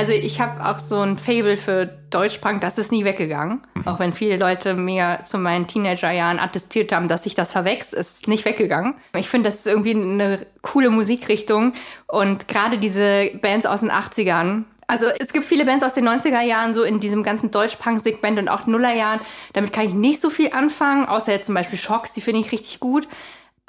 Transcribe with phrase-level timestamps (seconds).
[0.00, 3.60] Also ich habe auch so ein Fable für Deutschpunk, das ist nie weggegangen.
[3.74, 3.86] Mhm.
[3.86, 8.26] Auch wenn viele Leute mir zu meinen Teenagerjahren attestiert haben, dass sich das verwächst, ist
[8.26, 8.94] nicht weggegangen.
[9.14, 11.74] Ich finde, das ist irgendwie eine coole Musikrichtung.
[12.06, 16.40] Und gerade diese Bands aus den 80ern, also es gibt viele Bands aus den 90er
[16.40, 19.20] Jahren, so in diesem ganzen Deutschpunk-Segment und auch Nullerjahren.
[19.52, 22.52] Damit kann ich nicht so viel anfangen, außer jetzt zum Beispiel Shocks, die finde ich
[22.52, 23.06] richtig gut.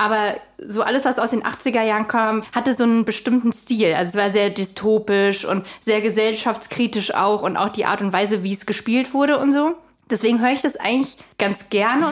[0.01, 3.93] Aber so alles, was aus den 80er Jahren kam, hatte so einen bestimmten Stil.
[3.93, 8.41] Also es war sehr dystopisch und sehr gesellschaftskritisch auch und auch die Art und Weise,
[8.41, 9.75] wie es gespielt wurde und so.
[10.09, 12.11] Deswegen höre ich das eigentlich ganz gerne.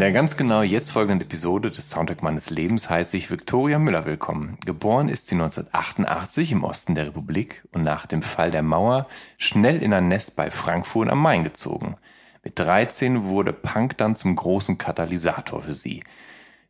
[0.00, 4.56] Der ganz genau jetzt folgenden Episode des Soundtrack meines Lebens heiße ich Viktoria Müller willkommen.
[4.64, 9.82] Geboren ist sie 1988 im Osten der Republik und nach dem Fall der Mauer schnell
[9.82, 11.96] in ein Nest bei Frankfurt am Main gezogen.
[12.42, 16.02] Mit 13 wurde Punk dann zum großen Katalysator für sie.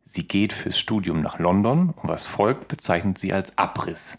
[0.03, 4.17] Sie geht fürs Studium nach London und was folgt bezeichnet sie als Abriss.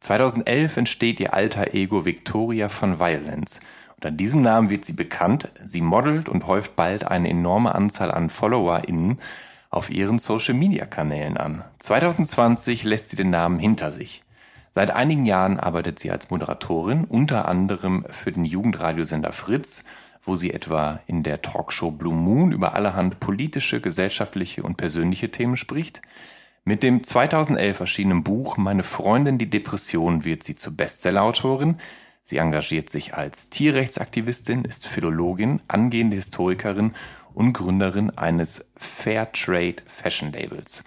[0.00, 3.60] 2011 entsteht ihr alter Ego Victoria von Violence–
[3.96, 5.50] unter diesem Namen wird sie bekannt.
[5.64, 9.18] Sie modelt und häuft bald eine enorme Anzahl an FollowerInnen
[9.70, 11.64] auf ihren Social-Media-Kanälen an.
[11.80, 14.22] 2020 lässt sie den Namen hinter sich.
[14.70, 19.84] Seit einigen Jahren arbeitet sie als Moderatorin, unter anderem für den Jugendradiosender Fritz,
[20.24, 25.56] wo sie etwa in der Talkshow Blue Moon über allerhand politische, gesellschaftliche und persönliche Themen
[25.56, 26.02] spricht.
[26.64, 31.76] Mit dem 2011 erschienenen Buch Meine Freundin die Depression wird sie zur Bestsellerautorin.
[32.26, 36.92] Sie engagiert sich als Tierrechtsaktivistin, ist Philologin, angehende Historikerin
[37.34, 40.84] und Gründerin eines Fairtrade Fashion Labels.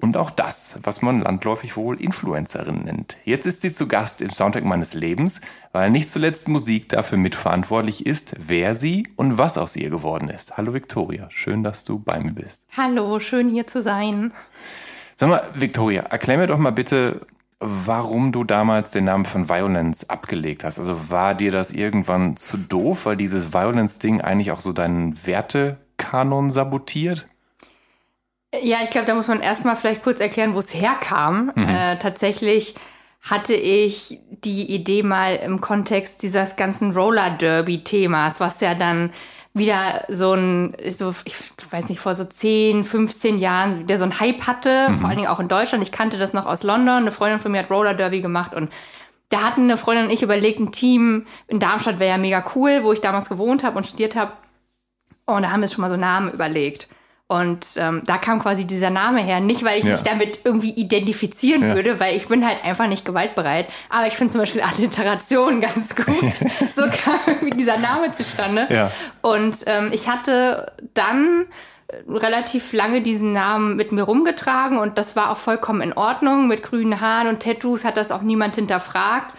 [0.00, 3.16] Und auch das, was man landläufig wohl Influencerin nennt.
[3.24, 5.40] Jetzt ist sie zu Gast im Soundtrack meines Lebens,
[5.70, 10.56] weil nicht zuletzt Musik dafür mitverantwortlich ist, wer sie und was aus ihr geworden ist.
[10.56, 12.64] Hallo Victoria, schön, dass du bei mir bist.
[12.76, 14.32] Hallo, schön hier zu sein.
[15.14, 17.20] Sag mal, Victoria, erklär mir doch mal bitte,
[17.60, 20.78] warum du damals den Namen von Violence abgelegt hast.
[20.78, 26.50] Also war dir das irgendwann zu doof, weil dieses Violence-Ding eigentlich auch so deinen Wertekanon
[26.50, 27.26] sabotiert?
[28.62, 31.52] Ja, ich glaube, da muss man erstmal vielleicht kurz erklären, wo es herkam.
[31.54, 31.68] Mhm.
[31.68, 32.74] Äh, tatsächlich
[33.20, 39.10] hatte ich die Idee mal im Kontext dieses ganzen Roller Derby-Themas, was ja dann
[39.52, 41.34] wieder so ein, so, ich
[41.70, 44.98] weiß nicht, vor so 10, 15 Jahren, der so ein Hype hatte, mhm.
[44.98, 45.82] vor allen Dingen auch in Deutschland.
[45.82, 46.98] Ich kannte das noch aus London.
[46.98, 48.70] Eine Freundin von mir hat Roller Derby gemacht und
[49.30, 52.82] da hatten eine Freundin und ich überlegt, ein Team in Darmstadt wäre ja mega cool,
[52.82, 54.32] wo ich damals gewohnt habe und studiert habe.
[55.26, 56.88] Und da haben wir schon mal so Namen überlegt.
[57.30, 59.38] Und ähm, da kam quasi dieser Name her.
[59.38, 59.92] Nicht, weil ich ja.
[59.92, 61.74] mich damit irgendwie identifizieren ja.
[61.76, 63.68] würde, weil ich bin halt einfach nicht gewaltbereit.
[63.88, 66.06] Aber ich finde zum Beispiel Alliteration ganz gut.
[66.74, 68.66] so kam irgendwie dieser Name zustande.
[68.68, 68.90] Ja.
[69.22, 71.46] Und ähm, ich hatte dann
[72.08, 76.48] relativ lange diesen Namen mit mir rumgetragen und das war auch vollkommen in Ordnung.
[76.48, 79.36] Mit grünen Haaren und Tattoos hat das auch niemand hinterfragt.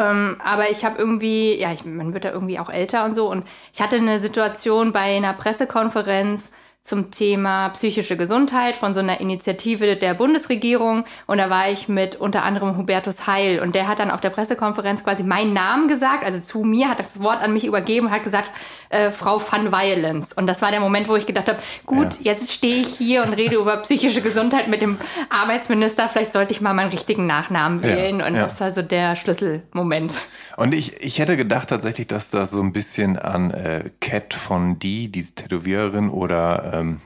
[0.00, 3.30] Ähm, aber ich habe irgendwie, ja, ich, man wird da irgendwie auch älter und so.
[3.30, 6.52] Und ich hatte eine Situation bei einer Pressekonferenz,
[6.82, 11.04] zum Thema psychische Gesundheit von so einer Initiative der Bundesregierung.
[11.26, 13.60] Und da war ich mit unter anderem Hubertus Heil.
[13.60, 16.98] Und der hat dann auf der Pressekonferenz quasi meinen Namen gesagt, also zu mir, hat
[16.98, 18.50] das Wort an mich übergeben und hat gesagt,
[18.88, 20.32] äh, Frau van Violence.
[20.32, 22.32] Und das war der Moment, wo ich gedacht habe, gut, ja.
[22.32, 24.96] jetzt stehe ich hier und rede über psychische Gesundheit mit dem
[25.28, 26.08] Arbeitsminister.
[26.08, 28.20] Vielleicht sollte ich mal meinen richtigen Nachnamen wählen.
[28.20, 28.42] Ja, und ja.
[28.42, 30.14] das war so der Schlüsselmoment.
[30.56, 34.78] Und ich, ich hätte gedacht tatsächlich, dass das so ein bisschen an äh, Cat von
[34.78, 37.00] D, die Tätowiererin, oder ähm,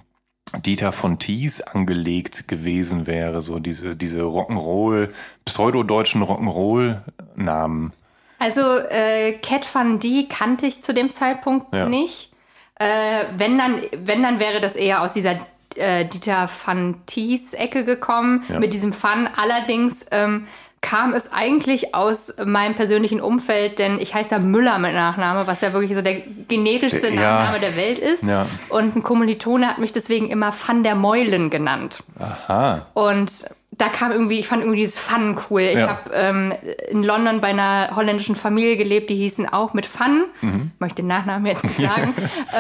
[0.65, 5.11] Dieter von Thies angelegt gewesen wäre, so diese, diese Rock'n'Roll,
[5.45, 7.93] pseudodeutschen Rock'n'Roll-Namen.
[8.39, 11.89] Also äh, Cat Van D kannte ich zu dem Zeitpunkt ja.
[11.89, 12.31] nicht.
[12.77, 15.39] Äh, wenn, dann, wenn, dann wäre das eher aus dieser
[15.77, 18.59] äh, Dieter van Thies Ecke gekommen ja.
[18.59, 19.29] mit diesem Fun.
[19.37, 20.47] Allerdings ähm,
[20.85, 25.63] kam es eigentlich aus meinem persönlichen Umfeld, denn ich heiße ja Müller mit Nachname, was
[25.63, 27.15] ja wirklich so der generischste ja.
[27.15, 28.23] Nachname der Welt ist.
[28.23, 28.47] Ja.
[28.69, 32.05] Und ein Kommilitone hat mich deswegen immer Van der Meulen genannt.
[32.21, 32.87] Aha.
[32.93, 33.47] Und
[33.79, 35.63] da kam irgendwie, ich fand irgendwie dieses Fun cool.
[35.63, 35.89] Ich ja.
[35.89, 36.53] habe ähm,
[36.89, 40.25] in London bei einer holländischen Familie gelebt, die hießen auch mit Fun.
[40.43, 40.71] Mhm.
[40.75, 42.15] Ich möchte den Nachnamen jetzt nicht sagen.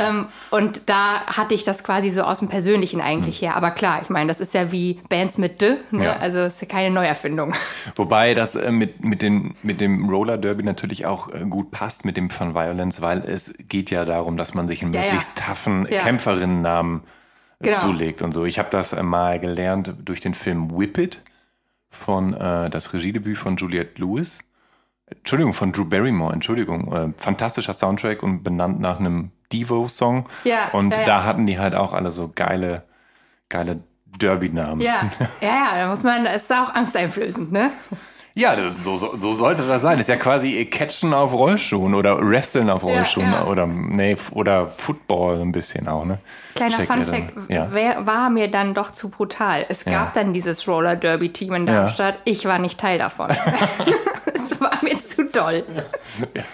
[0.09, 3.47] ähm, und da hatte ich das quasi so aus dem Persönlichen eigentlich mhm.
[3.47, 3.57] her.
[3.57, 6.05] Aber klar, ich meine, das ist ja wie Bands mit D, ne?
[6.05, 6.17] ja.
[6.17, 7.55] also ist ja keine Neuerfindung.
[7.97, 12.05] Wobei das äh, mit, mit, dem, mit dem Roller Derby natürlich auch äh, gut passt
[12.05, 15.47] mit dem Fun Violence, weil es geht ja darum, dass man sich einen möglichst ja,
[15.47, 17.03] taffen Kämpferinnennamen
[17.65, 17.79] genau.
[17.79, 18.45] zulegt und so.
[18.45, 21.23] Ich habe das mal gelernt durch den Film Whip It
[21.91, 24.41] von äh, das Regiedebüt von Juliette Lewis.
[25.07, 26.93] Entschuldigung, von Drew Barrymore, Entschuldigung.
[26.93, 30.29] Äh, fantastischer Soundtrack und benannt nach einem Devo-Song.
[30.45, 31.07] Ja, und ja, ja.
[31.07, 32.83] da hatten die halt auch alle so geile,
[33.49, 33.81] geile
[34.19, 34.81] Derby-Namen.
[34.81, 37.71] Ja, ja, ja, da muss man, ist auch angsteinflößend, ne?
[38.37, 39.97] Ja, das, so, so, so sollte das sein.
[39.97, 43.47] Das ist ja quasi Catchen auf Rollschuhen oder Wrestlen auf Rollschuhen ja, ja.
[43.47, 46.19] oder nee, oder Football ein bisschen auch, ne?
[46.57, 47.69] Kleiner Funfact, ja.
[48.05, 49.67] war mir dann doch zu brutal.
[49.69, 52.17] Es gab dann dieses Roller Derby Team in Darmstadt.
[52.25, 53.29] Ich war nicht Teil davon.
[54.35, 55.65] es war mir zu doll.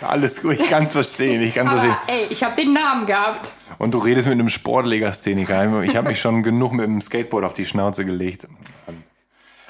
[0.07, 1.41] alles gut, ich kann es verstehen.
[1.41, 2.15] Ich kann's Aber, verstehen.
[2.15, 3.55] Ey, ich habe den Namen gehabt.
[3.79, 5.83] Und du redest mit einem Sportlegastheniker.
[5.83, 8.47] Ich habe mich schon genug mit dem Skateboard auf die Schnauze gelegt.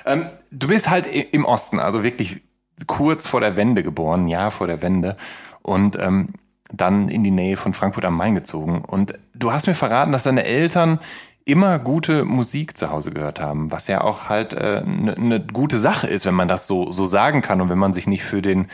[0.06, 2.42] Ähm, du bist halt im Osten, also wirklich
[2.86, 5.16] kurz vor der Wende geboren, Jahr vor der Wende.
[5.62, 6.34] Und ähm,
[6.72, 8.84] dann in die Nähe von Frankfurt am Main gezogen.
[8.84, 11.00] Und du hast mir verraten, dass deine Eltern
[11.44, 15.46] immer gute Musik zu Hause gehört haben, was ja auch halt eine äh, ne, ne
[15.52, 18.22] gute Sache ist, wenn man das so, so sagen kann und wenn man sich nicht
[18.22, 18.66] für den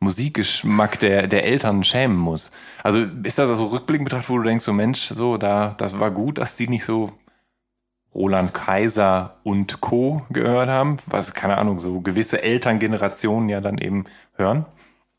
[0.00, 2.52] Musikgeschmack der, der Eltern schämen muss.
[2.82, 6.10] Also ist das also rückblickend betrachtet, wo du denkst, so Mensch, so da, das war
[6.10, 7.12] gut, dass die nicht so
[8.14, 10.22] Roland Kaiser und Co.
[10.30, 14.04] gehört haben, was, keine Ahnung, so gewisse Elterngenerationen ja dann eben
[14.36, 14.66] hören?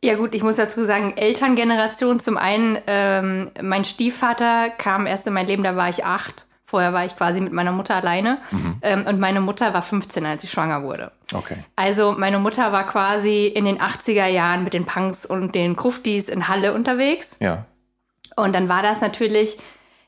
[0.03, 2.19] Ja gut, ich muss dazu sagen, Elterngeneration.
[2.19, 6.47] Zum einen, ähm, mein Stiefvater kam erst in mein Leben, da war ich acht.
[6.65, 8.39] Vorher war ich quasi mit meiner Mutter alleine.
[8.49, 8.77] Mhm.
[8.81, 11.11] Ähm, und meine Mutter war 15, als ich schwanger wurde.
[11.33, 11.57] Okay.
[11.75, 16.29] Also meine Mutter war quasi in den 80er Jahren mit den Punks und den Kruftis
[16.29, 17.37] in Halle unterwegs.
[17.39, 17.65] Ja.
[18.37, 19.57] Und dann war das natürlich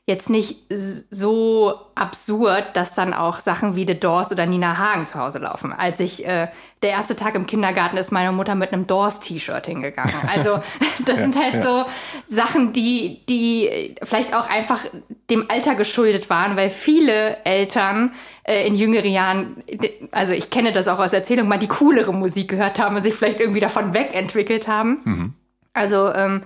[0.06, 5.18] jetzt nicht so absurd, dass dann auch Sachen wie The Doors oder Nina Hagen zu
[5.18, 5.72] Hause laufen.
[5.72, 6.48] Als ich äh,
[6.82, 10.12] der erste Tag im Kindergarten ist meine Mutter mit einem Doors-T-Shirt hingegangen.
[10.30, 10.60] Also
[11.06, 11.62] das ja, sind halt ja.
[11.62, 11.84] so
[12.26, 14.84] Sachen, die, die vielleicht auch einfach
[15.30, 18.12] dem Alter geschuldet waren, weil viele Eltern
[18.42, 19.64] äh, in jüngeren Jahren,
[20.12, 23.14] also ich kenne das auch aus Erzählungen, mal die coolere Musik gehört haben und sich
[23.14, 25.00] vielleicht irgendwie davon wegentwickelt haben.
[25.04, 25.34] Mhm.
[25.72, 26.42] Also ähm,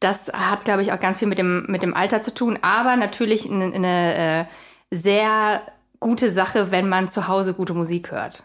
[0.00, 2.96] das hat, glaube ich, auch ganz viel mit dem, mit dem Alter zu tun, aber
[2.96, 4.44] natürlich eine, eine äh,
[4.90, 5.62] sehr
[6.00, 8.42] gute Sache, wenn man zu Hause gute Musik hört.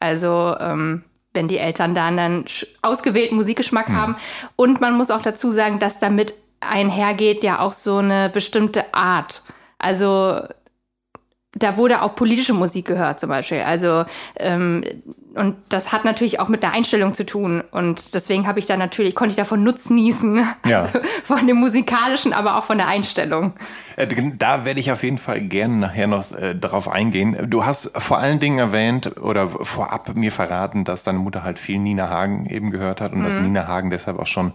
[0.00, 1.04] Also ähm,
[1.34, 2.44] wenn die Eltern dann einen
[2.80, 3.96] ausgewählten Musikgeschmack mhm.
[3.96, 4.16] haben.
[4.56, 9.42] Und man muss auch dazu sagen, dass damit einhergeht ja auch so eine bestimmte Art.
[9.78, 10.40] Also
[11.54, 13.60] da wurde auch politische Musik gehört zum Beispiel.
[13.60, 14.04] Also
[14.38, 14.82] ähm,
[15.34, 17.62] und das hat natürlich auch mit der Einstellung zu tun.
[17.72, 20.44] Und deswegen habe ich da natürlich, konnte ich davon nutznießen.
[20.66, 20.84] Ja.
[20.94, 23.54] Also von dem musikalischen, aber auch von der Einstellung.
[23.96, 24.06] Äh,
[24.36, 27.48] da werde ich auf jeden Fall gerne nachher noch äh, darauf eingehen.
[27.48, 31.78] Du hast vor allen Dingen erwähnt oder vorab mir verraten, dass deine Mutter halt viel
[31.78, 33.24] Nina Hagen eben gehört hat und mhm.
[33.24, 34.52] dass Nina Hagen deshalb auch schon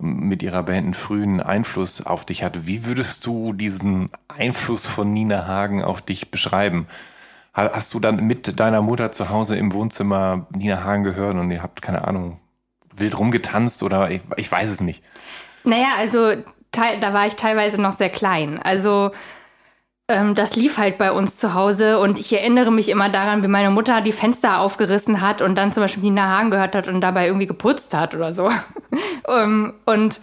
[0.00, 2.66] mit ihrer Band einen frühen Einfluss auf dich hatte.
[2.66, 6.86] Wie würdest du diesen Einfluss von Nina Hagen auf dich beschreiben?
[7.52, 11.62] Hast du dann mit deiner Mutter zu Hause im Wohnzimmer Nina Hagen gehört und ihr
[11.62, 12.38] habt, keine Ahnung,
[12.94, 15.02] wild rumgetanzt oder ich, ich weiß es nicht?
[15.64, 16.34] Naja, also
[16.72, 18.60] da war ich teilweise noch sehr klein.
[18.62, 19.10] Also
[20.34, 23.70] das lief halt bei uns zu Hause und ich erinnere mich immer daran, wie meine
[23.70, 27.26] Mutter die Fenster aufgerissen hat und dann zum Beispiel Nina Hagen gehört hat und dabei
[27.26, 28.50] irgendwie geputzt hat oder so.
[29.28, 30.20] ähm, und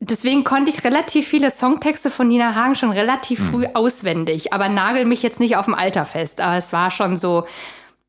[0.00, 3.74] deswegen konnte ich relativ viele Songtexte von Nina Hagen schon relativ früh mhm.
[3.74, 6.40] auswendig, aber nagel mich jetzt nicht auf dem Alter fest.
[6.40, 7.44] Aber es war schon so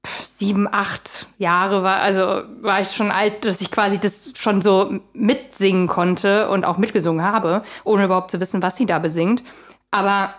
[0.06, 5.00] sieben, acht Jahre war, also war ich schon alt, dass ich quasi das schon so
[5.14, 9.44] mitsingen konnte und auch mitgesungen habe, ohne überhaupt zu wissen, was sie da besingt.
[9.92, 10.34] Aber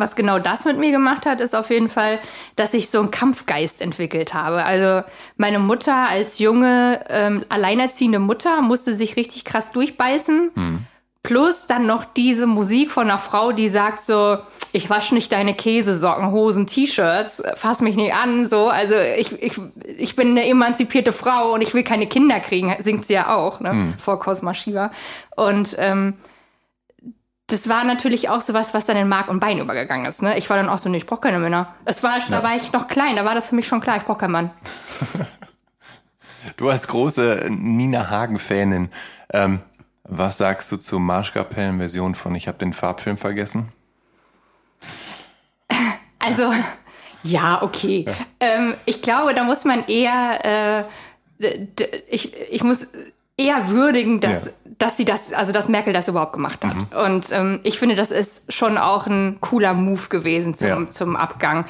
[0.00, 2.20] was genau das mit mir gemacht hat, ist auf jeden Fall,
[2.56, 4.64] dass ich so einen Kampfgeist entwickelt habe.
[4.64, 10.52] Also meine Mutter als junge, ähm, alleinerziehende Mutter musste sich richtig krass durchbeißen.
[10.54, 10.86] Mhm.
[11.22, 14.38] Plus dann noch diese Musik von einer Frau, die sagt so,
[14.72, 18.68] ich wasche nicht deine Käsesocken, Hosen, T-Shirts, fass mich nicht an, so.
[18.68, 19.60] Also ich, ich,
[19.98, 23.60] ich bin eine emanzipierte Frau und ich will keine Kinder kriegen, singt sie ja auch,
[23.60, 23.94] ne, mhm.
[23.98, 24.92] vor Cosma Shiva.
[25.36, 26.14] Und ähm,
[27.50, 30.22] das war natürlich auch sowas, was dann in Mark und Bein übergegangen ist.
[30.22, 30.38] Ne?
[30.38, 31.74] Ich war dann auch so, nee, ich brauche keine Männer.
[31.84, 32.24] Das war, ja.
[32.28, 34.32] Da war ich noch klein, da war das für mich schon klar, ich brauche keinen
[34.32, 34.50] Mann.
[36.56, 38.90] du als große Nina Hagen-Fanin,
[39.32, 39.60] ähm,
[40.04, 43.72] was sagst du zur Marschkapellen-Version von Ich habe den Farbfilm vergessen?
[46.18, 46.52] Also,
[47.22, 48.04] ja, okay.
[48.06, 48.12] Ja.
[48.40, 50.86] Ähm, ich glaube, da muss man eher,
[51.38, 51.56] äh,
[52.08, 52.88] ich, ich muss
[53.40, 54.52] eher würdigen, dass, ja.
[54.78, 56.76] dass sie das, also dass Merkel das überhaupt gemacht hat.
[56.76, 57.04] Mhm.
[57.04, 60.90] Und ähm, ich finde, das ist schon auch ein cooler Move gewesen zum, ja.
[60.90, 61.64] zum Abgang.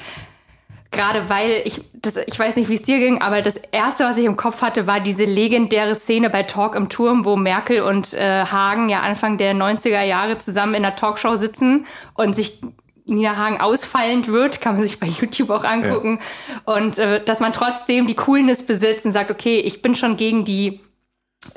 [0.90, 4.18] Gerade weil ich, das, ich weiß nicht, wie es dir ging, aber das erste, was
[4.18, 8.12] ich im Kopf hatte, war diese legendäre Szene bei Talk im Turm, wo Merkel und
[8.14, 12.60] äh, Hagen ja Anfang der 90er Jahre zusammen in einer Talkshow sitzen und sich
[13.04, 16.18] Nina Hagen ausfallend wird, kann man sich bei YouTube auch angucken.
[16.66, 16.74] Ja.
[16.74, 20.44] Und äh, dass man trotzdem die Coolness besitzt und sagt, okay, ich bin schon gegen
[20.44, 20.80] die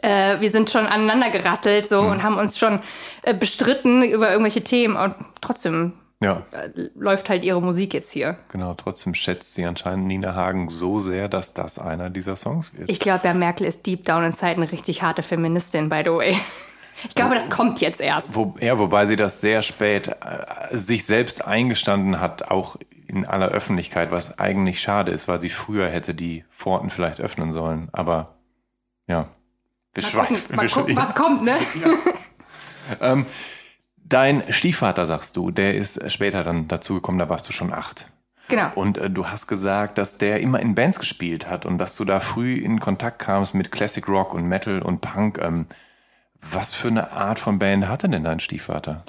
[0.02, 2.12] äh, wir sind schon aneinander gerasselt so mhm.
[2.12, 2.80] und haben uns schon
[3.24, 6.44] äh, bestritten über irgendwelche Themen und trotzdem ja.
[6.52, 8.38] äh, läuft halt ihre Musik jetzt hier.
[8.50, 12.90] Genau, trotzdem schätzt sie anscheinend Nina Hagen so sehr, dass das einer dieser Songs wird.
[12.90, 16.38] Ich glaube, ja, Merkel ist deep down inside eine richtig harte Feministin, by the way.
[17.10, 18.34] Ich glaube, das kommt jetzt erst.
[18.34, 23.50] Wo, ja, wobei sie das sehr spät äh, sich selbst eingestanden hat, auch in aller
[23.50, 27.90] Öffentlichkeit, was eigentlich schade ist, weil sie früher hätte die Pforten vielleicht öffnen sollen.
[27.92, 28.36] Aber
[29.08, 29.28] ja,
[29.94, 30.36] wir mal schweifen.
[30.36, 31.54] Gucken, mal gucken, was kommt, ne?
[33.00, 33.14] Ja.
[33.14, 33.26] ähm,
[34.04, 38.12] dein Stiefvater, sagst du, der ist später dann dazugekommen, da warst du schon acht.
[38.50, 38.72] Genau.
[38.76, 42.06] Und äh, du hast gesagt, dass der immer in Bands gespielt hat und dass du
[42.06, 45.40] da früh in Kontakt kamst mit Classic Rock und Metal und Punk.
[45.42, 45.66] Ähm,
[46.52, 49.04] was für eine Art von Band hatte denn dein Stiefvater?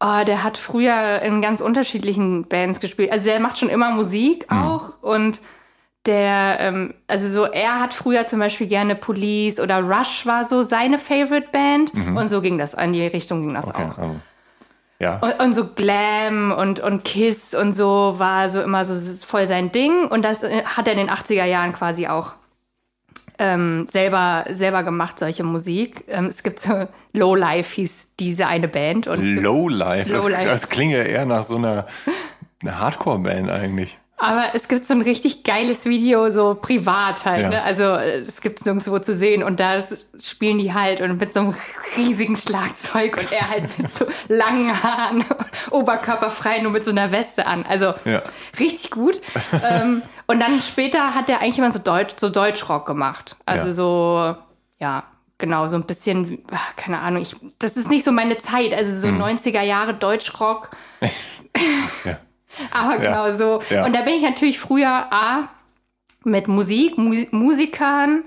[0.00, 3.12] Oh, der hat früher in ganz unterschiedlichen Bands gespielt.
[3.12, 4.58] Also der macht schon immer Musik mhm.
[4.58, 5.40] auch und
[6.06, 10.62] der, ähm, also so, er hat früher zum Beispiel gerne Police oder Rush war so
[10.62, 12.16] seine Favorite Band mhm.
[12.16, 13.98] und so ging das, in die Richtung ging das okay, auch.
[13.98, 14.16] Also,
[14.98, 15.18] ja.
[15.18, 18.94] Und, und, so Glam und, und Kiss und so war so immer so
[19.26, 22.34] voll sein Ding und das äh, hat er in den 80er Jahren quasi auch
[23.38, 26.04] ähm, selber, selber gemacht, solche Musik.
[26.08, 29.06] Ähm, es gibt so Low Life hieß diese eine Band.
[29.06, 30.14] Und Low Life?
[30.14, 31.86] Low das, das klingt ja eher nach so einer,
[32.62, 33.98] einer Hardcore-Band eigentlich.
[34.20, 37.42] Aber es gibt so ein richtig geiles Video, so privat halt.
[37.44, 37.48] Ja.
[37.48, 37.62] Ne?
[37.62, 39.82] Also es gibt es nirgendwo zu sehen und da
[40.20, 41.54] spielen die halt und mit so einem
[41.96, 45.24] riesigen Schlagzeug und er halt mit so langen Haaren,
[45.70, 47.64] oberkörperfrei, nur mit so einer Weste an.
[47.66, 48.22] Also ja.
[48.58, 49.22] richtig gut.
[49.64, 53.36] ähm, und dann später hat er eigentlich immer so, Deutsch, so Deutschrock gemacht.
[53.46, 53.72] Also ja.
[53.72, 54.36] so,
[54.80, 55.04] ja,
[55.38, 56.44] genau, so ein bisschen,
[56.76, 58.74] keine Ahnung, ich, das ist nicht so meine Zeit.
[58.74, 59.22] Also so hm.
[59.22, 60.70] 90er Jahre Deutschrock.
[62.04, 62.18] ja.
[62.72, 63.32] Aber genau ja.
[63.32, 63.60] so.
[63.70, 63.86] Ja.
[63.86, 65.48] Und da bin ich natürlich früher A,
[66.24, 68.24] mit Musik, Mus Musikern,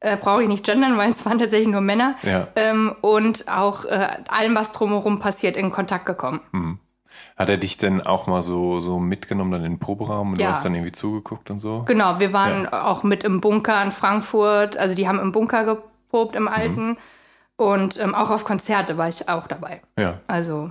[0.00, 2.14] äh, brauche ich nicht gendern, weil es waren tatsächlich nur Männer.
[2.22, 2.48] Ja.
[2.56, 6.40] Ähm, und auch äh, allem, was drumherum passiert, in Kontakt gekommen.
[6.52, 6.78] Mhm.
[7.36, 10.48] Hat er dich denn auch mal so, so mitgenommen dann in den Proberaum und ja.
[10.48, 11.84] du hast dann irgendwie zugeguckt und so?
[11.86, 12.86] Genau, wir waren ja.
[12.86, 14.76] auch mit im Bunker in Frankfurt.
[14.76, 16.88] Also die haben im Bunker geprobt, im Alten.
[16.88, 16.96] Mhm.
[17.56, 19.82] Und ähm, auch auf Konzerte war ich auch dabei.
[19.98, 20.18] Ja.
[20.26, 20.70] Also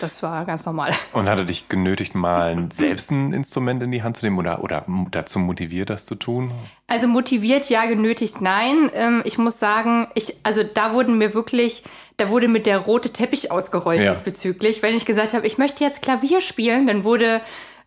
[0.00, 0.92] das war ganz normal.
[1.12, 4.62] Und hat er dich genötigt, mal selbst ein Instrument in die Hand zu nehmen oder,
[4.62, 6.52] oder dazu motiviert, das zu tun?
[6.86, 8.90] Also motiviert ja, genötigt nein.
[8.94, 11.82] Ähm, ich muss sagen, ich, also da wurden mir wirklich,
[12.16, 14.12] da wurde mit der rote Teppich ausgerollt ja.
[14.12, 14.82] diesbezüglich.
[14.82, 17.40] Wenn ich gesagt habe, ich möchte jetzt Klavier spielen, dann wurde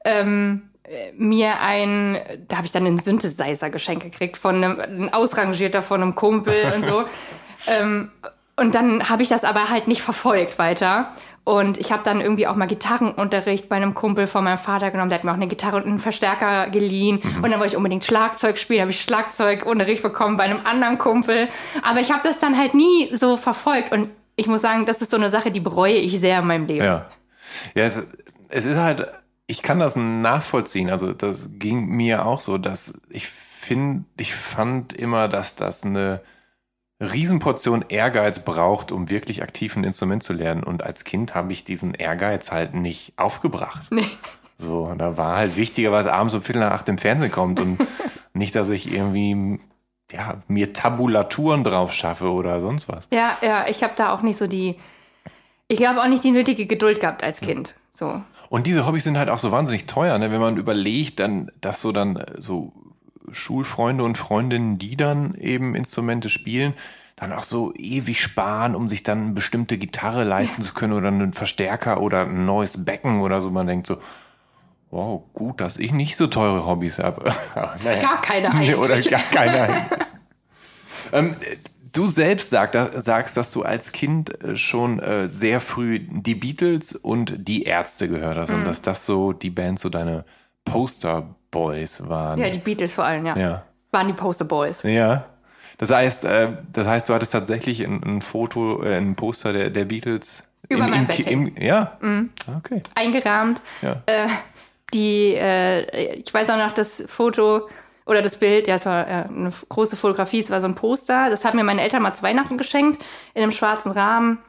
[0.04, 0.64] ähm,
[1.18, 6.02] mir ein, da habe ich dann einen Synthesizer geschenkt gekriegt von einem, ein ausrangierter von
[6.02, 7.04] einem Kumpel und so.
[7.68, 8.12] ähm,
[8.58, 11.12] und dann habe ich das aber halt nicht verfolgt weiter.
[11.44, 15.10] Und ich habe dann irgendwie auch mal Gitarrenunterricht bei einem Kumpel von meinem Vater genommen.
[15.10, 17.20] Der hat mir auch eine Gitarre und einen Verstärker geliehen.
[17.24, 17.38] Mhm.
[17.38, 18.82] Und dann wollte ich unbedingt Schlagzeug spielen.
[18.82, 21.50] habe ich Schlagzeugunterricht bekommen bei einem anderen Kumpel.
[21.84, 23.92] Aber ich habe das dann halt nie so verfolgt.
[23.92, 26.68] Und ich muss sagen, das ist so eine Sache, die bereue ich sehr in meinem
[26.68, 26.86] Leben.
[26.86, 27.08] Ja,
[27.74, 28.08] ja es,
[28.50, 29.08] es ist halt,
[29.48, 30.92] ich kann das nachvollziehen.
[30.92, 36.22] Also das ging mir auch so, dass ich finde, ich fand immer, dass das eine
[37.02, 40.64] Riesenportion Ehrgeiz braucht, um wirklich aktiv ein Instrument zu lernen.
[40.64, 43.92] Und als Kind habe ich diesen Ehrgeiz halt nicht aufgebracht.
[43.92, 44.06] Nee.
[44.58, 47.80] So, da war halt wichtiger, was abends um Viertel nach acht im Fernsehen kommt und
[48.34, 49.60] nicht, dass ich irgendwie
[50.12, 53.08] ja, mir Tabulaturen drauf schaffe oder sonst was.
[53.12, 54.78] Ja, ja, ich habe da auch nicht so die,
[55.68, 57.74] ich glaube auch nicht die nötige Geduld gehabt als Kind.
[57.92, 58.22] So.
[58.50, 60.32] Und diese Hobbys sind halt auch so wahnsinnig teuer, ne?
[60.32, 62.74] wenn man überlegt, dann, dass so dann so
[63.32, 66.74] Schulfreunde und Freundinnen, die dann eben Instrumente spielen,
[67.16, 71.10] dann auch so ewig sparen, um sich dann eine bestimmte Gitarre leisten zu können oder
[71.10, 73.52] einen Verstärker oder ein neues Becken oder so.
[73.52, 73.98] Man denkt so,
[74.90, 77.32] wow, gut, dass ich nicht so teure Hobbys habe.
[77.84, 78.02] naja.
[78.02, 78.76] Gar keine eigentlich.
[78.76, 79.86] Oder gar keine
[81.14, 81.36] ähm,
[81.94, 86.96] Du selbst sag, sagst, dass du als Kind äh, schon äh, sehr früh die Beatles
[86.96, 88.60] und die Ärzte gehört hast mhm.
[88.60, 90.24] und dass das so die Band so deine
[91.52, 92.40] Poster-Boys waren.
[92.40, 93.38] Ja, die Beatles vor allem, ja.
[93.38, 93.64] ja.
[93.92, 94.84] Waren die Poster-Boys.
[94.84, 95.26] Ja.
[95.78, 99.70] Das heißt, äh, das heißt, du hattest tatsächlich ein, ein Foto, äh, ein Poster der,
[99.70, 101.28] der Beatles über im, mein im, Bett.
[101.28, 101.98] Im, ja.
[102.00, 102.30] Mhm.
[102.58, 102.82] Okay.
[102.96, 103.62] Eingerahmt.
[103.82, 104.02] Ja.
[104.06, 104.28] Äh,
[104.94, 107.68] die, äh, ich weiß auch noch das Foto
[108.06, 111.30] oder das Bild, ja, es war äh, eine große Fotografie, es war so ein Poster.
[111.30, 113.04] Das haben mir meine Eltern mal zu Weihnachten geschenkt,
[113.34, 114.40] in einem schwarzen Rahmen.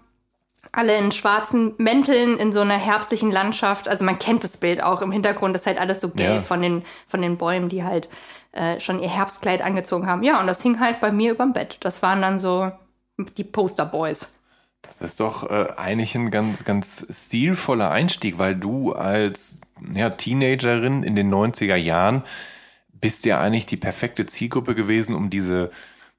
[0.73, 3.89] Alle in schwarzen Mänteln in so einer herbstlichen Landschaft.
[3.89, 6.43] Also man kennt das Bild auch im Hintergrund, das ist halt alles so gelb ja.
[6.43, 8.09] von, den, von den Bäumen, die halt
[8.53, 10.23] äh, schon ihr Herbstkleid angezogen haben.
[10.23, 11.79] Ja, und das hing halt bei mir überm Bett.
[11.81, 12.73] Das waren dann so
[13.37, 14.33] die Posterboys.
[14.83, 19.61] Das ist doch äh, eigentlich ein ganz, ganz stilvoller Einstieg, weil du als
[19.95, 22.23] ja, Teenagerin in den 90er Jahren
[22.93, 25.71] bist ja eigentlich die perfekte Zielgruppe gewesen, um diese,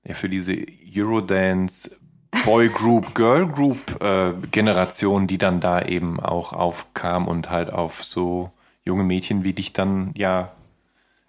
[0.04, 0.56] ja, für diese
[0.96, 1.98] Eurodance
[2.46, 8.04] Boy Group, Girl Group äh, Generation, die dann da eben auch aufkam und halt auf
[8.04, 8.52] so
[8.84, 10.52] junge Mädchen wie dich dann ja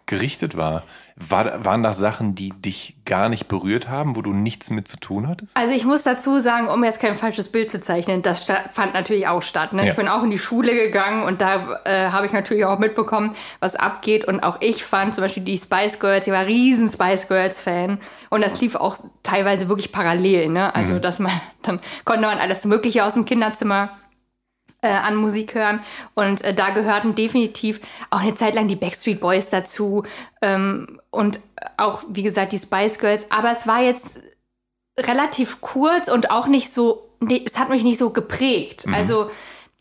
[0.07, 0.83] gerichtet war.
[1.17, 1.65] War.
[1.65, 5.29] Waren das Sachen, die dich gar nicht berührt haben, wo du nichts mit zu tun
[5.29, 5.57] hattest?
[5.57, 9.29] Also ich muss dazu sagen, um jetzt kein falsches Bild zu zeichnen, das fand natürlich
[9.29, 9.73] auch statt.
[9.73, 9.85] Ne?
[9.85, 9.91] Ja.
[9.91, 13.37] Ich bin auch in die Schule gegangen und da äh, habe ich natürlich auch mitbekommen,
[13.61, 14.25] was abgeht.
[14.25, 17.99] Und auch ich fand zum Beispiel die Spice Girls, ich war riesen Spice Girls Fan.
[18.31, 20.49] Und das lief auch teilweise wirklich parallel.
[20.49, 20.75] Ne?
[20.75, 21.03] Also mhm.
[21.03, 23.91] dass man, dann konnte man alles Mögliche aus dem Kinderzimmer
[24.85, 25.81] äh, an Musik hören.
[26.15, 30.05] Und äh, da gehörten definitiv auch eine Zeit lang die Backstreet Boys dazu
[30.43, 31.41] ähm, und
[31.77, 33.27] auch, wie gesagt, die Spice Girls.
[33.31, 34.21] Aber es war jetzt
[35.01, 38.87] relativ kurz und auch nicht so, nee, es hat mich nicht so geprägt.
[38.87, 38.95] Mhm.
[38.95, 39.31] Also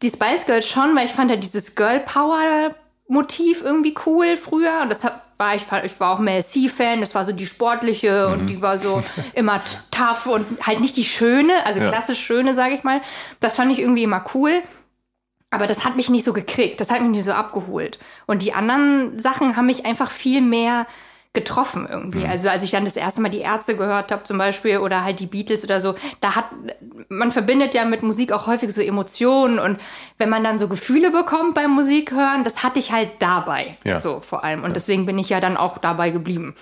[0.02, 2.76] die Spice Girls schon, weil ich fand ja dieses Girl Power
[3.10, 5.04] Motiv irgendwie cool früher und das
[5.38, 8.34] war ich ich war auch Mel C Fan, das war so die sportliche mhm.
[8.34, 11.90] und die war so immer tough und halt nicht die schöne, also ja.
[11.90, 13.02] klassisch schöne, sage ich mal.
[13.40, 14.62] Das fand ich irgendwie immer cool.
[15.54, 18.00] Aber das hat mich nicht so gekriegt, das hat mich nicht so abgeholt.
[18.26, 20.88] Und die anderen Sachen haben mich einfach viel mehr
[21.34, 22.20] getroffen irgendwie.
[22.20, 22.30] Mhm.
[22.30, 25.20] Also als ich dann das erste Mal die Ärzte gehört habe zum Beispiel oder halt
[25.20, 26.46] die Beatles oder so, da hat
[27.10, 29.80] man verbindet ja mit Musik auch häufig so Emotionen und
[30.20, 34.00] wenn man dann so Gefühle bekommt beim Musik hören, das hatte ich halt dabei, ja.
[34.00, 34.60] so vor allem.
[34.60, 34.74] Und ja.
[34.76, 36.54] deswegen bin ich ja dann auch dabei geblieben.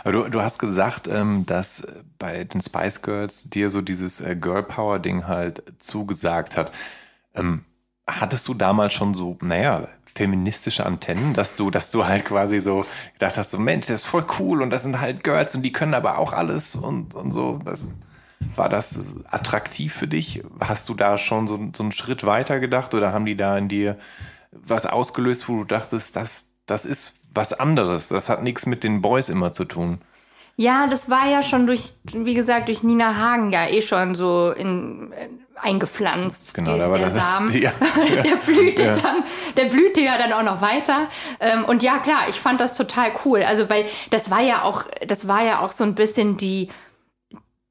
[0.00, 1.86] Aber du, du hast gesagt, ähm, dass
[2.18, 6.72] bei den Spice Girls dir so dieses äh, Girl Power Ding halt zugesagt hat.
[7.34, 7.64] Ähm,
[8.06, 12.84] hattest du damals schon so, naja, feministische Antennen, dass du, dass du halt quasi so
[13.14, 15.72] gedacht hast, so Mensch, das ist voll cool und das sind halt Girls und die
[15.72, 17.58] können aber auch alles und, und so.
[17.64, 17.90] Das,
[18.56, 20.42] war das attraktiv für dich?
[20.60, 23.68] Hast du da schon so, so einen Schritt weiter gedacht oder haben die da in
[23.68, 23.98] dir
[24.52, 29.02] was ausgelöst, wo du dachtest, das, das ist was anderes, das hat nichts mit den
[29.02, 29.98] Boys immer zu tun?
[30.56, 34.52] Ja, das war ja schon durch, wie gesagt, durch Nina Hagen ja eh schon so
[34.52, 35.12] in,
[35.56, 36.54] eingepflanzt.
[36.54, 37.52] Genau, die, da war der Samen.
[37.64, 37.72] Ja,
[38.24, 38.96] der blühte ja.
[38.96, 39.24] dann,
[39.56, 41.08] der blühte ja dann auch noch weiter.
[41.40, 43.42] Ähm, und ja, klar, ich fand das total cool.
[43.42, 46.68] Also, weil das war ja auch, das war ja auch so ein bisschen die,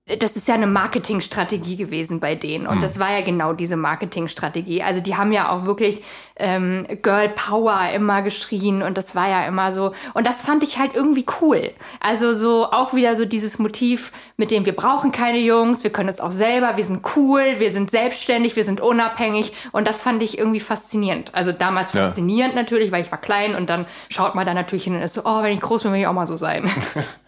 [0.06, 2.68] das ist ja eine Marketingstrategie gewesen bei denen.
[2.68, 2.82] Und mhm.
[2.82, 4.84] das war ja genau diese Marketingstrategie.
[4.84, 6.02] Also die haben ja auch wirklich
[6.36, 9.94] ähm, Girl Power immer geschrien und das war ja immer so.
[10.14, 11.72] Und das fand ich halt irgendwie cool.
[12.02, 16.10] Also so auch wieder so dieses Motiv, mit dem wir brauchen keine Jungs, wir können
[16.10, 19.54] es auch selber, wir sind cool, wir sind selbstständig, wir sind unabhängig.
[19.72, 21.34] Und das fand ich irgendwie faszinierend.
[21.34, 22.62] Also damals faszinierend ja.
[22.62, 25.22] natürlich, weil ich war klein und dann schaut man da natürlich hin und ist so,
[25.24, 26.70] oh, wenn ich groß bin, will ich auch mal so sein.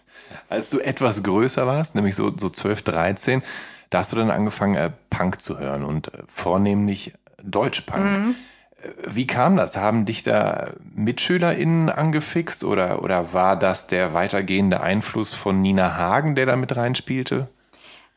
[0.48, 3.42] Als du etwas größer warst, nämlich so, so 12, 13,
[3.90, 8.04] da hast du dann angefangen, äh, Punk zu hören und äh, vornehmlich Deutschpunk.
[8.04, 8.34] Mhm.
[8.82, 9.76] Äh, wie kam das?
[9.76, 16.34] Haben dich da MitschülerInnen angefixt oder, oder war das der weitergehende Einfluss von Nina Hagen,
[16.34, 17.48] der da mit reinspielte?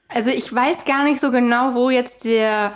[0.09, 2.73] Also ich weiß gar nicht so genau, wo jetzt der,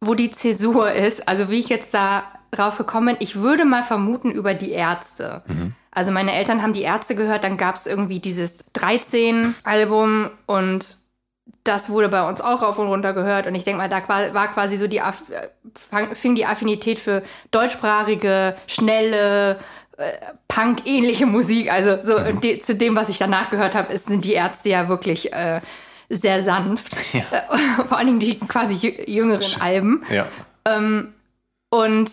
[0.00, 3.16] wo die Zäsur ist, also wie ich jetzt da drauf gekommen bin.
[3.20, 5.42] Ich würde mal vermuten über die Ärzte.
[5.46, 5.74] Mhm.
[5.96, 10.98] Also meine Eltern haben die Ärzte gehört, dann gab es irgendwie dieses 13-Album und
[11.64, 13.46] das wurde bei uns auch rauf und runter gehört.
[13.46, 15.00] Und ich denke mal, da war quasi so die,
[16.12, 19.58] fing die Affinität für deutschsprachige, schnelle,
[19.96, 20.12] äh,
[20.48, 21.72] Punk-ähnliche Musik.
[21.72, 22.42] Also so mhm.
[22.42, 25.62] die, zu dem, was ich danach gehört habe, sind die Ärzte ja wirklich äh,
[26.10, 26.92] sehr sanft.
[27.14, 27.22] Ja.
[27.86, 30.04] Vor allen Dingen die quasi jüngeren Alben.
[30.10, 30.26] Ja.
[30.66, 31.14] Ähm,
[31.70, 32.10] und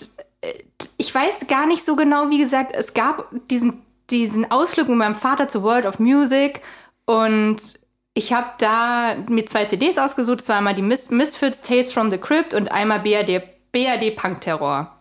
[0.97, 5.15] ich weiß gar nicht so genau, wie gesagt, es gab diesen, diesen Ausflug mit meinem
[5.15, 6.62] Vater zu World of Music
[7.06, 7.58] und
[8.13, 10.47] ich habe da mir zwei CDs ausgesucht.
[10.47, 14.95] War einmal die Mis Misfits Tales from the Crypt und einmal BRD, BRD Punk Terror.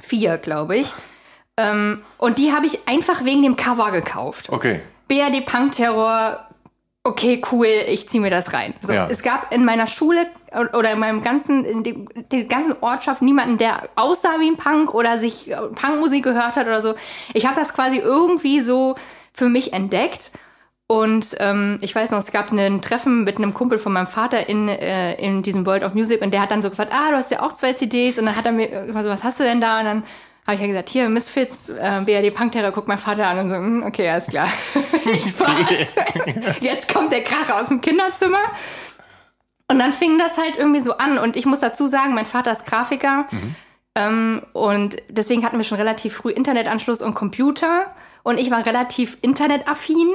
[0.00, 0.92] Vier, glaube ich.
[1.56, 4.50] Ähm, und die habe ich einfach wegen dem Cover gekauft.
[4.50, 4.80] Okay.
[5.06, 6.48] BRD Punk Terror
[7.04, 8.74] okay, cool, ich ziehe mir das rein.
[8.80, 9.08] So, Ja.
[9.10, 10.26] Es gab in meiner Schule
[10.74, 14.94] oder in meinem ganzen, in dem, der ganzen Ortschaft niemanden, der aussah wie ein Punk
[14.94, 16.94] oder sich äh, Punkmusik gehört hat oder so.
[17.34, 18.94] Ich habe das quasi irgendwie so
[19.32, 20.30] für mich entdeckt.
[20.88, 24.48] Und ähm, ich weiß noch, es gab ein Treffen mit einem Kumpel von meinem Vater
[24.48, 27.16] in, äh, in diesem World of Music und der hat dann so gefragt, ah, du
[27.16, 29.44] hast ja auch zwei CDs und dann hat er mir immer so, was hast du
[29.44, 29.78] denn da?
[29.78, 30.02] Und dann
[30.46, 33.48] habe ich ja gesagt, hier, Misfits, äh, BRD Punk Terror, guckt mein Vater an und
[33.48, 34.48] so, hm, okay, alles klar.
[36.60, 38.40] Jetzt kommt der Kracher aus dem Kinderzimmer.
[39.68, 41.18] Und dann fing das halt irgendwie so an.
[41.18, 43.26] Und ich muss dazu sagen, mein Vater ist Grafiker.
[43.94, 47.94] Ähm, und deswegen hatten wir schon relativ früh Internetanschluss und Computer.
[48.22, 50.08] Und ich war relativ internetaffin.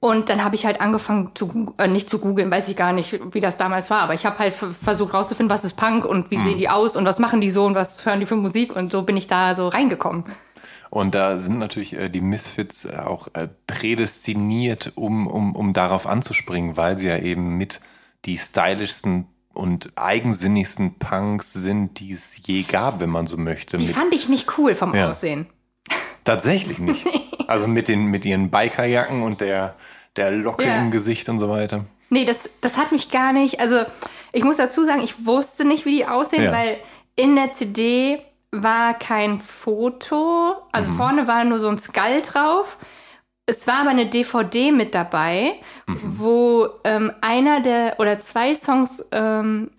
[0.00, 3.18] Und dann habe ich halt angefangen zu äh, nicht zu googeln, weiß ich gar nicht,
[3.34, 6.36] wie das damals war, aber ich habe halt versucht rauszufinden, was ist Punk und wie
[6.36, 8.92] sehen die aus und was machen die so und was hören die für Musik und
[8.92, 10.24] so bin ich da so reingekommen.
[10.90, 16.06] Und da sind natürlich äh, die Misfits äh, auch äh, prädestiniert, um, um, um darauf
[16.06, 17.80] anzuspringen, weil sie ja eben mit
[18.24, 23.76] die stylischsten und eigensinnigsten Punks sind, die es je gab, wenn man so möchte.
[23.76, 25.10] Die Mit, fand ich nicht cool vom Ja.
[25.10, 25.46] Aussehen.
[26.24, 27.06] Tatsächlich nicht.
[27.48, 29.74] Also mit, den, mit ihren Bikerjacken und der,
[30.16, 30.76] der Locke Ja.
[30.80, 31.86] im Gesicht und so weiter.
[32.10, 33.58] Nee, das, das hat mich gar nicht.
[33.58, 33.84] Also,
[34.32, 36.52] ich muss dazu sagen, ich wusste nicht, wie die aussehen, Ja.
[36.52, 36.76] weil
[37.16, 38.20] in der CD
[38.52, 40.56] war kein Foto.
[40.72, 42.76] Also vorne war nur so ein Skull drauf.
[43.46, 45.52] Es war aber eine DVD mit dabei,
[45.86, 49.70] wo ähm, einer der oder zwei Songs ähm,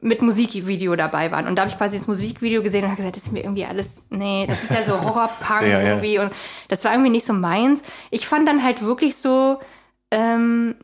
[0.00, 1.46] mit Musikvideo dabei waren.
[1.46, 3.64] Und da habe ich quasi das Musikvideo gesehen und habe gesagt, das ist mir irgendwie
[3.64, 5.88] alles, nee, das ist ja so Horrorpunk Ja, ja.
[5.88, 6.18] irgendwie.
[6.18, 6.30] Und
[6.68, 7.82] das war irgendwie nicht so meins.
[8.10, 9.58] Ich fand dann halt wirklich so,
[10.10, 10.76] ähm,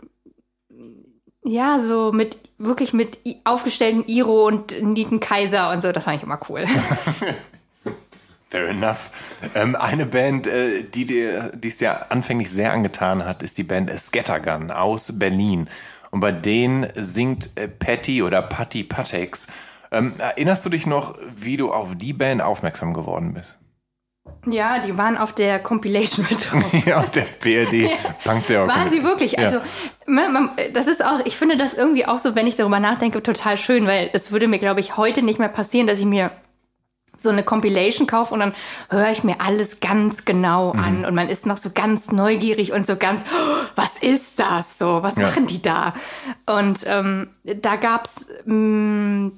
[1.45, 6.23] ja, so mit, wirklich mit aufgestellten Iro und Nieten Kaiser und so, das fand ich
[6.23, 6.65] immer cool.
[8.51, 9.11] Fair enough.
[9.55, 14.73] Ähm, eine Band, äh, die dir, dir anfänglich sehr angetan hat, ist die Band Scattergun
[14.73, 15.69] aus Berlin.
[16.11, 19.47] Und bei denen singt äh, Patty oder Patti Patex.
[19.93, 23.59] Ähm, erinnerst du dich noch, wie du auf die Band aufmerksam geworden bist?
[24.47, 26.73] ja, die waren auf der Compilation mit drauf.
[26.87, 27.91] ja, auf der BRD
[28.25, 29.33] Punk der Waren sie wirklich?
[29.33, 29.45] Ja.
[29.45, 29.61] Also,
[30.07, 33.23] man, man, das ist auch, ich finde das irgendwie auch so, wenn ich darüber nachdenke,
[33.23, 36.31] total schön, weil es würde mir, glaube ich, heute nicht mehr passieren, dass ich mir
[37.17, 38.55] so eine Compilation kaufe und dann
[38.89, 40.81] höre ich mir alles ganz genau Mhm.
[40.85, 44.79] an und man ist noch so ganz neugierig und so ganz, "Oh, was ist das
[44.79, 45.03] so?
[45.03, 45.27] Was Ja.
[45.27, 45.93] machen die da?
[46.47, 49.33] Und ähm, da gab's mh,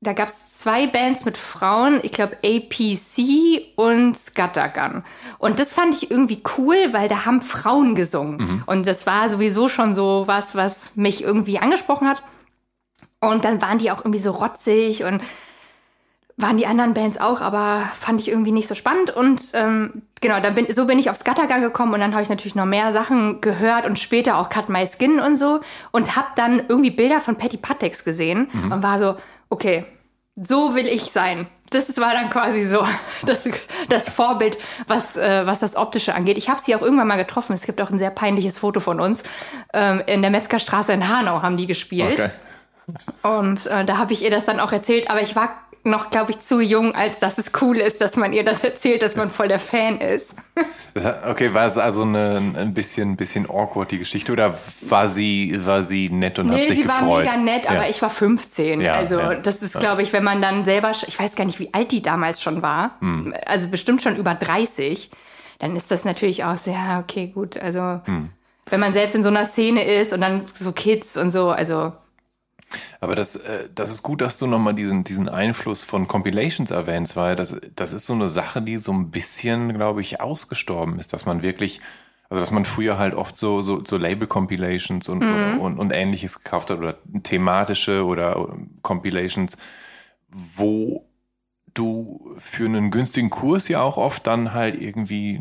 [0.00, 5.02] da gab's zwei Bands mit Frauen, ich glaube APC und Scattergun.
[5.38, 8.62] Und das fand ich irgendwie cool, weil da haben Frauen gesungen.
[8.66, 12.22] Und das war sowieso schon so was, was mich irgendwie angesprochen hat.
[13.20, 15.20] Und dann waren die auch irgendwie so rotzig und
[16.38, 19.10] waren die anderen Bands auch, aber fand ich irgendwie nicht so spannend.
[19.10, 22.28] Und ähm, genau, dann bin, so bin ich auf Scattergun gekommen und dann habe ich
[22.28, 26.28] natürlich noch mehr Sachen gehört und später auch Cut My Skin und so und habe
[26.36, 29.16] dann irgendwie Bilder von Patty Patex gesehen und war so,
[29.50, 29.84] okay,
[30.36, 31.48] so will ich sein.
[31.70, 32.86] Das war dann quasi so
[33.26, 33.48] das,
[33.88, 36.38] das Vorbild, was, äh, was das Optische angeht.
[36.38, 37.52] Ich habe sie auch irgendwann mal getroffen.
[37.52, 39.24] Es gibt auch ein sehr peinliches Foto von uns.
[39.74, 42.20] Ähm, in der Metzgerstraße in Hanau haben die gespielt.
[42.20, 42.30] Okay.
[43.22, 45.50] Und äh, da habe ich ihr das dann auch erzählt, aber ich war
[45.84, 49.02] noch, glaube ich, zu jung, als dass es cool ist, dass man ihr das erzählt,
[49.02, 50.34] dass man voll der Fan ist.
[51.02, 55.58] Hat- Okay, war es also eine, ein bisschen, bisschen awkward, die Geschichte, oder war sie,
[55.64, 57.24] war sie nett und hat Nee, sich sie war gefreut?
[57.24, 57.88] mega nett, aber Ja.
[57.90, 58.80] ich war 15.
[58.80, 59.34] Ja, also ja.
[59.36, 62.02] das ist, glaube ich, wenn man dann selber, ich weiß gar nicht, wie alt die
[62.02, 63.32] damals schon war, Hm.
[63.46, 65.10] also bestimmt schon über 30,
[65.60, 68.30] dann ist das natürlich auch so, ja, okay, gut, also Hm.
[68.70, 71.92] wenn man selbst in so einer Szene ist und dann so Kids und so, also
[73.00, 77.16] Aber das, äh, das ist gut, dass du nochmal diesen, diesen Einfluss von Compilations erwähnst,
[77.16, 81.12] weil das, das ist so eine Sache, die so ein bisschen, glaube ich, ausgestorben ist,
[81.12, 81.80] dass man wirklich,
[82.28, 86.70] also dass man früher halt oft so, so, so Label-Compilations und, und, und ähnliches gekauft
[86.70, 89.56] hat oder thematische oder Compilations,
[90.28, 91.08] wo
[91.72, 95.40] du für einen günstigen Kurs ja auch oft dann halt irgendwie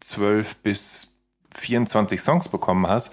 [0.00, 1.16] 12 bis
[1.54, 3.12] 24 Songs bekommen hast.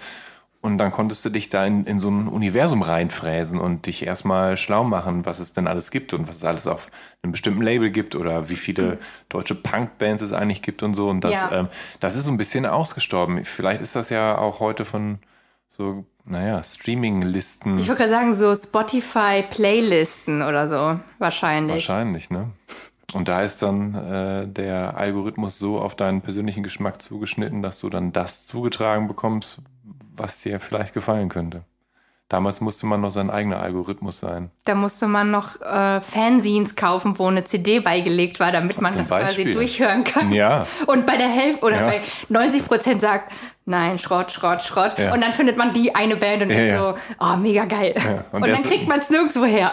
[0.64, 4.56] Und dann konntest du dich da in, in so ein Universum reinfräsen und dich erstmal
[4.56, 6.86] schlau machen, was es denn alles gibt und was es alles auf
[7.22, 8.96] einem bestimmten Label gibt oder wie viele
[9.28, 11.10] deutsche Punkbands es eigentlich gibt und so.
[11.10, 11.52] Und das, Ja.
[11.52, 11.68] ähm,
[12.00, 13.44] das ist so ein bisschen ausgestorben.
[13.44, 15.18] Vielleicht ist das ja auch heute von
[15.68, 21.74] so, naja, Streaming-Listen ich würde gerade sagen, so Spotify-Playlisten oder so, wahrscheinlich.
[21.74, 22.52] wahrscheinlich, ne?
[23.12, 27.90] Und da ist dann äh, der Algorithmus so auf deinen persönlichen Geschmack zugeschnitten, dass du
[27.90, 29.60] dann das zugetragen bekommst,
[30.16, 31.62] was dir vielleicht gefallen könnte.
[32.30, 34.50] Damals musste man noch sein eigener Algorithmus sein.
[34.64, 39.08] Da musste man noch äh, Fanzines kaufen, wo eine CD beigelegt war, damit man das
[39.08, 39.44] Beispiel.
[39.44, 40.32] quasi durchhören kann.
[40.32, 40.66] Ja.
[40.86, 41.86] Und bei der Hälfte oder Ja.
[41.86, 42.00] bei
[42.30, 43.30] 90 Prozent sagt,
[43.66, 44.98] nein, Schrott, Schrott, Schrott.
[44.98, 45.12] Ja.
[45.12, 47.94] Und dann findet man die eine Band und Ja, ist so, oh, mega geil.
[48.32, 49.70] Und Und, dann kriegt man es nirgendwo her.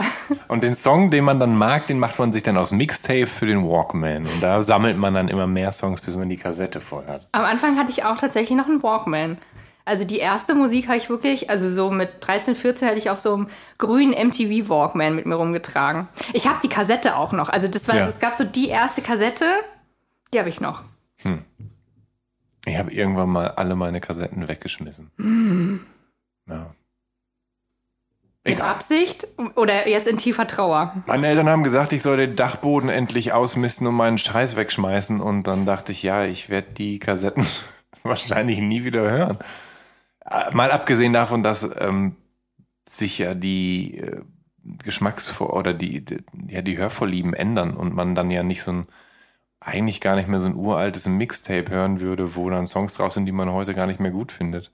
[0.49, 3.45] Und den Song, den man dann mag, den macht man sich dann aus Mixtape für
[3.45, 4.25] den Walkman.
[4.25, 7.25] Und da sammelt man dann immer mehr Songs, bis man die Kassette voll hat.
[7.31, 9.37] Am Anfang hatte ich auch tatsächlich noch einen Walkman.
[9.85, 13.19] Also die erste Musik habe ich wirklich, also so mit 13, 14 hatte ich auf
[13.19, 16.07] so einem grünen MTV Walkman mit mir rumgetragen.
[16.33, 17.49] Ich habe die Kassette auch noch.
[17.49, 18.07] Also das war, Ja.
[18.07, 19.45] es gab so die erste Kassette,
[20.33, 20.83] die habe ich noch.
[22.65, 25.09] Ich habe irgendwann mal alle meine Kassetten weggeschmissen.
[26.47, 26.73] Ja.
[28.43, 28.59] Mit.
[28.59, 30.95] Absicht oder jetzt in tiefer Trauer.
[31.05, 35.21] Meine Eltern haben gesagt, ich soll den Dachboden endlich ausmisten und meinen Scheiß wegschmeißen.
[35.21, 37.45] Und dann dachte ich, ja, ich werde die Kassetten
[38.03, 39.37] wahrscheinlich nie wieder hören.
[40.25, 42.15] Äh, Mal abgesehen davon, dass ähm,
[42.87, 44.21] sich ja die äh,
[44.83, 48.87] Geschmacksvor- oder die, die, ja, die Hörvorlieben ändern und man dann ja nicht so ein,
[49.59, 53.25] eigentlich gar nicht mehr so ein uraltes Mixtape hören würde, wo dann Songs drauf sind,
[53.25, 54.71] die man heute gar nicht mehr gut findet.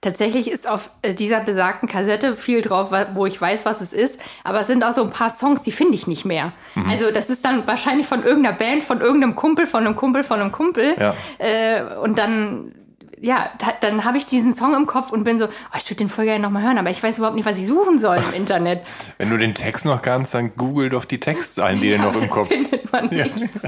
[0.00, 4.20] Tatsächlich ist auf äh, dieser besagten Kassette viel drauf, wo ich weiß, was es ist.
[4.44, 6.52] Aber es sind auch so ein paar Songs, die finde ich nicht mehr.
[6.74, 6.88] Mhm.
[6.88, 10.40] Also das ist dann wahrscheinlich von irgendeiner Band, von irgendeinem Kumpel, von einem Kumpel, von
[10.40, 10.94] einem Kumpel.
[10.98, 11.14] Ja.
[11.38, 12.74] Äh, und dann,
[13.20, 13.50] ja,
[13.80, 16.24] dann habe ich diesen Song im Kopf und bin so, oh, ich würde den voll
[16.24, 18.82] gerne nochmal hören, aber ich weiß überhaupt nicht, was ich suchen soll im Internet.
[19.18, 22.14] Wenn du den Text noch kannst, dann google doch die Texte ein, die dir noch
[22.14, 23.62] im Kopf Findet man nichts.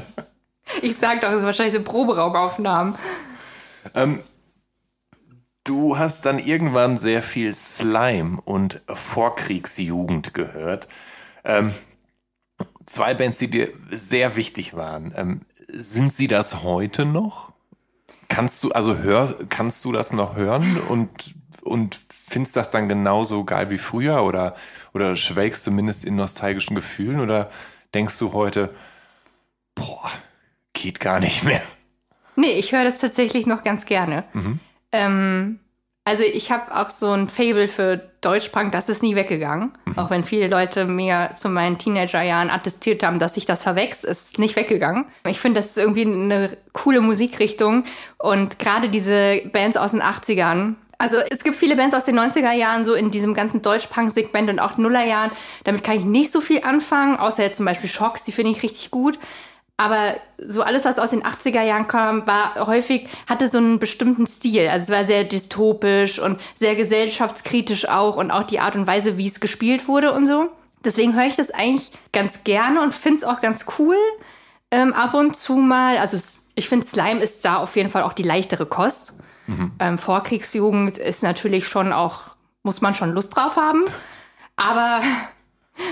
[0.82, 2.94] Ich sag doch, es ist wahrscheinlich so Proberaumaufnahmen.
[3.94, 4.20] Ähm,
[5.64, 10.88] du hast dann irgendwann sehr viel Slime und Vorkriegsjugend gehört.
[11.44, 11.72] Ähm,
[12.84, 15.12] zwei Bands, die dir sehr wichtig waren.
[15.16, 17.47] Ähm, sind sie das heute noch?
[18.28, 23.44] Kannst du, also hör, kannst du das noch hören und, und findest das dann genauso
[23.44, 24.54] geil wie früher oder,
[24.92, 27.50] oder schwelgst zumindest in nostalgischen Gefühlen oder
[27.94, 28.74] denkst du heute,
[29.74, 30.10] boah,
[30.72, 31.62] geht gar nicht mehr?
[32.36, 34.24] Nee, ich höre das tatsächlich noch ganz gerne.
[34.32, 34.60] Mhm.
[34.92, 35.60] Ähm,
[36.08, 39.76] also ich habe auch so ein Fable für Deutschpunk, das ist nie weggegangen.
[39.84, 39.98] Mhm.
[39.98, 44.38] Auch wenn viele Leute mir zu meinen Teenagerjahren attestiert haben, dass sich das verwächst, ist
[44.38, 45.04] nicht weggegangen.
[45.26, 47.84] Ich finde, das ist irgendwie eine coole Musikrichtung.
[48.16, 52.52] Und gerade diese Bands aus den 80ern, also es gibt viele Bands aus den 90er
[52.52, 55.30] Jahren, so in diesem ganzen Deutschpunk-Segment und auch Nullerjahren.
[55.64, 58.62] Damit kann ich nicht so viel anfangen, außer jetzt zum Beispiel Shocks, die finde ich
[58.62, 59.18] richtig gut.
[59.80, 64.26] Aber so alles, was aus den 80er Jahren kam, war häufig, hatte so einen bestimmten
[64.26, 64.68] Stil.
[64.68, 69.16] Also es war sehr dystopisch und sehr gesellschaftskritisch auch und auch die Art und Weise,
[69.18, 70.50] wie es gespielt wurde und so.
[70.84, 73.96] Deswegen höre ich das eigentlich ganz gerne und finde es auch ganz cool.
[74.72, 76.18] Ähm, ab und zu mal, also
[76.56, 79.14] ich finde, Slime ist da auf jeden Fall auch die leichtere Kost.
[79.78, 83.84] Ähm, Vorkriegsjugend ist natürlich schon auch, muss man schon Lust drauf haben.
[84.56, 85.00] Aber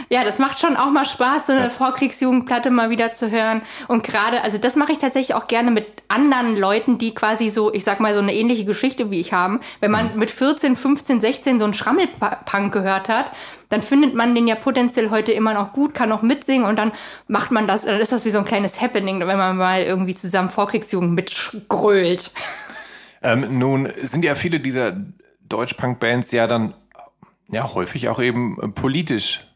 [0.08, 3.62] ja, das macht schon auch mal Spaß, so eine Vorkriegsjugendplatte mal wieder zu hören.
[3.88, 7.72] Und gerade, also das mache ich tatsächlich auch gerne mit anderen Leuten, die quasi so,
[7.72, 9.60] ich sag mal, so eine ähnliche Geschichte wie ich haben.
[9.80, 13.32] Wenn man mit 14, 15, 16 so einen Schrammelpunk gehört hat,
[13.68, 16.92] dann findet man den ja potenziell heute immer noch gut, kann auch mitsingen und dann
[17.26, 20.14] macht man das, dann ist das wie so ein kleines Happening, wenn man mal irgendwie
[20.14, 22.32] zusammen Vorkriegsjugend mitgrölt.
[23.22, 24.96] Ähm, nun sind ja viele dieser
[25.48, 26.74] Deutschpunk-Bands ja dann
[27.48, 29.46] ja häufig auch eben politisch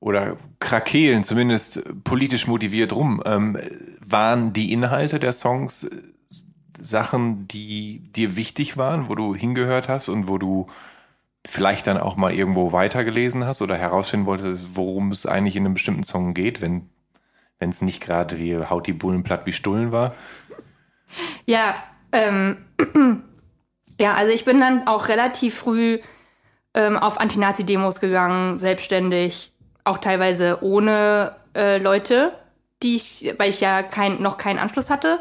[0.00, 3.22] oder krakeelen, zumindest politisch motiviert rum.
[3.24, 3.58] Ähm,
[4.04, 6.02] waren die Inhalte der Songs äh,
[6.80, 10.68] Sachen, die dir wichtig waren, wo du hingehört hast und wo du
[11.46, 15.74] vielleicht dann auch mal irgendwo weitergelesen hast oder herausfinden wolltest, worum es eigentlich in einem
[15.74, 16.88] bestimmten Song geht, wenn
[17.58, 20.14] wenn es nicht gerade wie Haut die Bullen platt wie Stullen war?
[21.46, 21.74] Ja,
[22.12, 22.64] ähm,
[24.00, 25.98] ja, also ich bin dann auch relativ früh
[26.74, 29.52] ähm, auf Anti-Nazi-Demos gegangen, selbstständig,
[29.88, 32.32] auch teilweise ohne äh, Leute,
[32.82, 35.18] die ich, weil ich ja kein, noch keinen Anschluss hatte.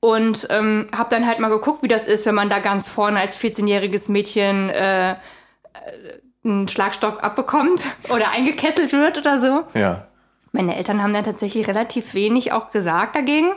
[0.00, 3.18] Und ähm, habe dann halt mal geguckt, wie das ist, wenn man da ganz vorne
[3.18, 5.16] als 14-jähriges Mädchen äh, äh,
[6.44, 9.62] einen Schlagstock abbekommt oder eingekesselt wird oder so.
[9.72, 10.06] Ja.
[10.52, 13.54] Meine Eltern haben dann tatsächlich relativ wenig auch gesagt dagegen.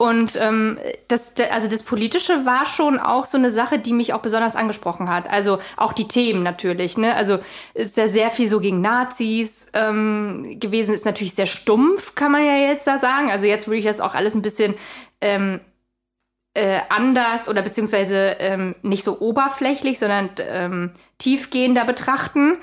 [0.00, 4.20] Und ähm, das, also das Politische war schon auch so eine Sache, die mich auch
[4.20, 5.28] besonders angesprochen hat.
[5.28, 6.96] Also auch die Themen natürlich.
[6.96, 7.16] Ne?
[7.16, 7.40] Also
[7.74, 10.94] ist ja sehr viel so gegen Nazis ähm, gewesen.
[10.94, 13.28] Ist natürlich sehr stumpf, kann man ja jetzt da sagen.
[13.32, 14.76] Also jetzt würde ich das auch alles ein bisschen
[15.20, 15.60] ähm,
[16.54, 22.58] äh, anders oder beziehungsweise ähm, nicht so oberflächlich, sondern ähm, tiefgehender betrachten.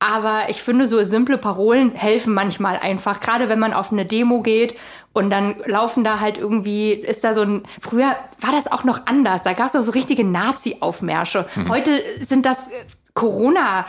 [0.00, 3.18] Aber ich finde, so simple Parolen helfen manchmal einfach.
[3.18, 4.76] Gerade wenn man auf eine Demo geht
[5.12, 7.62] und dann laufen da halt irgendwie, ist da so ein.
[7.80, 9.42] Früher war das auch noch anders.
[9.42, 11.46] Da gab es doch so richtige Nazi-Aufmärsche.
[11.68, 12.70] Heute sind das äh,
[13.14, 13.86] Corona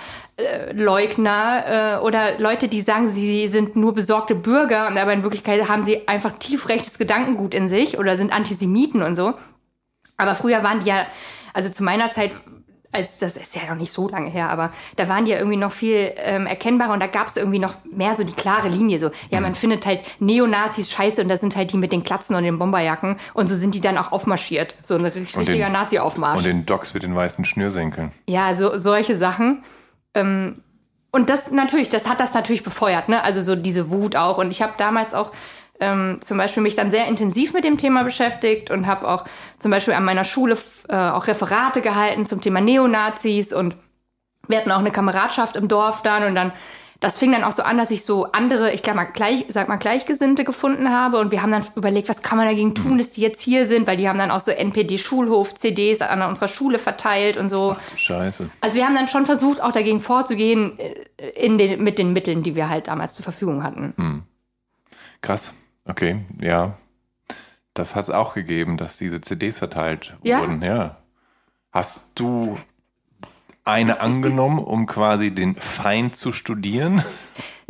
[0.74, 5.84] Leugner äh, oder Leute, die sagen, sie sind nur besorgte Bürger, aber in Wirklichkeit haben
[5.84, 9.34] sie einfach tiefrechtes Gedankengut in sich oder sind Antisemiten und so.
[10.17, 11.06] Aber früher waren die ja,
[11.54, 12.32] also zu meiner Zeit
[12.91, 15.58] als das ist ja noch nicht so lange her, aber da waren die ja irgendwie
[15.58, 18.99] noch viel ähm, erkennbarer und da gab es irgendwie noch mehr so die klare Linie.
[18.99, 22.36] So, ja, man findet halt Neonazis scheiße und das sind halt die mit den Klatzen
[22.36, 24.75] und den Bomberjacken und so sind die dann auch aufmarschiert.
[24.82, 26.38] So ein richtiger Nazi-Aufmarsch.
[26.38, 28.12] Und den Docks mit den weißen Schnürsenkeln.
[28.28, 29.63] Ja, so solche Sachen.
[30.15, 30.63] Ähm,
[31.12, 33.23] und das natürlich, das hat das natürlich befeuert, ne?
[33.23, 34.38] Also so diese Wut auch.
[34.38, 35.32] Und ich habe damals auch
[35.79, 39.25] ähm, zum Beispiel mich dann sehr intensiv mit dem Thema beschäftigt und habe auch
[39.57, 40.57] zum Beispiel an meiner Schule
[40.89, 43.77] äh, auch Referate gehalten zum Thema Neonazis und
[44.47, 46.51] wir hatten auch eine Kameradschaft im Dorf dann und dann
[46.99, 49.69] das fing dann auch so an, dass ich so andere, ich glaube mal gleich, sag
[49.69, 53.13] mal Gleichgesinnte gefunden habe und wir haben dann überlegt, was kann man dagegen tun, dass
[53.13, 56.49] die jetzt hier sind, weil die haben dann auch so NPD Schulhof CDs an unserer
[56.49, 57.77] Schule verteilt und so.
[57.77, 58.49] Ach, Scheiße.
[58.59, 62.43] Also wir haben dann schon versucht, auch dagegen vorzugehen äh, in den, mit den Mitteln,
[62.43, 63.93] die wir halt damals zur Verfügung hatten.
[63.95, 64.23] Hm.
[65.21, 65.53] Krass.
[65.89, 66.78] Okay, ja.
[67.73, 70.39] Das hat es auch gegeben, dass diese CDs verteilt ja?
[70.39, 70.97] wurden, ja.
[71.71, 72.58] Hast du
[73.63, 77.04] eine angenommen, um quasi den Feind zu studieren?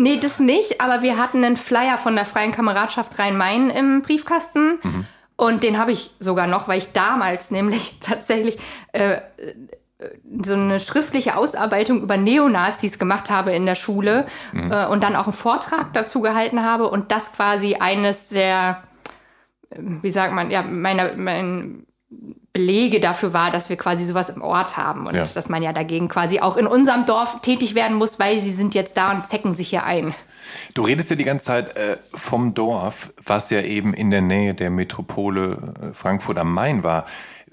[0.02, 4.80] Nee, das nicht, aber wir hatten einen Flyer von der Freien Kameradschaft Rhein-Main im Briefkasten.
[4.82, 5.06] Mhm.
[5.36, 8.58] Und den habe ich sogar noch, weil ich damals nämlich tatsächlich
[8.94, 9.20] äh,
[10.44, 14.72] so eine schriftliche Ausarbeitung über Neonazis gemacht habe in der Schule mhm.
[14.72, 18.84] äh, und dann auch einen Vortrag dazu gehalten habe und das quasi eines der,
[19.78, 21.86] wie sagt man, ja, meiner, mein
[22.54, 25.26] Belege dafür war, dass wir quasi sowas im Ort haben und ja.
[25.26, 28.76] dass man ja dagegen quasi auch in unserem Dorf tätig werden muss, weil sie sind
[28.76, 30.16] jetzt da und zecken sich hier ein.
[30.74, 34.56] Du redest ja die ganze Zeit äh, vom Dorf, was ja eben in der Nähe
[34.56, 37.06] der Metropole äh, Frankfurt am Main war.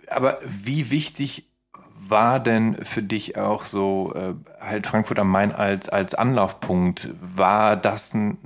[0.09, 1.51] Aber wie wichtig
[2.09, 7.11] war denn für dich auch so äh, halt Frankfurt am Main als, als Anlaufpunkt?
[7.21, 8.39] War das ein,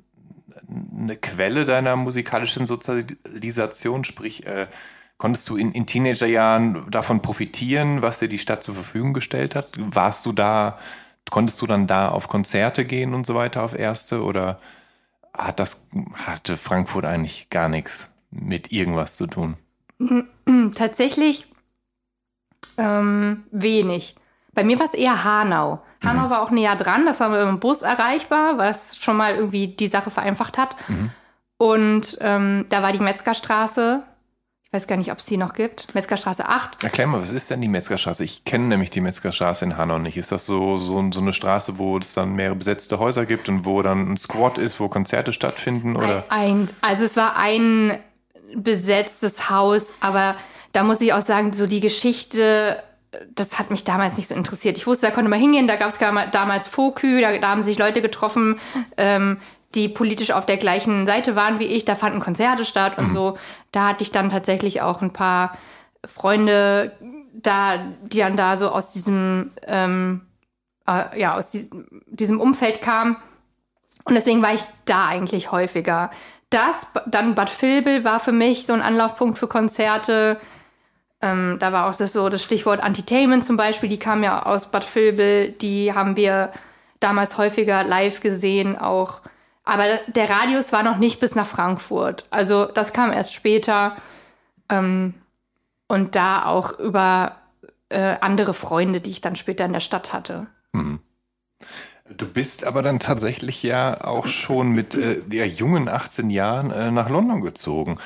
[0.69, 4.05] eine Quelle deiner musikalischen Sozialisation?
[4.05, 4.67] Sprich, äh,
[5.19, 9.69] konntest du in, in Teenagerjahren davon profitieren, was dir die Stadt zur Verfügung gestellt hat?
[9.79, 10.79] Warst du da,
[11.31, 14.61] konntest du dann da auf Konzerte gehen und so weiter auf erste oder
[15.35, 19.57] hat das, hatte Frankfurt eigentlich gar nichts mit irgendwas zu tun?
[20.75, 21.47] Tatsächlich
[22.81, 24.17] ähm, wenig.
[24.53, 25.83] Bei mir war es eher Hanau.
[26.03, 26.31] Hanau mhm.
[26.31, 29.69] war auch näher dran, das war mit dem Bus erreichbar, weil das schon mal irgendwie
[29.69, 30.77] die Sache vereinfacht hat.
[30.89, 31.11] Mhm.
[31.59, 34.03] Und ähm, da war die Metzgerstraße.
[34.63, 35.95] Ich weiß gar nicht, ob es die noch gibt.
[35.95, 36.85] Metzgerstraße 8.
[36.85, 38.25] Erklär mal, was ist denn die Metzgerstraße?
[38.25, 40.17] Ich kenne nämlich die Metzgerstraße in Hanau nicht.
[40.17, 43.67] Ist das so, so, so eine Straße, wo es dann mehrere besetzte Häuser gibt und
[43.67, 45.97] wo dann ein Squad ist, wo Konzerte stattfinden?
[45.97, 46.25] Oder?
[46.29, 47.99] Ein, also es war ein
[48.55, 50.37] besetztes Haus, aber
[50.73, 52.83] da muss ich auch sagen, so die Geschichte,
[53.35, 54.77] das hat mich damals nicht so interessiert.
[54.77, 55.99] Ich wusste, da konnte man hingehen, da gab es
[56.31, 58.61] damals Fokü, da, da, haben sich Leute getroffen,
[58.97, 59.41] ähm,
[59.75, 61.85] die politisch auf der gleichen Seite waren wie ich.
[61.85, 63.13] Da fanden Konzerte statt und mhm.
[63.13, 63.39] so.
[63.73, 65.57] Da hatte ich dann tatsächlich auch ein paar
[66.05, 66.93] Freunde
[67.33, 70.23] da, die dann da so aus diesem, ähm,
[70.89, 73.17] äh, ja, aus diesem, diesem Umfeld kamen.
[74.05, 76.11] Und deswegen war ich da eigentlich häufiger.
[76.49, 80.41] Das, dann Bad Vilbel war für mich so ein Anlaufpunkt für Konzerte.
[81.23, 84.71] Ähm, da war auch das so das Stichwort Entertainment zum Beispiel, die kam ja aus
[84.71, 86.53] Bad Vilbel, die haben wir
[86.99, 89.21] damals häufiger live gesehen auch.
[89.65, 92.27] Aber der Radius war noch nicht bis nach Frankfurt.
[92.31, 93.97] Also das kam erst später.
[94.69, 95.15] Ähm,
[95.89, 97.37] und da auch über
[97.89, 100.47] äh, andere Freunde, die ich dann später in der Stadt hatte.
[100.73, 101.01] Mhm.
[102.17, 106.91] Du bist aber dann tatsächlich ja auch schon mit äh, ja, jungen 18 Jahren äh,
[106.91, 107.99] nach London gezogen.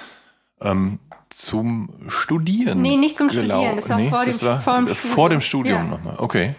[0.60, 0.98] Ähm,
[1.36, 2.80] zum Studieren.
[2.80, 5.40] Nee, nicht zum Studieren, das war, nee, vor, das dem, war vor, dem vor dem
[5.40, 5.84] Studium ja.
[5.84, 6.16] nochmal.
[6.18, 6.54] Okay.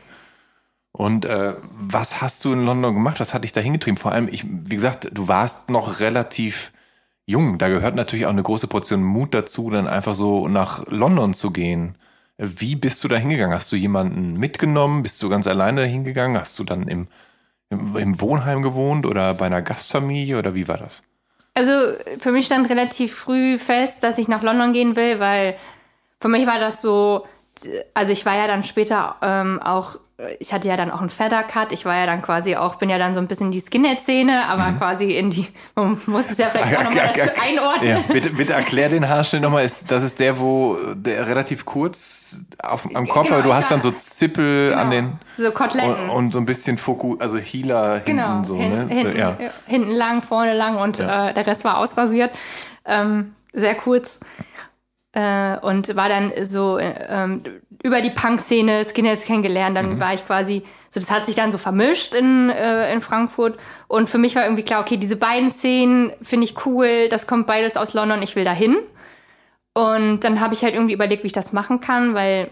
[0.91, 3.19] Und äh, was hast du in London gemacht?
[3.19, 3.97] Was hat dich da hingetrieben?
[3.97, 6.71] Vor allem, ich, wie gesagt, du warst noch relativ
[7.25, 7.57] jung.
[7.57, 11.51] Da gehört natürlich auch eine große Portion Mut dazu, dann einfach so nach London zu
[11.51, 11.95] gehen.
[12.37, 13.55] Wie bist du da hingegangen?
[13.55, 15.03] Hast du jemanden mitgenommen?
[15.03, 16.39] Bist du ganz alleine hingegangen?
[16.39, 17.07] Hast du dann im,
[17.69, 21.03] im, im Wohnheim gewohnt oder bei einer Gastfamilie oder wie war das?
[21.55, 21.71] Also
[22.19, 25.55] für mich stand relativ früh fest, dass ich nach London gehen will, weil
[26.19, 27.25] für mich war das so,
[27.93, 29.97] also ich war ja dann später ähm, auch
[30.39, 31.73] ich hatte ja dann auch einen Feather-Cut.
[31.73, 34.47] Ich war ja dann quasi auch, bin ja dann so ein bisschen in die Skinhead-Szene,
[34.47, 34.77] aber mhm.
[34.77, 37.89] quasi in die, man muss es ja vielleicht auch nochmal dazu einordnen.
[37.89, 39.69] Ja, bitte, bitte erklär den Haarschnitt nochmal.
[39.87, 43.81] Das ist der, wo der relativ kurz auf, am Kopf, genau, aber du hast dann
[43.81, 45.19] so Zippel genau, an den.
[45.37, 46.09] So Koteletten.
[46.09, 48.95] Und, und, so ein bisschen Fokus, also Healer genau, hinten so, hin, ne?
[48.95, 49.35] Hinten, ja.
[49.67, 51.29] hinten lang, vorne lang und ja.
[51.29, 52.31] äh, der Rest war ausrasiert.
[52.85, 54.21] Ähm, sehr kurz.
[55.15, 57.41] Äh, und war dann so ähm,
[57.81, 59.75] über die Punk-Szene Skinheads kennengelernt.
[59.75, 59.99] Dann mhm.
[59.99, 63.57] war ich quasi, so das hat sich dann so vermischt in, äh, in Frankfurt.
[63.87, 67.47] Und für mich war irgendwie klar, okay, diese beiden Szenen finde ich cool, das kommt
[67.47, 68.75] beides aus London, ich will dahin.
[69.73, 72.51] Und dann habe ich halt irgendwie überlegt, wie ich das machen kann, weil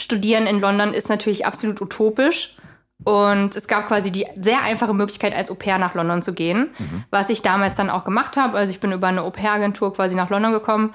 [0.00, 2.56] Studieren in London ist natürlich absolut utopisch.
[3.04, 6.70] Und es gab quasi die sehr einfache Möglichkeit, als Au pair nach London zu gehen,
[6.78, 7.04] mhm.
[7.10, 8.56] was ich damals dann auch gemacht habe.
[8.56, 10.94] Also ich bin über eine Au pair-Agentur quasi nach London gekommen,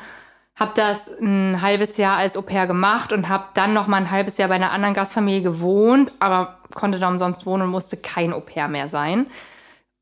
[0.62, 4.12] habe das ein halbes Jahr als Au pair gemacht und habe dann noch mal ein
[4.12, 8.32] halbes Jahr bei einer anderen Gastfamilie gewohnt, aber konnte da umsonst wohnen und musste kein
[8.32, 9.26] Au pair mehr sein.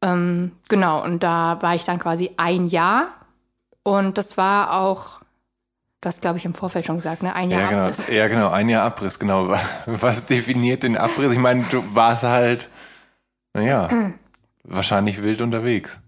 [0.04, 3.08] Ähm, genau, und da war ich dann quasi ein Jahr
[3.84, 5.20] und das war auch
[6.02, 7.36] Du hast, glaube ich, im Vorfeld schon gesagt, ne?
[7.36, 7.82] Ein Jahr ja, genau.
[7.82, 8.08] Abriss.
[8.08, 9.54] Ja, genau, ein Jahr Abriss, genau.
[9.86, 11.34] Was definiert den Abriss?
[11.34, 12.70] Ich meine, du warst halt,
[13.54, 13.90] naja,
[14.64, 16.00] wahrscheinlich wild unterwegs.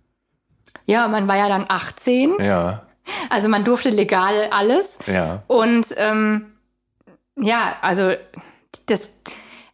[0.85, 2.37] Ja, man war ja dann 18.
[2.39, 2.83] Ja.
[3.29, 4.99] Also man durfte legal alles.
[5.07, 5.43] Ja.
[5.47, 6.53] Und ähm,
[7.37, 8.11] ja, also
[8.85, 9.09] das,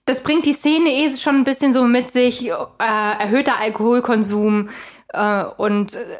[0.05, 4.69] das bringt die Szene eh schon ein bisschen so mit sich, äh, erhöhter Alkoholkonsum
[5.09, 6.19] äh, und äh,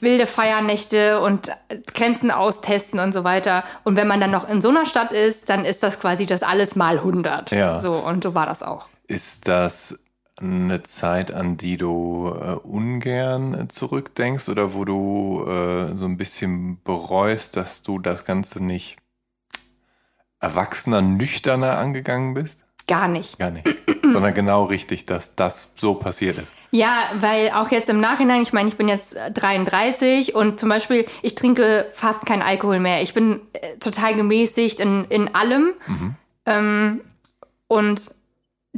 [0.00, 1.50] wilde Feiernächte und
[1.94, 3.64] Grenzen austesten und so weiter.
[3.84, 6.42] Und wenn man dann noch in so einer Stadt ist, dann ist das quasi das
[6.42, 7.50] alles mal 100.
[7.50, 7.80] Ja.
[7.80, 8.88] So, und so war das auch.
[9.06, 9.98] Ist das
[10.38, 16.82] eine Zeit, an die du äh, ungern zurückdenkst oder wo du äh, so ein bisschen
[16.82, 18.98] bereust, dass du das Ganze nicht
[20.40, 22.64] erwachsener, nüchterner angegangen bist?
[22.86, 23.38] Gar nicht.
[23.38, 23.66] Gar nicht.
[24.02, 26.54] Sondern genau richtig, dass das so passiert ist.
[26.70, 31.06] Ja, weil auch jetzt im Nachhinein, ich meine, ich bin jetzt 33 und zum Beispiel,
[31.22, 33.02] ich trinke fast keinen Alkohol mehr.
[33.02, 35.72] Ich bin äh, total gemäßigt in, in allem.
[35.86, 36.14] Mhm.
[36.46, 37.00] Ähm,
[37.66, 38.15] und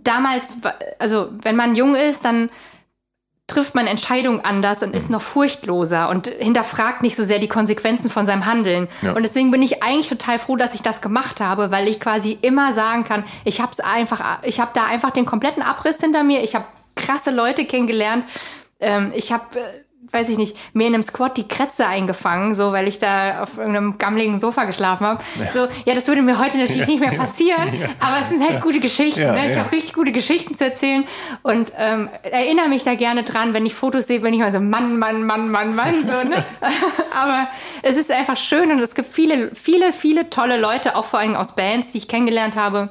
[0.09, 0.59] damals,
[0.98, 2.50] also wenn man jung ist, dann
[3.48, 5.14] trifft man Entscheidungen anders und ist mhm.
[5.14, 8.88] noch furchtloser und hinterfragt nicht so sehr die Konsequenzen von seinem Handeln.
[9.00, 9.12] Ja.
[9.12, 12.38] Und deswegen bin ich eigentlich total froh, dass ich das gemacht habe, weil ich quasi
[12.42, 16.42] immer sagen kann, ich habe einfach, ich habe da einfach den kompletten Abriss hinter mir.
[16.44, 18.26] Ich habe krasse Leute kennengelernt.
[18.80, 19.62] Ähm, ich habe äh,
[20.11, 23.59] weiß ich nicht, mir in einem Squat die Krätze eingefangen, so weil ich da auf
[23.59, 25.22] irgendeinem gammeligen Sofa geschlafen habe.
[25.38, 25.52] Ja.
[25.52, 26.86] So, ja, das würde mir heute natürlich ja.
[26.86, 27.88] nicht mehr passieren, ja.
[28.00, 29.20] aber es sind halt gute Geschichten.
[29.20, 29.52] ne?
[29.52, 31.04] Ich habe richtig gute Geschichten zu erzählen
[31.42, 34.61] und ähm, erinnere mich da gerne dran, wenn ich Fotos sehe, bin ich mal so
[34.61, 36.44] Mann, Mann, Mann, Mann, Mann, so, ne?
[37.22, 37.48] aber
[37.82, 41.34] es ist einfach schön und es gibt viele, viele, viele tolle Leute, auch vor allem
[41.34, 42.90] aus Bands, die ich kennengelernt habe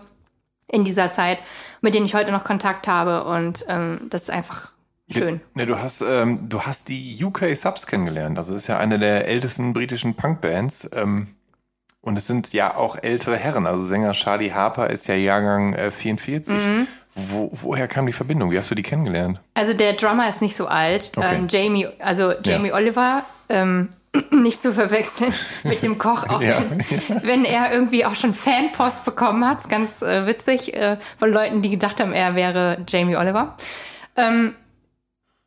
[0.72, 1.40] in dieser Zeit,
[1.82, 4.72] mit denen ich heute noch Kontakt habe und ähm, das ist einfach
[5.10, 5.42] Schön.
[5.54, 8.38] Ne, du hast, ähm, du hast die UK Subs kennengelernt.
[8.38, 10.90] Also das ist ja eine der ältesten britischen Punkbands.
[10.94, 11.28] Ähm,
[12.02, 13.68] und es sind ja auch ältere Herren.
[13.68, 16.56] Also Sänger Charlie Harper ist ja Jahrgang äh, 44.
[16.56, 16.88] Mhm.
[17.16, 18.52] Wo, woher kam die Verbindung?
[18.52, 19.42] Wie hast du die kennengelernt?
[19.56, 21.12] Also der Drummer ist nicht so alt.
[21.16, 21.36] Okay.
[21.36, 22.76] Ähm, Jamie, also Jamie ja.
[22.76, 23.90] Oliver, ähm,
[24.32, 25.34] nicht zu verwechseln
[25.64, 26.62] mit dem Koch, auch ja.
[26.70, 29.62] wenn, wenn, er irgendwie auch schon Fanpost bekommen hat.
[29.62, 33.58] Ist ganz äh, witzig äh, von Leuten, die gedacht haben, er wäre Jamie Oliver.
[34.16, 34.54] Ähm,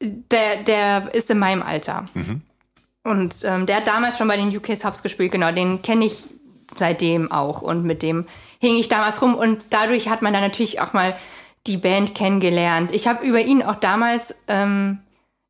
[0.01, 2.07] der, der ist in meinem Alter.
[2.15, 2.43] Mhm.
[3.03, 6.27] Und ähm, der hat damals schon bei den UK Subs gespielt, genau, den kenne ich
[6.77, 7.63] seitdem auch.
[7.63, 8.27] Und mit dem
[8.59, 9.35] hing ich damals rum.
[9.35, 11.17] Und dadurch hat man dann natürlich auch mal
[11.67, 12.93] die Band kennengelernt.
[12.93, 15.01] Ich habe über ihn auch damals ähm,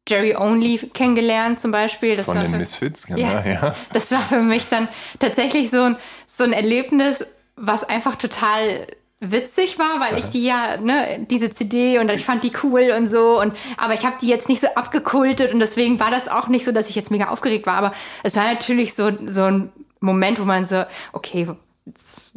[0.08, 2.16] Jerry Only kennengelernt, zum Beispiel.
[2.16, 3.74] Das Von den für, Misfits, genau, ja, ja.
[3.92, 4.88] Das war für mich dann
[5.18, 5.96] tatsächlich so ein,
[6.26, 7.26] so ein Erlebnis,
[7.56, 8.86] was einfach total
[9.20, 13.06] witzig war, weil ich die ja, ne, diese CD und ich fand die cool und
[13.06, 16.48] so und aber ich habe die jetzt nicht so abgekultet und deswegen war das auch
[16.48, 17.92] nicht so, dass ich jetzt mega aufgeregt war, aber
[18.22, 21.46] es war natürlich so so ein Moment, wo man so, okay,
[21.84, 22.36] jetzt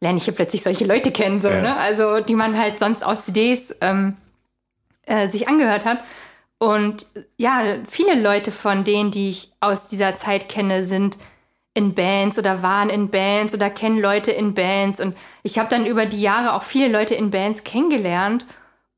[0.00, 1.60] lerne ich hier plötzlich solche Leute kennen, so, ja.
[1.60, 1.76] ne?
[1.76, 4.16] Also die man halt sonst auf CDs ähm,
[5.06, 6.02] äh, sich angehört hat.
[6.58, 7.06] Und
[7.36, 11.18] ja, viele Leute von denen, die ich aus dieser Zeit kenne, sind
[11.74, 15.00] in Bands oder waren in Bands oder kennen Leute in Bands.
[15.00, 18.46] Und ich habe dann über die Jahre auch viele Leute in Bands kennengelernt.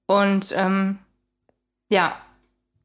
[0.07, 0.99] Und ähm,
[1.89, 2.17] ja,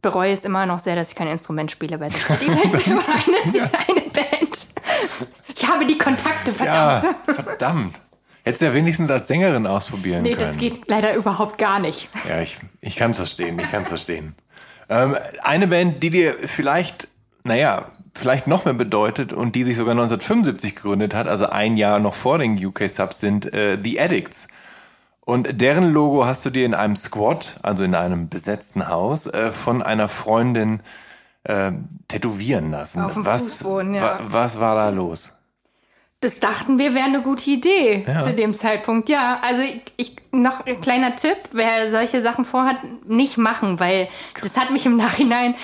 [0.01, 3.69] bereue es immer noch sehr, dass ich kein Instrument spiele bei der Die Band eine,
[3.87, 4.67] eine Band.
[5.55, 7.03] Ich habe die Kontakte, verdammt.
[7.03, 7.99] Ja, verdammt.
[8.43, 10.41] Hättest du ja wenigstens als Sängerin ausprobieren nee, können.
[10.41, 12.09] Nee, das geht leider überhaupt gar nicht.
[12.27, 14.35] Ja, ich, ich kann es verstehen, ich kann es verstehen.
[14.87, 17.09] Ähm, eine Band, die dir vielleicht,
[17.43, 21.99] naja, vielleicht noch mehr bedeutet und die sich sogar 1975 gegründet hat, also ein Jahr
[21.99, 24.47] noch vor den UK Subs, sind äh, The Addicts.
[25.21, 29.51] Und deren Logo hast du dir in einem Squad, also in einem besetzten Haus, äh,
[29.51, 30.81] von einer Freundin
[31.43, 31.71] äh,
[32.07, 33.01] tätowieren lassen.
[33.01, 34.01] Auf dem was, Fußboden, ja.
[34.01, 35.33] wa was war da los?
[36.21, 38.19] Das dachten wir wäre eine gute Idee ja.
[38.19, 39.07] zu dem Zeitpunkt.
[39.07, 44.09] Ja, also ich, ich, noch ein kleiner Tipp, wer solche Sachen vorhat, nicht machen, weil
[44.41, 45.55] das hat mich im Nachhinein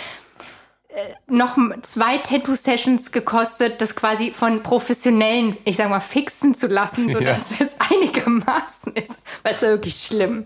[1.27, 7.59] noch zwei Tattoo-Sessions gekostet, das quasi von Professionellen, ich sag mal, fixen zu lassen, sodass
[7.59, 7.65] ja.
[7.65, 9.19] es einigermaßen ist.
[9.43, 10.45] Weil es war wirklich schlimm.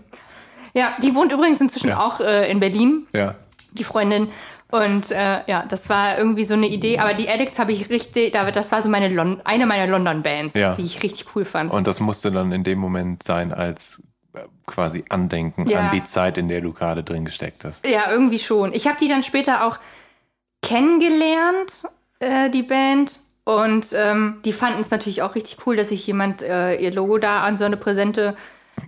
[0.74, 2.00] Ja, die wohnt übrigens inzwischen ja.
[2.00, 3.06] auch äh, in Berlin.
[3.12, 3.34] Ja.
[3.72, 4.30] Die Freundin.
[4.70, 6.98] Und äh, ja, das war irgendwie so eine Idee.
[6.98, 10.74] Aber die Addicts habe ich richtig, das war so meine Lon eine meiner London-Bands, ja.
[10.74, 11.72] die ich richtig cool fand.
[11.72, 15.80] Und das musste dann in dem Moment sein als äh, quasi Andenken ja.
[15.80, 17.84] an die Zeit, in der du gerade drin gesteckt hast.
[17.84, 18.72] Ja, irgendwie schon.
[18.72, 19.78] Ich habe die dann später auch
[20.62, 21.84] kennengelernt,
[22.18, 23.20] äh, die Band.
[23.44, 27.18] Und ähm, die fanden es natürlich auch richtig cool, dass sich jemand äh, ihr Logo
[27.18, 28.36] da an so eine präsente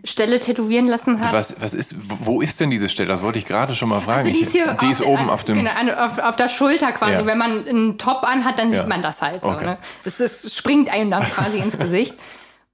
[0.05, 1.33] Stelle tätowieren lassen hat.
[1.33, 3.09] Was, was ist, wo ist denn diese Stelle?
[3.09, 4.21] Das wollte ich gerade schon mal fragen.
[4.21, 5.59] Also die ist, hier die ist oben auf dem.
[5.59, 7.13] Genau, auf, auf, der Schulter quasi.
[7.13, 7.27] Ja.
[7.27, 8.87] Wenn man einen Top anhat, dann sieht ja.
[8.87, 9.51] man das halt so.
[9.51, 9.65] Okay.
[9.65, 9.79] Ne?
[10.05, 12.15] Das, das springt einem dann quasi ins Gesicht.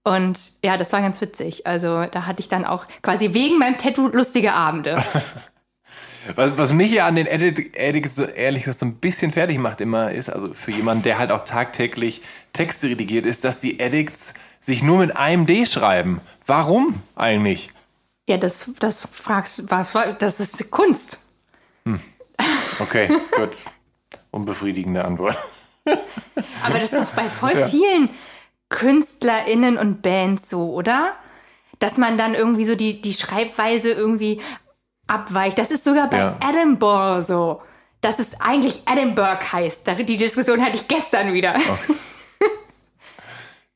[0.04, 1.66] Und ja, das war ganz witzig.
[1.66, 4.96] Also da hatte ich dann auch quasi wegen meinem Tattoo lustige Abende.
[6.34, 9.80] was, was mich ja an den Edit, Edit ehrlich gesagt so ein bisschen fertig macht
[9.80, 14.34] immer, ist, also für jemanden, der halt auch tagtäglich Texte redigiert, ist, dass die Edits
[14.60, 16.20] sich nur mit einem D schreiben.
[16.46, 17.70] Warum eigentlich?
[18.28, 19.62] Ja, das, das fragst du,
[20.18, 21.20] das ist Kunst.
[21.84, 22.00] Hm.
[22.78, 23.56] Okay, gut.
[24.30, 25.36] Unbefriedigende Antwort.
[26.62, 27.66] Aber das ist doch bei voll ja.
[27.66, 28.10] vielen
[28.68, 31.14] KünstlerInnen und Bands so, oder?
[31.78, 34.40] Dass man dann irgendwie so die, die Schreibweise irgendwie
[35.08, 35.58] abweicht.
[35.58, 36.38] Das ist sogar bei ja.
[36.48, 37.62] Edinburgh so.
[38.00, 39.84] Dass es eigentlich Edinburgh heißt.
[40.06, 41.56] Die Diskussion hatte ich gestern wieder.
[41.56, 41.94] Okay.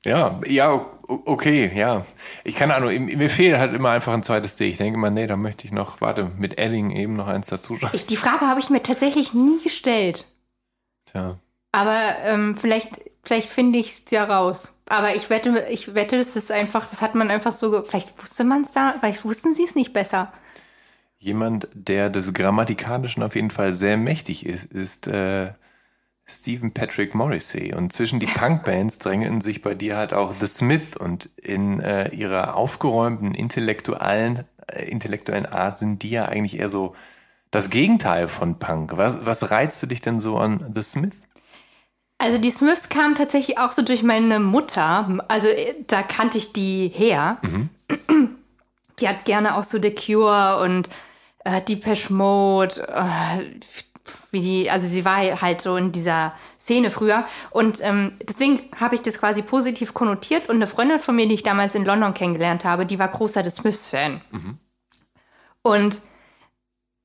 [0.05, 2.05] Ja, ja, okay, ja.
[2.43, 4.66] Ich kann Ahnung, mir fehlt halt immer einfach ein zweites D.
[4.66, 7.76] Ich denke mal, nee, da möchte ich noch, warte, mit Elling eben noch eins dazu
[7.76, 8.01] schreiben.
[8.09, 10.26] Die Frage habe ich mir tatsächlich nie gestellt.
[11.07, 11.39] Tja.
[11.70, 14.74] Aber ähm, vielleicht, vielleicht finde ich es ja raus.
[14.89, 18.45] Aber ich wette, ich wette, das ist einfach, das hat man einfach so, vielleicht wusste
[18.45, 20.33] man es da, vielleicht wussten sie es nicht besser.
[21.23, 25.53] Jemand, der des Grammatikalischen auf jeden Fall sehr mächtig ist, ist äh,
[26.25, 27.73] Stephen Patrick Morrissey.
[27.75, 32.09] Und zwischen die Punkbands drängelten sich bei dir halt auch The Smith und in äh,
[32.09, 36.97] ihrer aufgeräumten intellektuellen, äh, intellektuellen Art sind die ja eigentlich eher so
[37.53, 38.97] das Gegenteil von Punk.
[38.97, 41.12] Was, was reizte dich denn so an The Smith?
[42.18, 45.20] Also die Smiths kamen tatsächlich auch so durch meine Mutter.
[45.29, 47.39] Also äh, da kannte ich die her.
[47.43, 47.68] Mhm.
[48.99, 50.89] Die hat gerne auch so The Cure und
[51.45, 53.61] äh, Depeche Mode, äh,
[54.30, 57.24] wie die, also sie war halt so in dieser Szene früher.
[57.51, 60.49] Und ähm, deswegen habe ich das quasi positiv konnotiert.
[60.49, 63.45] Und eine Freundin von mir, die ich damals in London kennengelernt habe, die war großer
[63.45, 64.20] The Smiths-Fan.
[64.30, 64.59] Mhm.
[65.62, 66.03] Und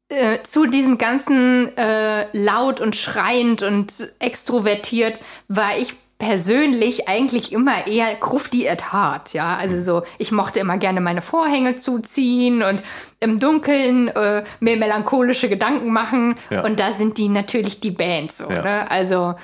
[0.09, 7.86] äh, zu diesem ganzen äh, laut und schreiend und extrovertiert war ich persönlich eigentlich immer
[7.86, 9.55] eher grufti at heart, ja.
[9.55, 12.82] Also so, ich mochte immer gerne meine Vorhänge zuziehen und
[13.20, 16.36] im Dunkeln äh, mir melancholische Gedanken machen.
[16.49, 16.63] Ja.
[16.63, 18.61] Und da sind die natürlich die Bands, so, ja.
[18.63, 18.91] ne?
[18.91, 19.36] Also,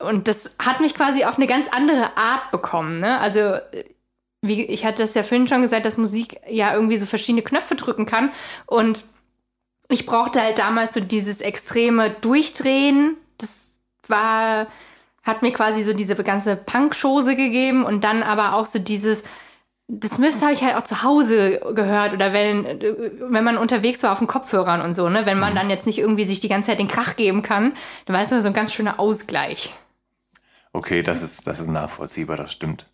[0.00, 3.18] und das hat mich quasi auf eine ganz andere Art bekommen, ne?
[3.20, 3.54] Also,
[4.42, 7.74] wie, ich hatte das ja vorhin schon gesagt, dass Musik ja irgendwie so verschiedene Knöpfe
[7.74, 8.30] drücken kann.
[8.66, 9.04] Und
[9.88, 13.16] ich brauchte halt damals so dieses extreme Durchdrehen.
[13.38, 14.68] Das war
[15.28, 19.22] hat mir quasi so diese ganze Punk-Chose gegeben und dann aber auch so dieses,
[19.86, 24.12] das Smiths habe ich halt auch zu Hause gehört oder wenn, wenn man unterwegs war
[24.12, 25.24] auf den Kopfhörern und so, ne?
[25.24, 25.56] Wenn man mhm.
[25.56, 27.74] dann jetzt nicht irgendwie sich die ganze Zeit den Krach geben kann,
[28.06, 29.74] dann war es so ein ganz schöner Ausgleich.
[30.72, 32.86] Okay, das ist, das ist nachvollziehbar, das stimmt.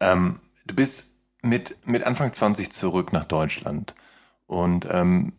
[0.00, 1.12] Ähm, du bist
[1.42, 3.94] mit, mit Anfang 20 zurück nach Deutschland
[4.46, 5.32] und ähm,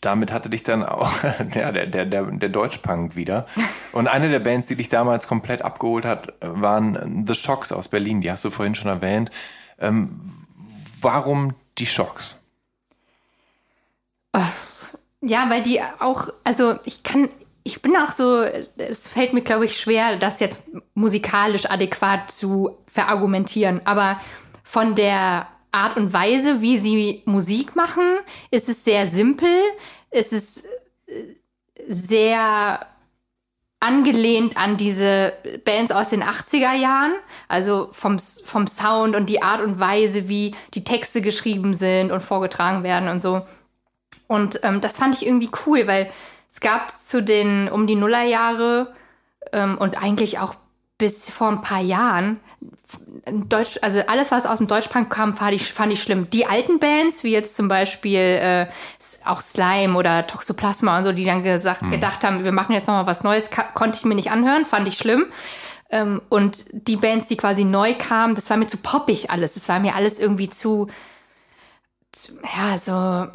[0.00, 1.12] damit hatte dich dann auch
[1.54, 3.46] ja, der, der, der, der Deutschpunk wieder.
[3.92, 8.20] Und eine der Bands, die dich damals komplett abgeholt hat, waren The Shocks aus Berlin.
[8.20, 9.30] Die hast du vorhin schon erwähnt.
[9.78, 10.46] Ähm,
[11.00, 12.38] warum die Shocks?
[15.20, 17.28] Ja, weil die auch, also ich kann,
[17.64, 18.42] ich bin auch so,
[18.76, 20.62] es fällt mir, glaube ich, schwer, das jetzt
[20.94, 23.80] musikalisch adäquat zu verargumentieren.
[23.84, 24.20] Aber
[24.62, 28.18] von der Art und Weise, wie sie Musik machen,
[28.50, 29.62] ist es sehr simpel.
[30.10, 30.64] Es ist
[31.06, 31.34] äh,
[31.88, 32.80] sehr
[33.80, 35.32] angelehnt an diese
[35.64, 37.12] Bands aus den 80er Jahren,
[37.46, 42.20] also vom, vom Sound und die Art und Weise, wie die Texte geschrieben sind und
[42.20, 43.42] vorgetragen werden und so.
[44.26, 46.10] Und ähm, das fand ich irgendwie cool, weil
[46.50, 48.94] es gab zu den um die Nullerjahre
[49.52, 50.56] ähm, und eigentlich auch
[50.98, 52.40] bis vor ein paar Jahren
[53.48, 56.30] Deutsch, also alles, was aus dem Deutschpunk kam, fand ich, fand ich schlimm.
[56.30, 58.66] Die alten Bands, wie jetzt zum Beispiel äh,
[59.24, 61.90] auch Slime oder Toxoplasma und so, die dann gesagt, hm.
[61.90, 64.96] gedacht haben, wir machen jetzt nochmal was Neues, konnte ich mir nicht anhören, fand ich
[64.96, 65.26] schlimm.
[65.90, 69.54] Ähm, und die Bands, die quasi neu kamen, das war mir zu poppig alles.
[69.54, 70.88] Das war mir alles irgendwie zu,
[72.12, 73.30] zu ja, so,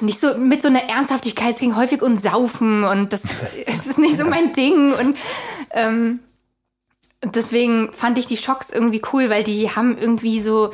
[0.00, 1.52] nicht so mit so einer Ernsthaftigkeit.
[1.52, 3.22] Es ging häufig um Saufen und das,
[3.66, 4.92] das ist nicht so mein Ding.
[4.92, 5.16] Und
[5.70, 6.20] ähm,
[7.24, 10.72] deswegen fand ich die Schocks irgendwie cool, weil die haben irgendwie so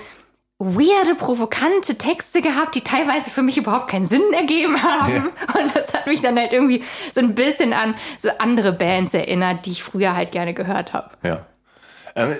[0.59, 5.13] weirde, provokante Texte gehabt, die teilweise für mich überhaupt keinen Sinn ergeben haben.
[5.13, 5.61] Ja.
[5.61, 6.83] Und das hat mich dann halt irgendwie
[7.13, 11.11] so ein bisschen an so andere Bands erinnert, die ich früher halt gerne gehört habe.
[11.23, 11.47] Ja.
[12.15, 12.35] Ähm,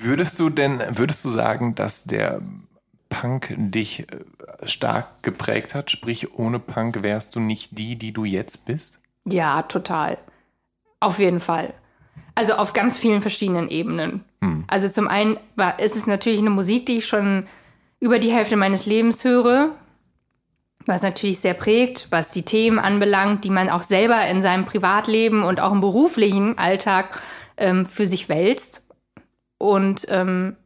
[0.00, 2.42] würdest du denn, würdest du sagen, dass der
[3.08, 5.90] Punk dich äh, stark geprägt hat?
[5.90, 9.00] Sprich, ohne Punk wärst du nicht die, die du jetzt bist?
[9.24, 10.18] Ja, total.
[11.00, 11.72] Auf jeden Fall.
[12.34, 14.24] Also auf ganz vielen verschiedenen Ebenen.
[14.42, 14.64] Hm.
[14.66, 17.46] Also zum einen war, ist es natürlich eine Musik, die ich schon
[18.00, 19.70] über die Hälfte meines Lebens höre,
[20.86, 25.42] was natürlich sehr prägt, was die Themen anbelangt, die man auch selber in seinem Privatleben
[25.42, 27.22] und auch im beruflichen Alltag
[27.56, 28.86] ähm, für sich wälzt.
[29.58, 30.56] Und ähm,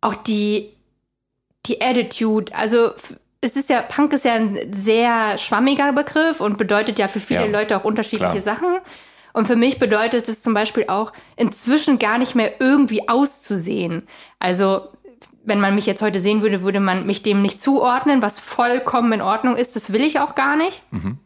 [0.00, 0.70] auch die,
[1.66, 2.92] die Attitude, also
[3.40, 7.46] es ist ja, Punk ist ja ein sehr schwammiger Begriff und bedeutet ja für viele
[7.46, 8.56] ja, Leute auch unterschiedliche klar.
[8.56, 8.78] Sachen.
[9.32, 14.06] Und für mich bedeutet es zum Beispiel auch, inzwischen gar nicht mehr irgendwie auszusehen.
[14.38, 14.88] Also,
[15.44, 19.12] wenn man mich jetzt heute sehen würde, würde man mich dem nicht zuordnen, was vollkommen
[19.12, 19.74] in Ordnung ist.
[19.74, 20.82] Das will ich auch gar nicht.
[20.92, 21.18] Mhm.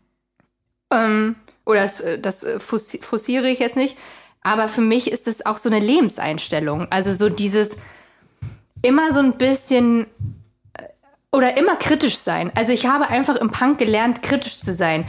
[0.91, 3.97] Ähm, oder das, das forciere ich jetzt nicht.
[4.43, 6.87] Aber für mich ist es auch so eine Lebenseinstellung.
[6.91, 7.77] Also so dieses
[8.83, 10.07] immer so ein bisschen
[11.33, 12.53] oder immer kritisch sein.
[12.55, 15.05] Also ich habe einfach im Punk gelernt, kritisch zu sein.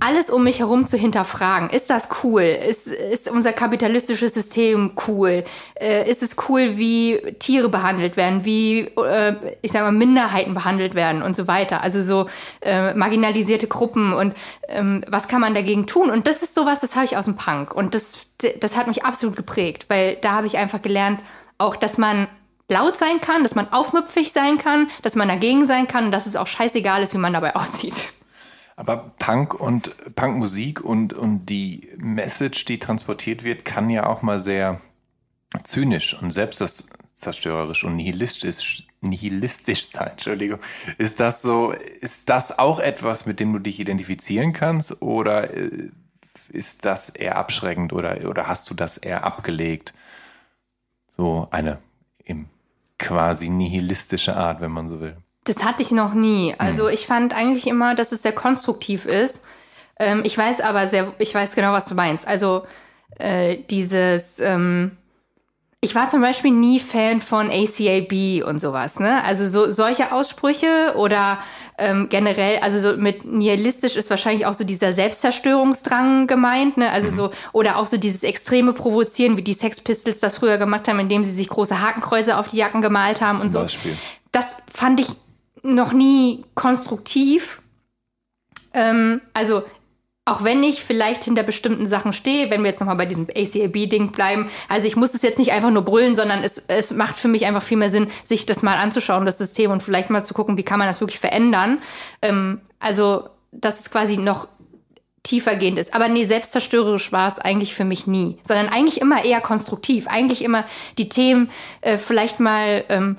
[0.00, 1.70] Alles um mich herum zu hinterfragen.
[1.70, 2.42] Ist das cool?
[2.42, 5.44] Ist, ist unser kapitalistisches System cool?
[5.74, 10.94] Äh, ist es cool, wie Tiere behandelt werden, wie, äh, ich sage mal, Minderheiten behandelt
[10.94, 11.82] werden und so weiter?
[11.82, 12.28] Also so
[12.62, 14.34] äh, marginalisierte Gruppen und
[14.68, 16.10] ähm, was kann man dagegen tun?
[16.10, 17.74] Und das ist sowas, das habe ich aus dem Punk.
[17.74, 18.26] Und das,
[18.60, 21.20] das hat mich absolut geprägt, weil da habe ich einfach gelernt,
[21.58, 22.26] auch, dass man
[22.68, 26.26] laut sein kann, dass man aufmüpfig sein kann, dass man dagegen sein kann und dass
[26.26, 28.12] es auch scheißegal ist, wie man dabei aussieht.
[28.76, 34.40] Aber Punk und Punkmusik und, und die Message, die transportiert wird, kann ja auch mal
[34.40, 34.80] sehr
[35.62, 40.12] zynisch und selbstzerstörerisch und nihilistisch, nihilistisch sein.
[40.12, 40.58] Entschuldigung.
[40.98, 45.90] Ist das so, ist das auch etwas, mit dem du dich identifizieren kannst oder äh,
[46.48, 49.94] ist das eher abschreckend oder, oder hast du das eher abgelegt?
[51.10, 51.78] So eine
[52.24, 52.48] im
[52.98, 55.16] quasi nihilistische Art, wenn man so will.
[55.44, 56.54] Das hatte ich noch nie.
[56.58, 56.94] Also hm.
[56.94, 59.42] ich fand eigentlich immer, dass es sehr konstruktiv ist.
[59.98, 62.26] Ähm, ich weiß aber sehr, ich weiß genau, was du meinst.
[62.26, 62.62] Also
[63.18, 64.92] äh, dieses, ähm,
[65.80, 69.22] ich war zum Beispiel nie Fan von ACAB und sowas, ne?
[69.24, 71.40] Also so solche Aussprüche oder
[71.76, 76.88] ähm, generell, also so mit nihilistisch ist wahrscheinlich auch so dieser Selbstzerstörungsdrang gemeint, ne?
[76.92, 77.14] Also mhm.
[77.14, 81.00] so, oder auch so dieses extreme Provozieren, wie die Sex Pistols das früher gemacht haben,
[81.00, 83.60] indem sie sich große Hakenkreuze auf die Jacken gemalt haben Zum und so.
[83.62, 83.96] Beispiel.
[84.30, 85.08] Das fand ich
[85.62, 87.62] noch nie konstruktiv.
[88.74, 89.62] Ähm, also
[90.24, 94.12] auch wenn ich vielleicht hinter bestimmten Sachen stehe, wenn wir jetzt nochmal bei diesem ACAB-Ding
[94.12, 97.26] bleiben, also ich muss es jetzt nicht einfach nur brüllen, sondern es, es macht für
[97.26, 100.32] mich einfach viel mehr Sinn, sich das mal anzuschauen, das System, und vielleicht mal zu
[100.32, 101.82] gucken, wie kann man das wirklich verändern.
[102.22, 104.46] Ähm, also, dass es quasi noch
[105.24, 105.94] tiefergehend ist.
[105.94, 110.06] Aber nee, selbstzerstörerisch war es eigentlich für mich nie, sondern eigentlich immer eher konstruktiv.
[110.08, 110.64] Eigentlich immer
[110.98, 111.50] die Themen
[111.80, 113.18] äh, vielleicht mal ähm,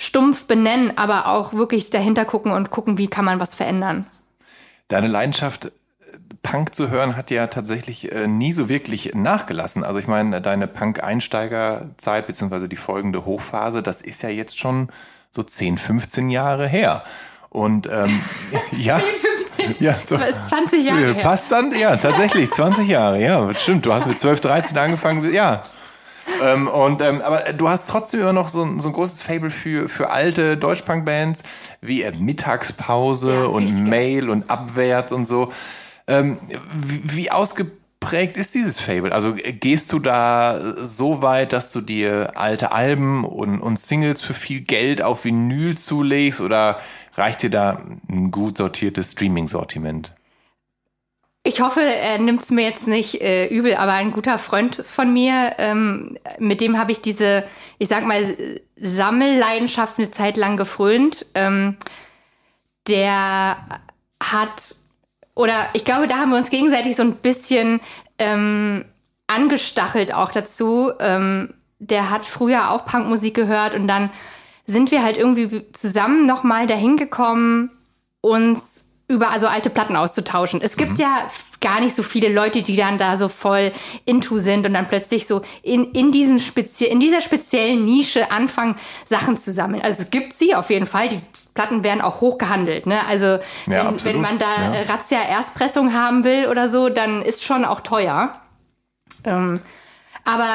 [0.00, 4.06] stumpf benennen, aber auch wirklich dahinter gucken und gucken, wie kann man was verändern.
[4.88, 5.72] Deine Leidenschaft
[6.42, 9.84] Punk zu hören hat ja tatsächlich äh, nie so wirklich nachgelassen.
[9.84, 14.88] Also ich meine, deine Punk-Einsteigerzeit beziehungsweise die folgende Hochphase, das ist ja jetzt schon
[15.28, 17.04] so 10, 15 Jahre her.
[17.50, 18.22] Und ähm,
[18.78, 18.98] ja.
[18.98, 19.76] 10, 15?
[19.80, 21.14] Ja, so, das ist 20 Jahre.
[21.16, 23.84] Fast dann, ja, tatsächlich, 20 Jahre, ja, stimmt.
[23.84, 25.62] Du hast mit 12, 13 angefangen, ja.
[26.42, 29.88] Ähm, und, ähm, aber du hast trotzdem immer noch so, so ein großes Fable für,
[29.88, 31.42] für alte Deutschpunk-Bands
[31.80, 35.52] wie äh, Mittagspause ja, und Mail und Abwärts und so.
[36.06, 36.38] Ähm,
[36.72, 39.12] wie ausgeprägt ist dieses Fable?
[39.12, 44.34] Also gehst du da so weit, dass du dir alte Alben und, und Singles für
[44.34, 46.78] viel Geld auf Vinyl zulegst oder
[47.14, 50.14] reicht dir da ein gut sortiertes Streaming-Sortiment?
[51.42, 55.12] Ich hoffe, er nimmt es mir jetzt nicht äh, übel, aber ein guter Freund von
[55.12, 57.44] mir, ähm, mit dem habe ich diese,
[57.78, 58.36] ich sag mal,
[58.76, 61.24] Sammelleidenschaft eine Zeit lang gefrönt.
[61.34, 61.78] Ähm,
[62.86, 63.56] der
[64.22, 64.76] hat
[65.34, 67.80] oder ich glaube, da haben wir uns gegenseitig so ein bisschen
[68.18, 68.84] ähm,
[69.26, 70.92] angestachelt auch dazu.
[71.00, 74.10] Ähm, der hat früher auch Punkmusik gehört und dann
[74.66, 77.70] sind wir halt irgendwie zusammen nochmal dahin gekommen,
[78.20, 80.60] uns über also alte Platten auszutauschen.
[80.62, 80.96] Es gibt mhm.
[80.98, 81.28] ja
[81.60, 83.72] gar nicht so viele Leute, die dann da so voll
[84.04, 88.76] into sind und dann plötzlich so in, in diesem spezie in dieser speziellen Nische anfangen,
[89.04, 89.82] Sachen zu sammeln.
[89.82, 91.08] Also es gibt sie auf jeden Fall.
[91.08, 91.18] Die
[91.54, 92.86] Platten werden auch hoch gehandelt.
[92.86, 93.04] Ne?
[93.08, 94.82] Also ja, wenn, wenn, man da ja.
[94.88, 98.34] Razzia Erstpressung haben will oder so, dann ist schon auch teuer.
[99.24, 99.60] Ähm,
[100.24, 100.48] aber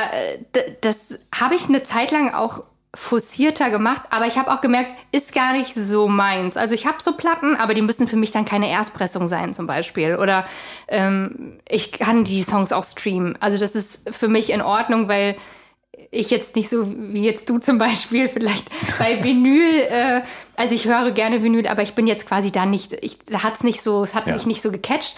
[0.54, 2.64] äh, das habe ich eine Zeit lang auch
[2.96, 6.58] forcierter gemacht, aber ich habe auch gemerkt, ist gar nicht so meins.
[6.58, 9.68] Also ich habe so Platten, aber die müssen für mich dann keine Erstpressung sein zum
[9.68, 10.16] Beispiel.
[10.16, 10.46] Oder
[10.88, 13.38] ähm, ich kann die Songs auch streamen.
[13.42, 15.36] Also das ist für mich in Ordnung, weil
[16.12, 18.70] ich jetzt nicht so wie jetzt du zum Beispiel vielleicht
[19.00, 20.22] bei Vinyl, äh,
[20.56, 23.82] also ich höre gerne Vinyl, aber ich bin jetzt quasi da nicht, ich hat's nicht
[23.82, 24.34] so, es hat ja.
[24.34, 25.18] mich nicht so gecatcht.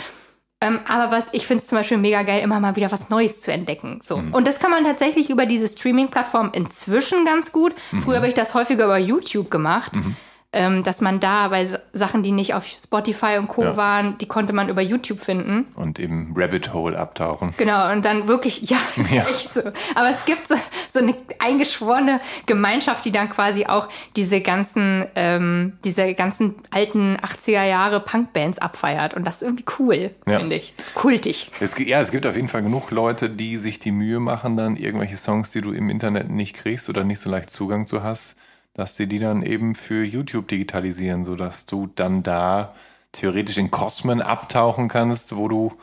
[0.59, 3.41] Ähm, aber was, ich finde es zum Beispiel mega geil, immer mal wieder was Neues
[3.41, 3.99] zu entdecken.
[4.01, 4.17] So.
[4.17, 4.33] Mhm.
[4.33, 7.75] Und das kann man tatsächlich über diese Streaming-Plattform inzwischen ganz gut.
[7.91, 8.01] Mhm.
[8.01, 9.95] Früher habe ich das häufiger über YouTube gemacht.
[9.95, 10.15] Mhm
[10.53, 13.63] ähm, dass man da bei Sachen, die nicht auf Spotify und Co.
[13.63, 13.77] Ja.
[13.77, 15.65] waren, die konnte man über YouTube finden.
[15.75, 17.53] Und im Rabbit Hole abtauchen.
[17.57, 18.77] Genau, und dann wirklich, ja,
[19.11, 19.27] ja.
[19.27, 19.61] echt so.
[19.95, 20.55] Aber es gibt so,
[20.89, 27.65] so eine eingeschworene Gemeinschaft, die dann quasi auch diese ganzen, ähm, diese ganzen alten 80er
[27.65, 29.15] Jahre Punkbands abfeiert.
[29.15, 30.39] Und das ist irgendwie cool, ja.
[30.39, 30.73] finde ich.
[30.77, 31.51] Das ist kultig.
[31.59, 34.77] Es, ja, es gibt auf jeden Fall genug Leute, die sich die Mühe machen, dann
[34.77, 38.37] irgendwelche Songs, die du im Internet nicht kriegst oder nicht so leicht Zugang zu hast,
[38.77, 42.73] dass sie die dann eben für YouTube digitalisieren, sodass du dann da
[43.11, 45.73] theoretisch in Kosmen abtauchen kannst, wo du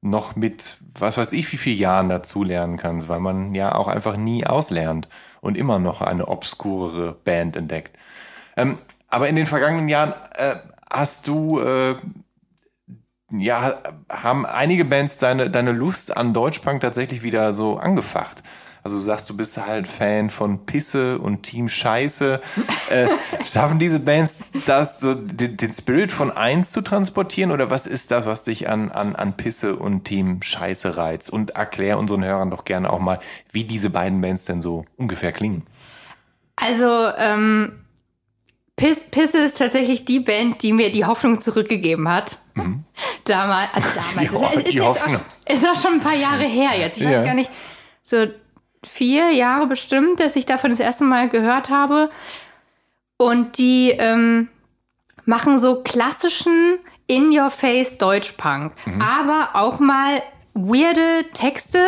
[0.00, 3.88] noch mit, was weiß ich, wie viele Jahren dazu lernen kannst, weil man ja auch
[3.88, 5.06] einfach nie auslernt
[5.42, 7.98] und immer noch eine obskurere Band entdeckt.
[8.56, 8.78] Ähm,
[9.08, 10.56] aber in den vergangenen Jahren äh,
[10.90, 11.94] hast du, äh,
[13.32, 18.42] ja, haben einige Bands deine, deine Lust an Deutschpunk tatsächlich wieder so angefacht.
[18.82, 22.40] Also du sagst, du bist halt Fan von Pisse und Team Scheiße.
[22.88, 23.08] Äh,
[23.44, 27.52] schaffen diese Bands das, so den, den, Spirit von eins zu transportieren?
[27.52, 31.30] Oder was ist das, was dich an, an, an Pisse und Team Scheiße reizt?
[31.30, 33.18] Und erklär unseren Hörern doch gerne auch mal,
[33.52, 35.66] wie diese beiden Bands denn so ungefähr klingen.
[36.56, 37.80] Also, ähm,
[38.76, 42.38] Piss, Pisse ist tatsächlich die Band, die mir die Hoffnung zurückgegeben hat.
[42.54, 42.84] Mhm.
[43.26, 44.16] Damals, also damals.
[44.16, 45.16] Die, ist, ist, die Hoffnung.
[45.16, 46.96] Auch, ist auch schon ein paar Jahre her jetzt.
[46.96, 47.18] Ich ja.
[47.20, 47.50] weiß gar nicht.
[48.02, 48.26] So
[48.84, 52.10] vier Jahre bestimmt, dass ich davon das erste Mal gehört habe.
[53.16, 54.48] Und die ähm,
[55.24, 59.02] machen so klassischen In-Your-Face Deutschpunk, mhm.
[59.02, 60.22] aber auch mal
[60.54, 61.84] weirde Texte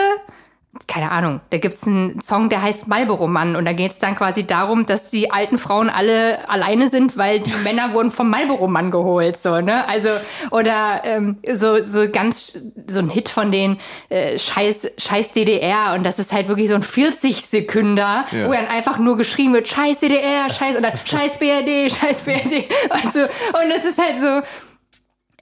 [0.89, 4.47] keine Ahnung, da gibt's einen Song, der heißt Marlboro Mann und da geht's dann quasi
[4.47, 8.91] darum, dass die alten Frauen alle alleine sind, weil die Männer wurden vom Marlboro Mann
[8.91, 9.87] geholt, so, ne?
[9.87, 10.09] Also,
[10.51, 16.05] oder ähm, so, so ganz, so ein Hit von den äh, Scheiß, Scheiß DDR und
[16.05, 18.49] das ist halt wirklich so ein 40 Sekünder, ja.
[18.49, 23.21] wo dann einfach nur geschrieben wird, Scheiß DDR, Scheiß, oder Scheiß BRD, Scheiß BRD, also,
[23.63, 24.72] und es ist halt so,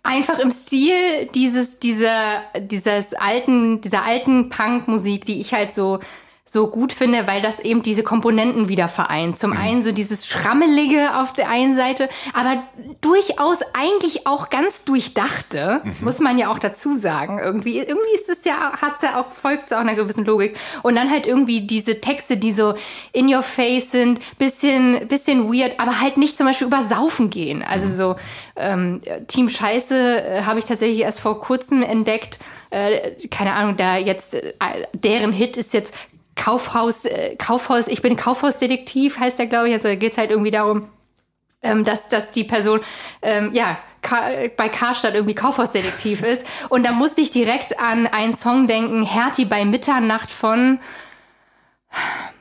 [0.03, 6.01] einfach im Stil dieses, dieser, dieses alten, dieser alten Punk-Musik, die ich halt so
[6.53, 9.39] so gut finde, weil das eben diese Komponenten wieder vereint.
[9.39, 9.57] Zum mhm.
[9.57, 12.65] einen so dieses Schrammelige auf der einen Seite, aber
[13.01, 15.95] durchaus eigentlich auch ganz durchdachte, mhm.
[16.01, 17.39] muss man ja auch dazu sagen.
[17.39, 20.59] Irgendwie, irgendwie ist es ja, hat es ja auch, folgt auch einer gewissen Logik.
[20.83, 22.75] Und dann halt irgendwie diese Texte, die so
[23.13, 27.63] in your face sind, bisschen, bisschen weird, aber halt nicht zum Beispiel über Saufen gehen.
[27.63, 27.93] Also mhm.
[27.93, 28.17] so,
[28.57, 32.41] ähm, Team Scheiße äh, habe ich tatsächlich erst vor kurzem entdeckt.
[32.71, 34.53] Äh, keine Ahnung, da jetzt, äh,
[34.93, 35.95] deren Hit ist jetzt
[36.41, 39.75] Kaufhaus, äh, Kaufhaus, ich bin Kaufhausdetektiv, heißt der, glaube ich.
[39.75, 40.89] Also da geht es halt irgendwie darum,
[41.63, 42.81] ähm, dass, dass die Person,
[43.21, 46.47] ähm, ja, Ka bei Karstadt irgendwie Kaufhausdetektiv ist.
[46.71, 50.81] Und da musste ich direkt an einen Song denken, Hertie bei Mitternacht von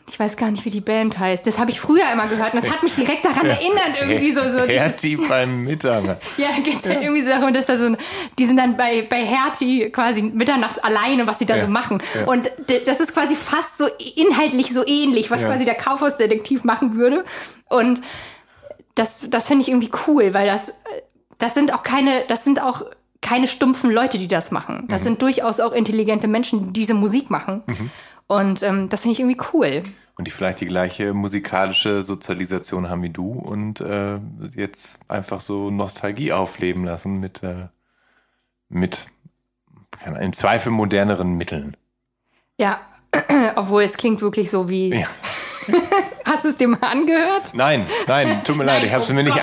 [0.09, 1.45] ich weiß gar nicht, wie die Band heißt.
[1.45, 4.41] Das habe ich früher immer gehört und das hat mich direkt daran erinnert, irgendwie so.
[4.41, 6.17] so Hertie beim Mitternacht.
[6.37, 7.95] ja, geht halt irgendwie so darum, dass da so,
[8.37, 11.65] die sind dann bei, bei Hertie quasi mitternachts alleine, was sie da ja.
[11.65, 12.01] so machen.
[12.15, 12.25] Ja.
[12.25, 12.49] Und
[12.85, 15.47] das ist quasi fast so inhaltlich so ähnlich, was ja.
[15.47, 17.23] quasi der Kaufhausdetektiv machen würde.
[17.69, 18.01] Und
[18.95, 20.73] das, das finde ich irgendwie cool, weil das,
[21.37, 22.83] das sind auch keine, das sind auch
[23.21, 24.85] keine stumpfen Leute, die das machen.
[24.87, 25.05] Das mhm.
[25.05, 27.63] sind durchaus auch intelligente Menschen, die diese Musik machen.
[27.67, 27.91] Mhm.
[28.29, 29.83] Und ähm, das finde ich irgendwie cool.
[30.15, 34.19] Und die vielleicht die gleiche musikalische Sozialisation haben wie du und äh,
[34.55, 37.69] jetzt einfach so Nostalgie aufleben lassen mit, äh,
[38.69, 39.07] mit
[40.19, 41.75] im Zweifel moderneren Mitteln.
[42.59, 42.81] Ja,
[43.55, 44.89] obwohl es klingt wirklich so wie.
[44.93, 45.07] Ja.
[46.25, 47.53] Hast du es dir mal angehört?
[47.55, 49.35] Nein, nein, tut mir leid, ich habe es mir, nicht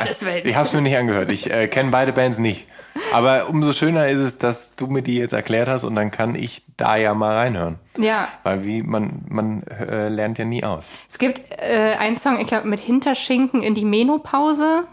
[0.72, 1.32] mir nicht angehört.
[1.32, 2.68] Ich äh, kenne beide Bands nicht.
[3.12, 6.34] Aber umso schöner ist es, dass du mir die jetzt erklärt hast und dann kann
[6.34, 7.78] ich da ja mal reinhören.
[7.98, 8.28] Ja.
[8.42, 10.90] Weil wie man, man äh, lernt ja nie aus.
[11.08, 14.84] Es gibt äh, einen Song, ich glaube, mit Hinterschinken in die Menopause.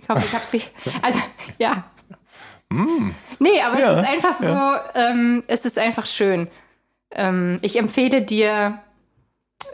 [0.00, 0.72] Ich hoffe, ich hab's richtig.
[1.02, 1.18] Also,
[1.58, 1.84] ja.
[2.70, 3.10] Mm.
[3.38, 4.82] Nee, aber ja, es ist einfach ja.
[4.94, 6.48] so, ähm, es ist einfach schön.
[7.10, 8.80] Ähm, ich empfehle dir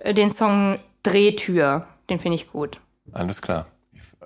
[0.00, 1.86] äh, den Song Drehtür.
[2.08, 2.80] Den finde ich gut.
[3.12, 3.66] Alles klar.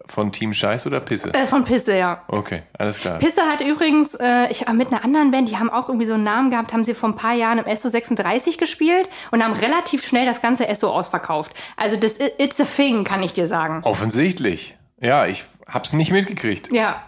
[0.07, 1.33] Von Team Scheiß oder Pisse?
[1.35, 2.23] Äh, von Pisse, ja.
[2.29, 3.19] Okay, alles klar.
[3.19, 6.25] Pisse hat übrigens, äh, ich mit einer anderen Band, die haben auch irgendwie so einen
[6.25, 10.27] Namen gehabt, haben sie vor ein paar Jahren im SO36 gespielt und haben relativ schnell
[10.27, 11.53] das ganze SO ausverkauft.
[11.77, 13.81] Also das It's a Thing, kann ich dir sagen.
[13.85, 14.77] Offensichtlich.
[15.01, 16.73] Ja, ich hab's nicht mitgekriegt.
[16.73, 17.03] Ja.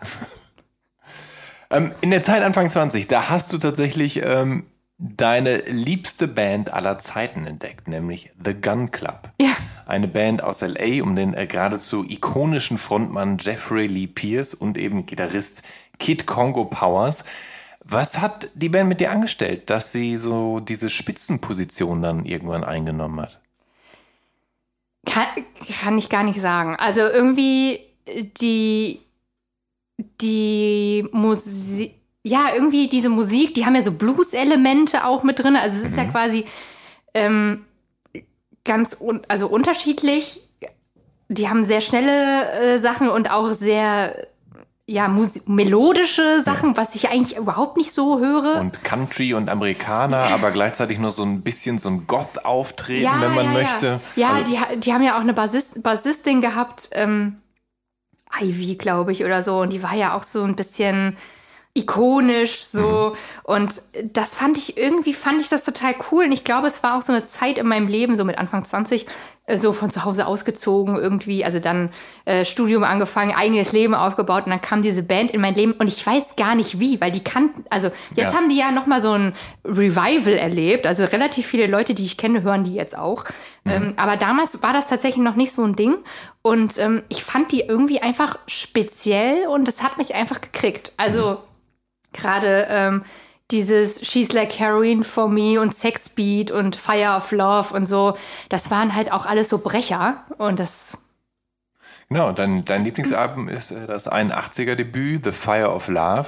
[1.71, 4.67] ähm, in der Zeit Anfang 20, da hast du tatsächlich ähm,
[5.01, 9.31] deine liebste Band aller Zeiten entdeckt, nämlich The Gun Club.
[9.41, 9.57] Ja.
[9.87, 15.07] Eine Band aus LA um den äh, geradezu ikonischen Frontmann Jeffrey Lee Pierce und eben
[15.07, 15.63] Gitarrist
[15.99, 17.25] Kid Congo Powers.
[17.83, 23.23] Was hat die Band mit dir angestellt, dass sie so diese Spitzenposition dann irgendwann eingenommen
[23.23, 23.41] hat?
[25.07, 25.27] Kann,
[25.81, 26.77] kann ich gar nicht sagen.
[26.77, 29.01] Also irgendwie die,
[30.21, 35.57] die Musik ja, irgendwie diese Musik, die haben ja so Blues-Elemente auch mit drin.
[35.57, 35.99] Also es ist mhm.
[35.99, 36.45] ja quasi
[37.15, 37.65] ähm,
[38.65, 40.47] ganz un also unterschiedlich.
[41.29, 44.27] Die haben sehr schnelle äh, Sachen und auch sehr
[44.91, 45.07] ja,
[45.47, 46.77] melodische Sachen, ja.
[46.77, 48.61] was ich eigentlich überhaupt nicht so höre.
[48.61, 53.33] Und Country und Amerikaner, aber gleichzeitig nur so ein bisschen so ein Goth-Auftreten, ja, wenn
[53.37, 54.01] man ja, möchte.
[54.17, 57.41] Ja, also, die, die haben ja auch eine Bassist, Bassistin gehabt, ähm,
[58.41, 59.61] Ivy, glaube ich, oder so.
[59.61, 61.17] Und die war ja auch so ein bisschen
[61.73, 63.15] ikonisch so.
[63.15, 63.55] Mhm.
[63.55, 66.25] und das fand ich irgendwie fand ich das total cool.
[66.25, 68.65] Und ich glaube es war auch so eine Zeit in meinem Leben so mit Anfang
[68.65, 69.07] 20
[69.47, 71.45] äh, so von zu Hause ausgezogen irgendwie.
[71.45, 71.91] Also dann
[72.25, 75.71] äh, Studium angefangen eigenes Leben aufgebaut und dann kam diese Band in mein Leben.
[75.73, 78.37] Und ich weiß gar nicht wie weil die kannten also jetzt ja.
[78.37, 79.33] haben die ja noch mal so ein
[79.65, 80.89] Revival erlebt.
[80.89, 83.25] Also relativ viele Leute die ich kenne hören die jetzt auch.
[83.63, 83.71] Mhm.
[83.71, 85.99] ähm, aber damals war das tatsächlich noch nicht so ein Ding.
[86.43, 90.95] Und ähm, ich fand die irgendwie einfach speziell und es hat mich einfach gekriegt.
[90.97, 91.51] Also mhm
[92.13, 93.05] gerade ähm,
[93.51, 98.17] dieses She's Like Heroin for Me und Sex Beat und Fire of Love und so,
[98.49, 100.99] das waren halt auch alles so Brecher und das.
[102.09, 106.27] Genau, dein, dein Lieblingsalbum ist äh, das 81er Debüt, The Fire of Love.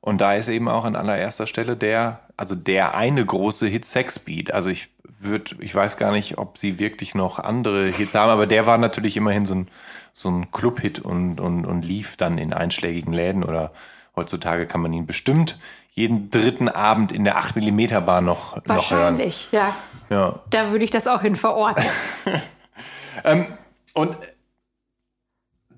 [0.00, 4.18] Und da ist eben auch an allererster Stelle der, also der eine große Hit Sex
[4.18, 4.52] Beat.
[4.52, 8.46] Also ich würde, ich weiß gar nicht, ob sie wirklich noch andere Hits haben, aber
[8.46, 9.68] der war natürlich immerhin so ein,
[10.12, 13.72] so ein Club-Hit und, und, und lief dann in einschlägigen Läden oder
[14.16, 15.58] Heutzutage kann man ihn bestimmt
[15.92, 18.64] jeden dritten Abend in der 8 mm Bar noch, noch hören.
[18.66, 19.74] Wahrscheinlich, ja.
[20.10, 20.40] ja.
[20.50, 21.84] Da würde ich das auch hin verorten.
[23.24, 23.46] ähm,
[23.92, 24.16] und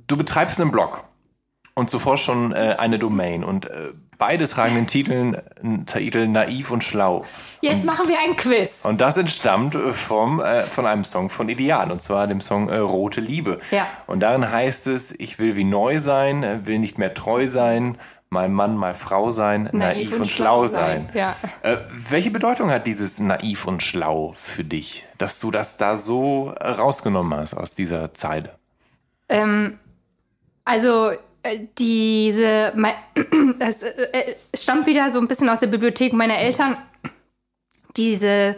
[0.06, 1.04] du betreibst einen Blog
[1.74, 5.42] und zuvor schon äh, eine Domain und äh, beide tragen den Titel,
[5.84, 7.24] Titel Naiv und Schlau.
[7.60, 8.84] Jetzt machen wir ein Quiz.
[8.84, 12.68] Und das entstammt äh, vom, äh, von einem Song von Ideal, und zwar dem Song
[12.68, 13.58] äh, Rote Liebe.
[13.70, 13.86] Ja.
[14.06, 17.98] Und darin heißt es, ich will wie neu sein, will nicht mehr treu sein,
[18.36, 21.08] mal Mann, mal Frau sein, naiv, naiv und, und, schlau sein.
[21.12, 21.16] sein.
[21.16, 21.34] Ja.
[21.62, 21.78] Äh,
[22.10, 27.38] welche Bedeutung hat dieses naiv und schlau für dich, dass du das da so rausgenommen
[27.38, 28.58] hast aus dieser Zeile?
[29.30, 29.78] Ähm,
[30.66, 31.12] also
[31.42, 32.74] äh, diese,
[33.58, 36.76] es äh, stammt wieder so ein bisschen aus der Bibliothek meiner Eltern.
[37.96, 38.56] Diese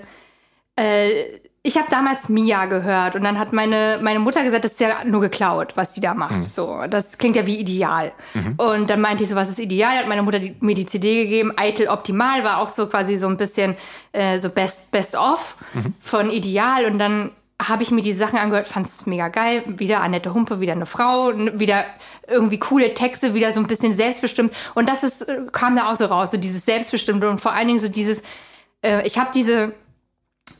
[0.74, 4.80] äh, ich habe damals Mia gehört und dann hat meine, meine Mutter gesagt, das ist
[4.80, 6.36] ja nur geklaut, was sie da macht.
[6.36, 6.42] Mhm.
[6.42, 8.12] So, das klingt ja wie ideal.
[8.34, 8.54] Mhm.
[8.56, 9.98] Und dann meinte ich so, was ist ideal?
[9.98, 11.52] Hat meine Mutter die, mir die CD gegeben.
[11.56, 13.76] Eitel Optimal war auch so quasi so ein bisschen
[14.12, 15.94] äh, so Best, Best of mhm.
[16.00, 16.84] von Ideal.
[16.84, 19.64] Und dann habe ich mir die Sachen angehört, fand es mega geil.
[19.66, 21.84] Wieder Annette Humpe, wieder eine Frau, wieder
[22.28, 24.54] irgendwie coole Texte, wieder so ein bisschen selbstbestimmt.
[24.76, 27.66] Und das ist, äh, kam da auch so raus, so dieses Selbstbestimmte und vor allen
[27.66, 28.22] Dingen so dieses,
[28.82, 29.72] äh, ich habe diese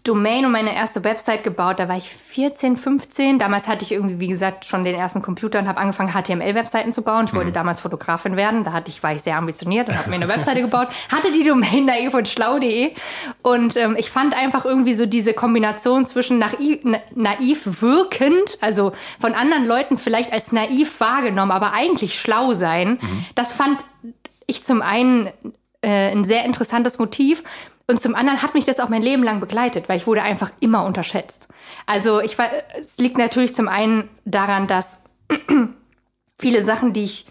[0.09, 1.79] Domain und meine erste Website gebaut.
[1.79, 3.39] Da war ich 14, 15.
[3.39, 7.03] Damals hatte ich irgendwie, wie gesagt, schon den ersten Computer und habe angefangen, HTML-Webseiten zu
[7.03, 7.27] bauen.
[7.27, 7.55] Ich wollte mhm.
[7.55, 8.65] damals Fotografin werden.
[8.65, 10.89] Da hatte ich, war ich sehr ambitioniert und habe mir eine Webseite gebaut.
[11.13, 12.95] Hatte die Domain naiv und schlau.de.
[13.43, 16.79] Und ähm, ich fand einfach irgendwie so diese Kombination zwischen naiv,
[17.15, 22.99] naiv wirkend, also von anderen Leuten vielleicht als naiv wahrgenommen, aber eigentlich schlau sein.
[23.01, 23.27] Mhm.
[23.35, 23.79] Das fand
[24.47, 25.27] ich zum einen
[25.83, 27.43] äh, ein sehr interessantes Motiv.
[27.91, 30.53] Und zum anderen hat mich das auch mein Leben lang begleitet, weil ich wurde einfach
[30.61, 31.49] immer unterschätzt.
[31.87, 35.05] Also ich war, es liegt natürlich zum einen daran, dass
[36.39, 37.27] viele Sachen, die ich,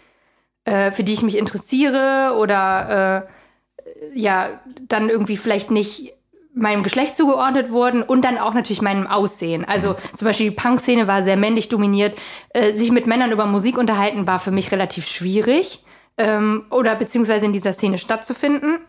[0.64, 6.14] äh, für die ich mich interessiere oder äh, ja, dann irgendwie vielleicht nicht
[6.54, 9.64] meinem Geschlecht zugeordnet wurden und dann auch natürlich meinem Aussehen.
[9.64, 12.18] Also zum Beispiel die Punk-Szene war sehr männlich dominiert.
[12.50, 15.84] Äh, sich mit Männern über Musik unterhalten war für mich relativ schwierig
[16.16, 18.80] ähm, oder beziehungsweise in dieser Szene stattzufinden.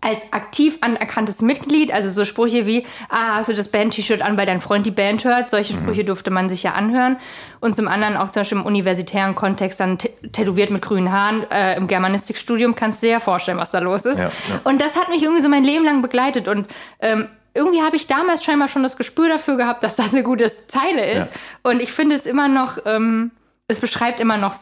[0.00, 4.46] Als aktiv anerkanntes Mitglied, also so Sprüche wie, ah, hast du das Band-T-Shirt an, weil
[4.46, 5.50] dein Freund die Band hört?
[5.50, 5.82] Solche mhm.
[5.82, 7.16] Sprüche durfte man sich ja anhören.
[7.60, 11.50] Und zum anderen auch zum Beispiel im universitären Kontext dann tätowiert mit grünen Haaren.
[11.50, 14.18] Äh, Im Germanistikstudium kannst du dir ja vorstellen, was da los ist.
[14.18, 14.60] Ja, ja.
[14.64, 16.46] Und das hat mich irgendwie so mein Leben lang begleitet.
[16.46, 16.68] Und
[17.00, 20.46] ähm, irgendwie habe ich damals scheinbar schon das Gespür dafür gehabt, dass das eine gute
[20.68, 21.32] Zeile ist.
[21.32, 21.70] Ja.
[21.70, 23.32] Und ich finde es immer noch, ähm,
[23.66, 24.54] es beschreibt immer noch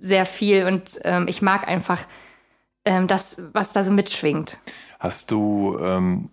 [0.00, 0.64] sehr viel.
[0.64, 1.98] Und ähm, ich mag einfach
[2.84, 4.58] ähm, das, was da so mitschwingt.
[4.98, 6.30] Hast du ähm,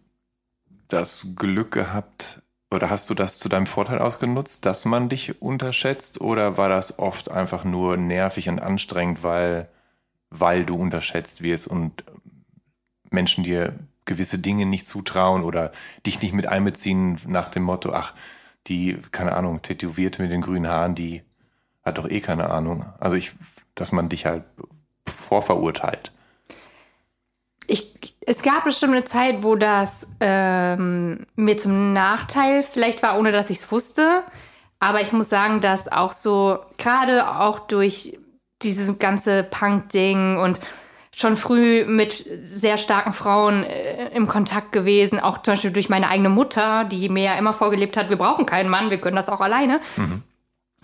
[0.88, 2.42] das Glück gehabt
[2.72, 7.00] oder hast du das zu deinem Vorteil ausgenutzt, dass man dich unterschätzt oder war das
[7.00, 9.70] oft einfach nur nervig und anstrengend, weil,
[10.30, 12.04] weil du unterschätzt wirst und
[13.10, 13.74] Menschen dir
[14.06, 15.72] gewisse Dinge nicht zutrauen oder
[16.06, 18.14] dich nicht mit einbeziehen nach dem Motto, ach,
[18.68, 21.24] die, keine Ahnung, tätowierte mit den grünen Haaren, die
[21.84, 22.86] hat doch eh keine Ahnung.
[23.00, 23.34] Also ich,
[23.76, 24.44] dass man dich halt
[25.06, 26.12] vorverurteilt
[27.68, 33.32] ich, es gab bestimmt eine Zeit, wo das ähm, mir zum Nachteil vielleicht war, ohne
[33.32, 34.24] dass ich es wusste.
[34.80, 38.18] Aber ich muss sagen, dass auch so, gerade auch durch
[38.62, 40.60] dieses ganze Punk-Ding und
[41.16, 46.10] schon früh mit sehr starken Frauen äh, im Kontakt gewesen, auch zum Beispiel durch meine
[46.10, 49.30] eigene Mutter, die mir ja immer vorgelebt hat, wir brauchen keinen Mann, wir können das
[49.30, 49.80] auch alleine.
[49.96, 50.24] Mhm.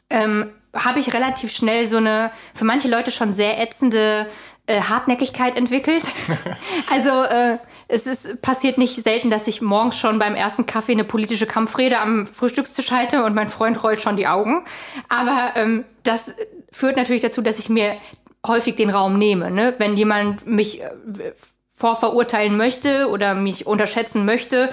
[0.09, 4.27] Ähm, habe ich relativ schnell so eine, für manche Leute schon sehr ätzende
[4.68, 6.03] äh, Hartnäckigkeit entwickelt.
[6.91, 7.57] also äh,
[7.88, 11.99] es ist, passiert nicht selten, dass ich morgens schon beim ersten Kaffee eine politische Kampfrede
[11.99, 14.64] am Frühstückstisch halte und mein Freund rollt schon die Augen.
[15.09, 16.34] Aber ähm, das
[16.72, 17.97] führt natürlich dazu, dass ich mir
[18.45, 19.51] häufig den Raum nehme.
[19.51, 19.76] Ne?
[19.78, 20.89] Wenn jemand mich äh,
[21.68, 24.70] vorverurteilen möchte oder mich unterschätzen möchte,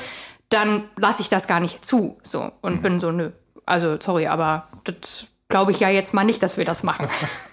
[0.48, 2.18] dann lasse ich das gar nicht zu.
[2.22, 2.82] So und mhm.
[2.82, 3.30] bin so, nö.
[3.66, 7.08] Also sorry, aber das glaube ich ja jetzt mal nicht, dass wir das machen.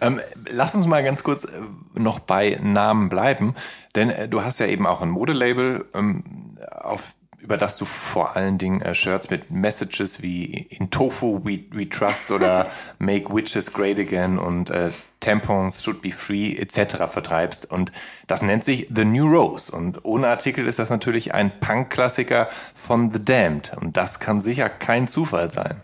[0.00, 1.50] Ähm, lass uns mal ganz kurz äh,
[1.94, 3.54] noch bei Namen bleiben,
[3.94, 8.36] denn äh, du hast ja eben auch ein Modelabel, ähm, auf, über das du vor
[8.36, 12.68] allen Dingen äh, Shirts mit Messages wie In Tofu We, we Trust oder
[12.98, 14.90] Make Witches Great Again und äh,
[15.22, 16.96] Tampons should be free etc.
[17.08, 17.70] vertreibst.
[17.70, 17.92] Und
[18.26, 19.74] das nennt sich The New Rose.
[19.74, 23.72] Und ohne Artikel ist das natürlich ein Punk-Klassiker von The Damned.
[23.80, 25.80] Und das kann sicher kein Zufall sein.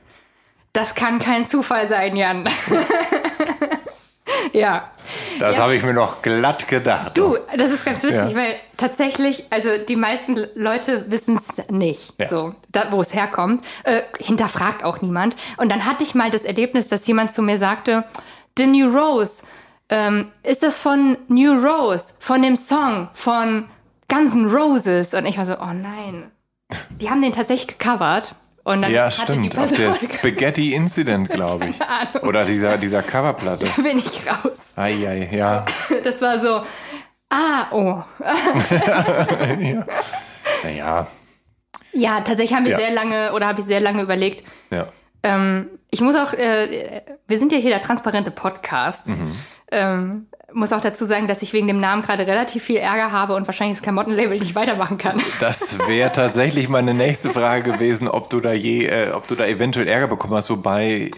[0.79, 2.49] Das kann kein Zufall sein, Jan.
[4.53, 4.89] ja.
[5.41, 5.65] Das ja.
[5.65, 7.19] habe ich mir noch glatt gedacht.
[7.19, 8.37] Du, das ist ganz witzig, ja.
[8.37, 12.29] weil tatsächlich, also die meisten Leute wissen es nicht, ja.
[12.29, 12.55] so,
[12.91, 13.65] wo es herkommt.
[13.83, 15.35] Äh, hinterfragt auch niemand.
[15.57, 18.05] Und dann hatte ich mal das Erlebnis, dass jemand zu mir sagte,
[18.57, 19.43] The New Rose,
[19.89, 23.69] ähm, ist das von New Rose, von dem Song von
[24.07, 25.13] Guns N' Roses?
[25.13, 26.31] Und ich war so, oh nein.
[27.01, 28.37] Die haben den tatsächlich gecovert.
[28.69, 29.57] Und dann ja, stimmt.
[29.57, 32.23] Auf der Spaghetti Incident, glaube ich.
[32.23, 33.67] Oder dieser, dieser Coverplatte.
[33.75, 34.75] Da bin ich raus.
[34.77, 35.65] Ei, ei, ja.
[36.03, 36.61] Das war so,
[37.31, 38.03] ah, oh.
[39.59, 39.87] ja.
[40.63, 41.07] Naja.
[41.95, 42.79] Ja, tatsächlich haben wir ja.
[42.79, 44.47] sehr lange, oder habe ich sehr lange überlegt.
[44.71, 44.89] Ja.
[45.23, 49.09] Ähm, ich muss auch, äh, wir sind ja hier der transparente Podcast.
[49.09, 49.37] Mhm.
[49.73, 53.35] Ähm, muss auch dazu sagen, dass ich wegen dem Namen gerade relativ viel Ärger habe
[53.35, 55.21] und wahrscheinlich das Klamottenlabel nicht weitermachen kann.
[55.41, 59.47] Das wäre tatsächlich meine nächste Frage gewesen, ob du da je, äh, ob du da
[59.47, 61.11] eventuell Ärger bekommen hast, wobei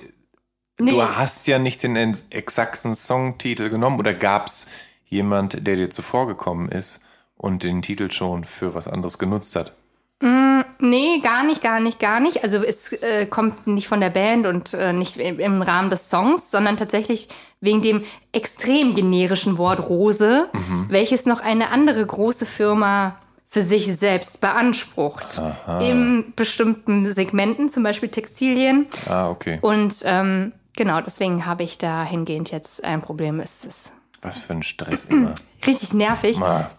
[0.78, 0.90] nee.
[0.90, 1.96] du hast ja nicht den
[2.30, 4.66] exakten Songtitel genommen oder gab es
[5.06, 7.02] jemand, der dir zuvor gekommen ist
[7.36, 9.72] und den Titel schon für was anderes genutzt hat?
[10.20, 12.44] Mm, nee, gar nicht, gar nicht, gar nicht.
[12.44, 16.50] Also es äh, kommt nicht von der Band und äh, nicht im, Rahmen des Songs,
[16.50, 17.28] sondern tatsächlich
[17.60, 20.86] wegen dem extrem generischen Wort Rose, mhm.
[20.88, 23.18] welches noch eine andere große Firma
[23.48, 25.38] für sich selbst beansprucht.
[25.38, 25.80] Aha.
[25.80, 28.86] In bestimmten Segmenten, zum Beispiel Textilien.
[29.08, 29.58] Ah, okay.
[29.62, 33.40] Und ähm, genau, deswegen habe ich dahingehend jetzt ein Problem.
[33.40, 33.92] Es ist
[34.22, 35.34] Was für ein Stress immer.
[35.66, 36.38] Richtig nervig.
[36.38, 36.70] Mal.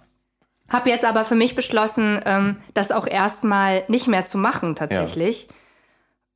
[0.72, 5.48] Habe jetzt aber für mich beschlossen, ähm, das auch erstmal nicht mehr zu machen tatsächlich.
[5.48, 5.56] Ja.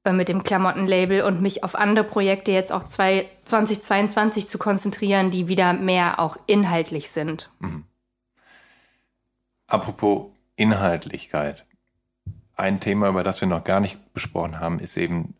[0.05, 5.31] Äh, mit dem Klamottenlabel und mich auf andere Projekte jetzt auch zwei, 2022 zu konzentrieren,
[5.31, 7.49] die wieder mehr auch inhaltlich sind.
[7.59, 7.85] Mhm.
[9.67, 11.65] Apropos Inhaltlichkeit.
[12.55, 15.33] Ein Thema, über das wir noch gar nicht besprochen haben, ist eben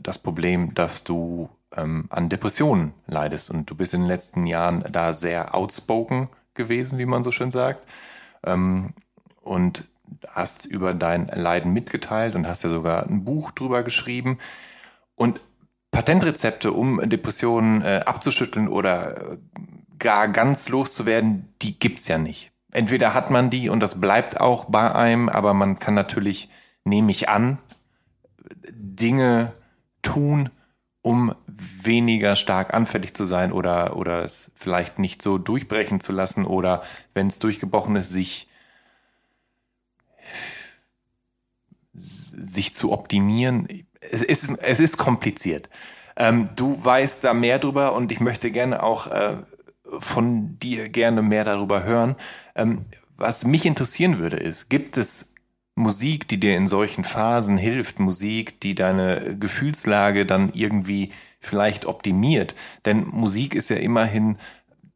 [0.00, 3.50] das Problem, dass du ähm, an Depressionen leidest.
[3.50, 7.50] Und du bist in den letzten Jahren da sehr outspoken gewesen, wie man so schön
[7.50, 7.88] sagt.
[8.44, 8.94] Ähm,
[9.40, 9.88] und
[10.28, 14.38] hast über dein Leiden mitgeteilt und hast ja sogar ein Buch drüber geschrieben.
[15.14, 15.40] Und
[15.90, 19.38] Patentrezepte, um Depressionen äh, abzuschütteln oder äh,
[19.98, 22.50] gar ganz loszuwerden, die gibt's ja nicht.
[22.72, 26.48] Entweder hat man die und das bleibt auch bei einem, aber man kann natürlich,
[26.84, 27.58] nehme ich an,
[28.70, 29.52] Dinge
[30.00, 30.48] tun,
[31.02, 31.34] um
[31.82, 36.82] weniger stark anfällig zu sein oder, oder es vielleicht nicht so durchbrechen zu lassen oder
[37.14, 38.48] wenn es durchgebrochen ist, sich,
[41.94, 43.68] sich zu optimieren.
[44.00, 45.68] Es ist, es ist kompliziert.
[46.16, 49.36] Ähm, du weißt da mehr drüber und ich möchte gerne auch äh,
[49.98, 52.16] von dir gerne mehr darüber hören.
[52.54, 52.84] Ähm,
[53.16, 55.31] was mich interessieren würde, ist, gibt es
[55.82, 61.10] Musik, die dir in solchen Phasen hilft, Musik, die deine Gefühlslage dann irgendwie
[61.40, 62.54] vielleicht optimiert?
[62.84, 64.38] Denn Musik ist ja immerhin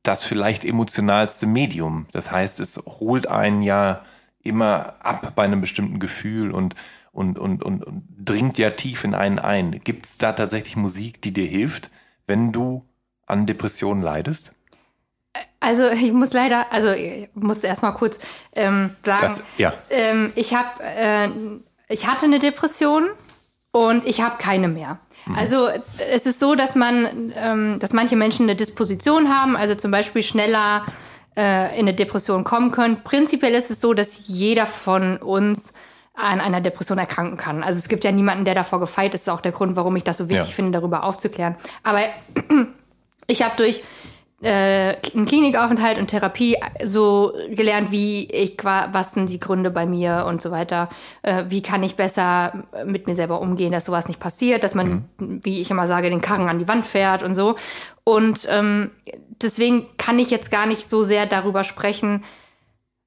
[0.02, 2.06] das vielleicht emotionalste Medium.
[2.12, 4.02] Das heißt, es holt einen ja
[4.42, 6.74] immer ab bei einem bestimmten Gefühl und,
[7.12, 9.80] und, und, und, und dringt ja tief in einen ein.
[9.82, 11.90] Gibt es da tatsächlich Musik, die dir hilft,
[12.26, 12.84] wenn du
[13.26, 14.55] an Depressionen leidest?
[15.60, 18.18] Also ich muss leider, also ich muss erstmal kurz
[18.54, 19.72] ähm, sagen, das, ja.
[19.90, 21.28] ähm, ich habe, äh,
[21.88, 23.08] ich hatte eine Depression
[23.72, 24.98] und ich habe keine mehr.
[25.26, 25.34] Mhm.
[25.36, 25.68] Also
[26.10, 30.22] es ist so, dass man, ähm, dass manche Menschen eine Disposition haben, also zum Beispiel
[30.22, 30.86] schneller
[31.36, 33.02] äh, in eine Depression kommen können.
[33.02, 35.74] Prinzipiell ist es so, dass jeder von uns
[36.14, 37.62] an einer Depression erkranken kann.
[37.62, 39.26] Also es gibt ja niemanden, der davor gefeit ist.
[39.26, 40.54] Das ist auch der Grund, warum ich das so wichtig ja.
[40.54, 41.56] finde, darüber aufzuklären.
[41.82, 42.00] Aber
[43.26, 43.82] ich habe durch
[44.42, 50.26] äh, einen Klinikaufenthalt und Therapie so gelernt, wie ich, was sind die Gründe bei mir
[50.28, 50.90] und so weiter.
[51.22, 55.08] Äh, wie kann ich besser mit mir selber umgehen, dass sowas nicht passiert, dass man,
[55.18, 55.40] mhm.
[55.42, 57.56] wie ich immer sage, den Karren an die Wand fährt und so.
[58.04, 58.90] Und ähm,
[59.42, 62.22] deswegen kann ich jetzt gar nicht so sehr darüber sprechen,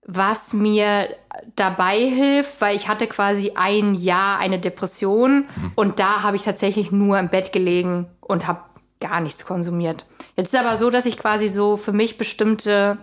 [0.06, 1.08] was mir
[1.56, 5.72] dabei hilft, weil ich hatte quasi ein Jahr eine Depression mhm.
[5.76, 8.62] und da habe ich tatsächlich nur im Bett gelegen und habe
[9.00, 10.06] gar nichts konsumiert.
[10.40, 12.98] Jetzt ist aber so, dass ich quasi so für mich bestimmte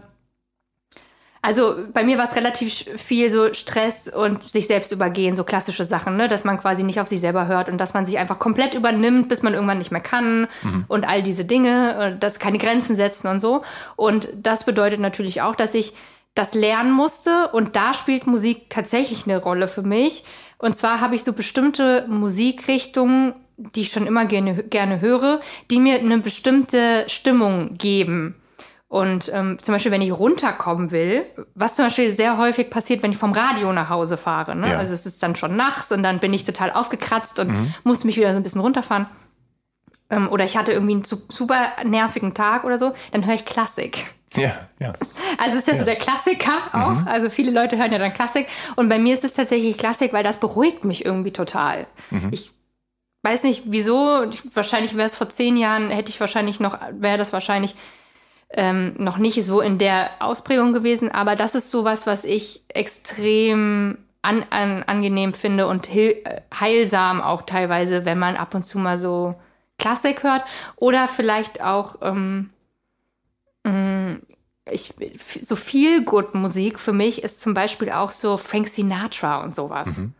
[1.42, 5.84] also bei mir war es relativ viel so Stress und sich selbst übergehen, so klassische
[5.84, 6.26] Sachen, ne?
[6.26, 9.28] dass man quasi nicht auf sich selber hört und dass man sich einfach komplett übernimmt,
[9.28, 10.86] bis man irgendwann nicht mehr kann mhm.
[10.88, 13.62] und all diese Dinge, dass keine Grenzen setzen und so.
[13.94, 15.92] Und das bedeutet natürlich auch, dass ich
[16.34, 20.24] das lernen musste und da spielt Musik tatsächlich eine Rolle für mich.
[20.58, 25.40] Und zwar habe ich so bestimmte Musikrichtungen die ich schon immer gerne, gerne höre,
[25.70, 28.34] die mir eine bestimmte Stimmung geben.
[28.88, 33.10] Und ähm, zum Beispiel, wenn ich runterkommen will, was zum Beispiel sehr häufig passiert, wenn
[33.10, 34.54] ich vom Radio nach Hause fahre.
[34.54, 34.70] Ne?
[34.70, 34.78] Ja.
[34.78, 37.74] Also es ist dann schon nachts und dann bin ich total aufgekratzt und mhm.
[37.82, 39.06] muss mich wieder so ein bisschen runterfahren.
[40.08, 44.14] Ähm, oder ich hatte irgendwie einen super nervigen Tag oder so, dann höre ich Klassik.
[44.34, 44.92] Ja, ja.
[45.38, 46.92] Also es ist ja, ja, so der Klassiker auch.
[46.92, 47.08] Mhm.
[47.08, 48.46] Also viele Leute hören ja dann Klassik.
[48.76, 51.86] Und bei mir ist es tatsächlich Klassik, weil das beruhigt mich irgendwie total.
[52.10, 52.28] Mhm.
[52.30, 52.52] Ich
[53.26, 54.24] weiß nicht wieso.
[54.54, 57.74] Wahrscheinlich wäre es vor zehn Jahren, hätte ich wahrscheinlich noch, wäre das wahrscheinlich
[58.50, 61.10] ähm, noch nicht so in der Ausprägung gewesen.
[61.10, 68.04] Aber das ist sowas, was ich extrem an, an, angenehm finde und heilsam auch teilweise,
[68.04, 69.34] wenn man ab und zu mal so
[69.78, 70.44] Klassik hört.
[70.76, 72.50] Oder vielleicht auch ähm,
[73.64, 74.22] mm,
[74.70, 74.94] ich,
[75.42, 79.98] so viel Good Musik für mich ist zum Beispiel auch so Frank Sinatra und sowas.
[79.98, 80.14] Mhm.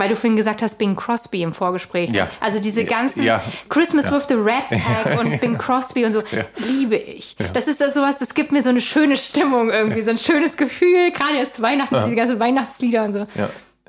[0.00, 2.08] Weil du vorhin gesagt hast, Bing Crosby im Vorgespräch.
[2.08, 2.30] Ja.
[2.40, 3.42] Also diese ganzen ja.
[3.68, 4.16] Christmas ja.
[4.16, 6.22] with the Red Pack und Bing Crosby und so,
[6.56, 7.36] liebe ich.
[7.52, 10.56] Das ist das sowas, das gibt mir so eine schöne Stimmung irgendwie, so ein schönes
[10.56, 13.26] Gefühl, gerade jetzt Weihnachten, diese ganzen Weihnachtslieder und so.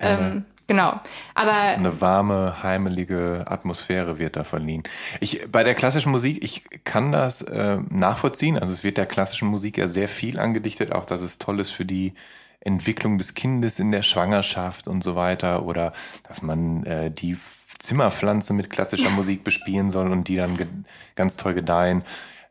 [0.01, 0.99] Ähm, genau.
[1.33, 4.83] Aber eine warme, heimelige Atmosphäre wird da verliehen.
[5.21, 8.59] Ich, bei der klassischen Musik, ich kann das äh, nachvollziehen.
[8.59, 11.69] Also es wird der klassischen Musik ja sehr viel angedichtet, auch dass es toll ist
[11.69, 12.13] für die
[12.61, 15.93] Entwicklung des Kindes in der Schwangerschaft und so weiter oder
[16.27, 17.37] dass man äh, die
[17.79, 20.85] Zimmerpflanze mit klassischer Musik bespielen soll und die dann
[21.15, 22.03] ganz toll gedeihen.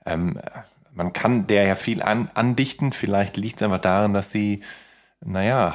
[0.04, 0.40] Ähm,
[0.92, 2.92] man kann der ja viel an andichten.
[2.92, 4.62] Vielleicht liegt es einfach daran, dass sie
[5.22, 5.74] naja,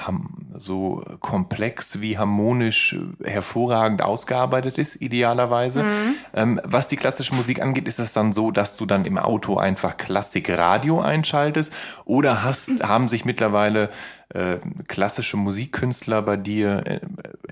[0.56, 5.84] so komplex wie harmonisch hervorragend ausgearbeitet ist, idealerweise.
[5.84, 6.16] Mhm.
[6.34, 9.58] Ähm, was die klassische Musik angeht, ist es dann so, dass du dann im Auto
[9.58, 13.90] einfach Klassikradio einschaltest oder hast, haben sich mittlerweile
[14.36, 17.00] äh, klassische Musikkünstler bei dir äh,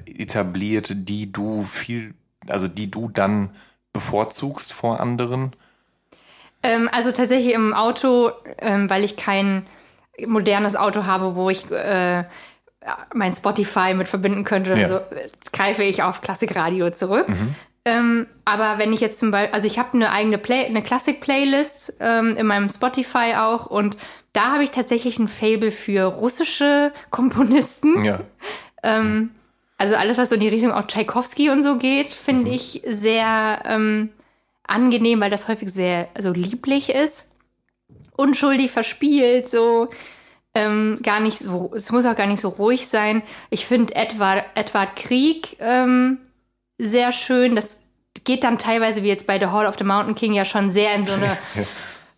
[0.05, 2.13] etabliert, die du viel,
[2.47, 3.49] also die du dann
[3.93, 5.55] bevorzugst vor anderen?
[6.61, 9.65] Ähm, also tatsächlich im Auto, ähm, weil ich kein
[10.25, 12.23] modernes Auto habe, wo ich äh,
[13.13, 14.89] mein Spotify mit verbinden könnte, ja.
[14.89, 14.99] so,
[15.51, 17.29] greife ich auf Klassikradio zurück.
[17.29, 17.55] Mhm.
[17.85, 21.95] Ähm, aber wenn ich jetzt zum Beispiel, also ich habe eine eigene Play eine Klassik-Playlist
[21.99, 23.97] ähm, in meinem Spotify auch und
[24.33, 28.03] da habe ich tatsächlich ein Fable für russische Komponisten.
[28.03, 28.19] Ja.
[28.83, 29.31] ähm,
[29.77, 32.55] also alles, was so in die Richtung auch Tchaikovsky und so geht, finde mhm.
[32.55, 34.09] ich sehr ähm,
[34.63, 37.33] angenehm, weil das häufig sehr so lieblich ist
[38.15, 39.89] unschuldig verspielt, so
[40.55, 43.23] ähm, gar nicht so, es muss auch gar nicht so ruhig sein.
[43.49, 46.19] Ich finde Edward, Edward Krieg ähm,
[46.77, 47.55] sehr schön.
[47.55, 47.77] Das
[48.23, 50.93] geht dann teilweise wie jetzt bei The Hall of the Mountain King ja schon sehr
[50.95, 51.37] in so eine.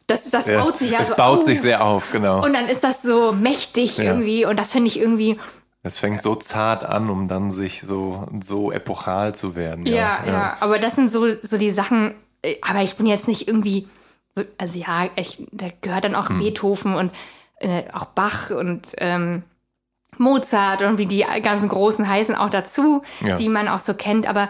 [0.08, 1.46] Das, das ja, baut sich ja es so baut auf.
[1.46, 2.44] sich sehr auf, genau.
[2.44, 4.06] Und dann ist das so mächtig ja.
[4.06, 5.40] irgendwie und das finde ich irgendwie
[5.82, 9.86] Es fängt so zart an, um dann sich so, so epochal zu werden.
[9.86, 10.58] Ja, ja, ja.
[10.60, 12.14] aber das sind so, so die Sachen,
[12.44, 13.88] äh, aber ich bin jetzt nicht irgendwie,
[14.58, 16.40] also ja, ich, da gehört dann auch hm.
[16.40, 17.12] Beethoven und
[17.60, 19.44] äh, auch Bach und ähm,
[20.18, 23.36] Mozart und wie die ganzen großen heißen auch dazu, ja.
[23.36, 24.50] die man auch so kennt, aber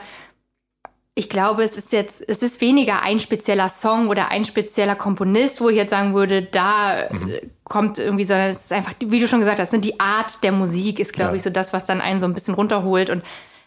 [1.17, 5.61] ich glaube, es ist jetzt, es ist weniger ein spezieller Song oder ein spezieller Komponist,
[5.61, 7.39] wo ich jetzt sagen würde, da mhm.
[7.63, 10.51] kommt irgendwie, sondern es ist einfach, wie du schon gesagt hast, ne, die Art der
[10.51, 11.37] Musik ist, glaube ja.
[11.37, 13.09] ich, so das, was dann einen so ein bisschen runterholt.
[13.09, 13.23] Und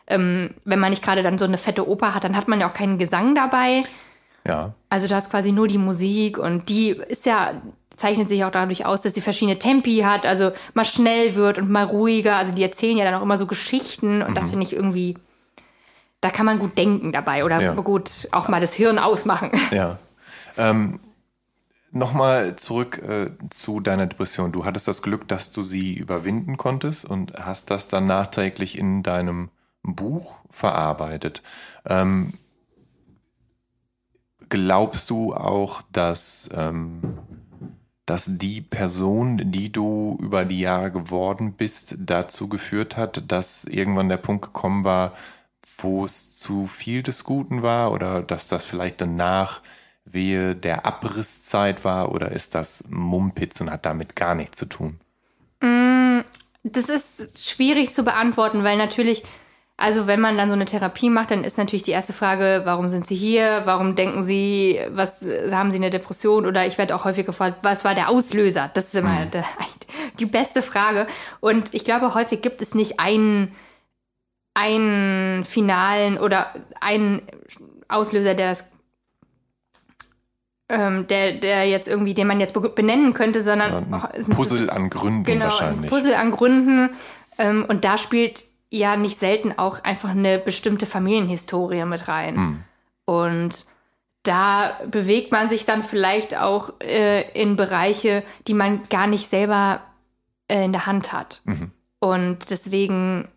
[0.09, 2.69] ähm, wenn man nicht gerade dann so eine fette Oper hat, dann hat man ja
[2.69, 3.83] auch keinen Gesang dabei.
[4.47, 4.75] Ja.
[4.91, 7.53] Also du hast quasi nur die Musik und die ist ja,
[7.97, 11.70] zeichnet sich auch dadurch aus, dass sie verschiedene Tempi hat, also mal schnell wird und
[11.70, 12.37] mal ruhiger.
[12.37, 14.35] Also die erzählen ja dann auch immer so Geschichten und mhm.
[14.35, 15.16] das finde ich irgendwie
[16.20, 17.74] da kann man gut denken dabei oder ja.
[17.74, 19.51] gut auch mal das Hirn ausmachen.
[19.70, 19.99] Ja.
[20.57, 20.99] Ähm,
[21.90, 24.53] Nochmal zurück äh, zu deiner Depression.
[24.53, 29.03] Du hattest das Glück, dass du sie überwinden konntest und hast das dann nachträglich in
[29.03, 29.49] deinem
[29.82, 31.43] Buch verarbeitet.
[31.86, 32.35] Ähm,
[34.51, 37.19] glaubst du auch, dass, ähm,
[38.05, 44.11] dass die Person, die du über die Jahre geworden bist, dazu geführt hat, dass irgendwann
[44.11, 45.15] der Punkt gekommen war,
[45.78, 49.60] wo es zu viel des Guten war oder dass das vielleicht danach
[50.05, 54.98] wehe der Abrisszeit war oder ist das Mumpitz und hat damit gar nichts zu tun?
[55.60, 56.20] Mm,
[56.64, 59.24] das ist schwierig zu beantworten, weil natürlich,
[59.76, 62.88] also wenn man dann so eine Therapie macht, dann ist natürlich die erste Frage, warum
[62.88, 63.62] sind Sie hier?
[63.64, 66.46] Warum denken Sie, was haben Sie eine Depression?
[66.46, 68.70] Oder ich werde auch häufig gefragt, was war der Auslöser?
[68.74, 69.30] Das ist immer mhm.
[70.18, 71.06] die beste Frage.
[71.40, 73.55] Und ich glaube, häufig gibt es nicht einen
[74.59, 77.22] einen finalen oder einen
[77.89, 78.66] Auslöser, der das
[80.68, 84.90] ähm, der, der jetzt irgendwie, den man jetzt benennen könnte, sondern ja, ein Puzzle an
[84.90, 85.85] Gründen genau, wahrscheinlich.
[85.85, 86.90] Ein Puzzle an Gründen.
[87.39, 92.36] Ähm, und da spielt ja nicht selten auch einfach eine bestimmte Familienhistorie mit rein.
[92.36, 92.64] Hm.
[93.06, 93.64] Und
[94.24, 99.80] da bewegt man sich dann vielleicht auch äh, in Bereiche, die man gar nicht selber
[100.48, 101.40] äh, in der Hand hat.
[101.44, 101.70] Mhm.
[102.01, 103.28] Und deswegen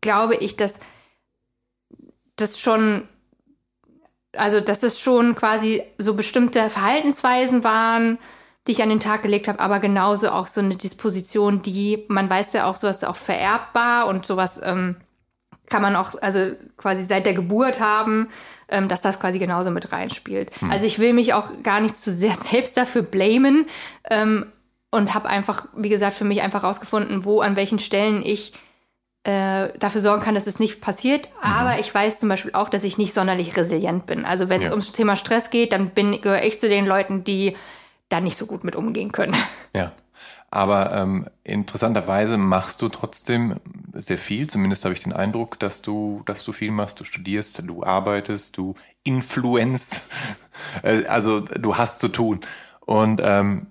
[0.00, 0.80] glaube ich, dass
[2.36, 3.08] das schon,
[4.36, 8.18] also dass es schon quasi so bestimmte Verhaltensweisen waren,
[8.66, 12.28] die ich an den Tag gelegt habe, aber genauso auch so eine Disposition, die, man
[12.28, 14.96] weiß ja auch, sowas auch vererbbar und sowas ähm,
[15.70, 18.28] kann man auch, also quasi seit der Geburt haben,
[18.68, 20.50] ähm, dass das quasi genauso mit reinspielt.
[20.60, 20.70] Hm.
[20.70, 23.66] Also ich will mich auch gar nicht zu sehr selbst dafür blamen
[24.10, 24.52] ähm,
[24.90, 28.52] und habe einfach, wie gesagt, für mich einfach rausgefunden, wo, an welchen Stellen ich
[29.24, 31.28] äh, dafür sorgen kann, dass es nicht passiert.
[31.28, 31.52] Mhm.
[31.52, 34.24] Aber ich weiß zum Beispiel auch, dass ich nicht sonderlich resilient bin.
[34.24, 34.72] Also wenn es ja.
[34.72, 37.56] ums Thema Stress geht, dann gehöre ich zu den Leuten, die
[38.08, 39.36] da nicht so gut mit umgehen können.
[39.72, 39.92] Ja.
[40.52, 43.60] Aber ähm, interessanterweise machst du trotzdem
[43.92, 44.48] sehr viel.
[44.48, 46.98] Zumindest habe ich den Eindruck, dass du, dass du viel machst.
[46.98, 48.74] Du studierst, du arbeitest, du
[49.04, 50.00] influenzt.
[50.82, 52.40] Äh, also du hast zu tun.
[52.80, 53.66] Und ähm,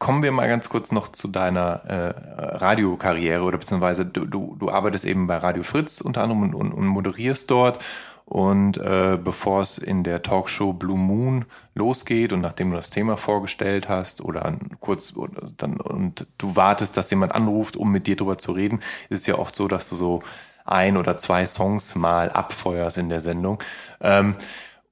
[0.00, 2.14] kommen wir mal ganz kurz noch zu deiner äh,
[2.56, 6.72] Radiokarriere oder beziehungsweise du, du, du arbeitest eben bei Radio Fritz unter anderem und, und,
[6.72, 7.84] und moderierst dort.
[8.24, 11.44] Und äh, bevor es in der Talkshow Blue Moon
[11.74, 16.96] losgeht und nachdem du das Thema vorgestellt hast oder kurz oder dann und du wartest,
[16.96, 18.78] dass jemand anruft, um mit dir drüber zu reden,
[19.10, 20.22] ist es ja oft so, dass du so
[20.64, 23.58] ein oder zwei Songs mal abfeuerst in der Sendung.
[24.00, 24.36] Ähm,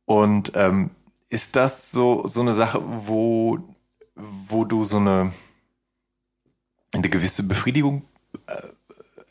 [0.05, 0.91] und ähm,
[1.31, 3.59] ist das so so eine Sache, wo
[4.19, 5.33] wo du so eine,
[6.93, 8.05] eine gewisse Befriedigung
[8.47, 8.63] äh,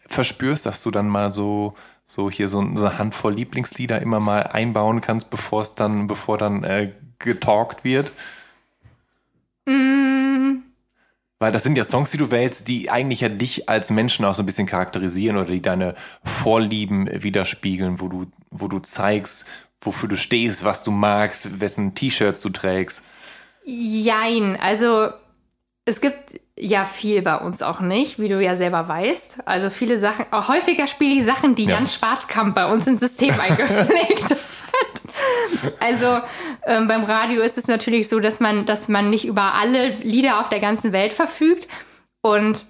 [0.08, 4.44] verspürst, dass du dann mal so, so hier so, so eine Handvoll Lieblingslieder immer mal
[4.44, 8.12] einbauen kannst, bevor es dann, bevor dann äh, getalkt wird?
[9.66, 10.64] Mm.
[11.40, 14.34] Weil das sind ja Songs, die du wählst, die eigentlich ja dich als Menschen auch
[14.34, 15.94] so ein bisschen charakterisieren oder die deine
[16.24, 19.46] Vorlieben widerspiegeln, wo du, wo du zeigst,
[19.82, 23.04] wofür du stehst, was du magst, wessen T-Shirts du trägst.
[23.70, 25.10] Jein, also
[25.84, 29.40] es gibt ja viel bei uns auch nicht, wie du ja selber weißt.
[29.46, 31.72] Also viele Sachen, auch häufiger spiele ich Sachen, die ja.
[31.72, 35.78] Jan Schwarzkamp bei uns ins System eingelegt hat.
[35.82, 36.22] Also
[36.66, 40.40] ähm, beim Radio ist es natürlich so, dass man, dass man nicht über alle Lieder
[40.40, 41.68] auf der ganzen Welt verfügt.
[42.22, 42.64] Und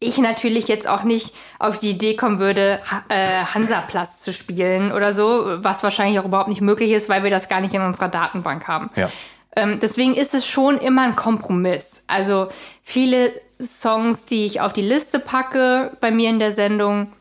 [0.00, 5.14] ich natürlich jetzt auch nicht auf die Idee kommen würde, äh, Hansaplatz zu spielen oder
[5.14, 8.08] so, was wahrscheinlich auch überhaupt nicht möglich ist, weil wir das gar nicht in unserer
[8.08, 8.90] Datenbank haben.
[8.96, 9.10] Ja.
[9.56, 12.04] Ähm, deswegen ist es schon immer ein Kompromiss.
[12.06, 12.48] Also
[12.82, 17.12] viele Songs, die ich auf die Liste packe bei mir in der Sendung,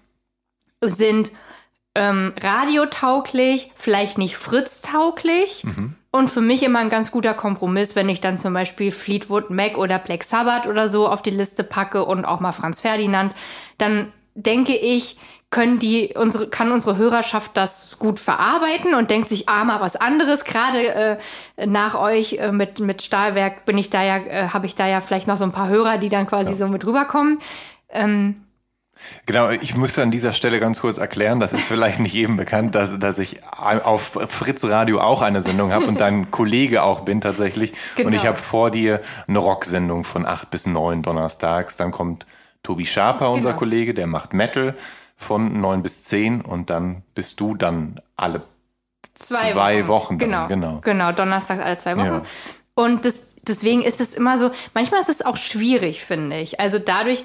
[0.81, 1.31] sind
[1.95, 5.63] ähm, radiotauglich, vielleicht nicht Fritz-tauglich.
[6.11, 9.77] Und für mich immer ein ganz guter Kompromiss, wenn ich dann zum Beispiel Fleetwood Mac
[9.77, 13.33] oder Black Sabbath oder so auf die Liste packe und auch mal Franz Ferdinand,
[13.77, 15.17] dann denke ich,
[15.53, 19.95] können die unsere kann unsere Hörerschaft das gut verarbeiten und denkt sich ah mal was
[19.95, 21.19] anderes gerade
[21.57, 24.87] äh, nach euch äh, mit mit Stahlwerk bin ich da ja äh, habe ich da
[24.87, 27.37] ja vielleicht noch so ein paar Hörer die dann quasi so mit rüberkommen
[27.89, 28.43] ähm,
[29.25, 32.75] Genau, ich müsste an dieser Stelle ganz kurz erklären, das ist vielleicht nicht jedem bekannt,
[32.75, 37.19] dass, dass ich auf Fritz Radio auch eine Sendung habe und dein Kollege auch bin
[37.19, 37.73] tatsächlich.
[37.95, 38.07] Genau.
[38.07, 41.75] Und ich habe vor dir eine Rocksendung von acht bis neun donnerstags.
[41.75, 42.27] Dann kommt
[42.61, 43.59] Tobi Schaper, unser Genau.
[43.59, 44.75] Kollege, der macht Metal
[45.23, 48.41] von neun bis zehn und dann bist du dann alle
[49.15, 50.17] zwei, Wochen.
[50.19, 50.79] dann, genau, genau.
[50.83, 52.05] genau, donnerstags alle zwei Wochen.
[52.05, 52.21] Ja.
[52.75, 56.59] Und das, deswegen ist es immer so, manchmal ist es auch schwierig, finde ich.
[56.59, 57.23] Also dadurch,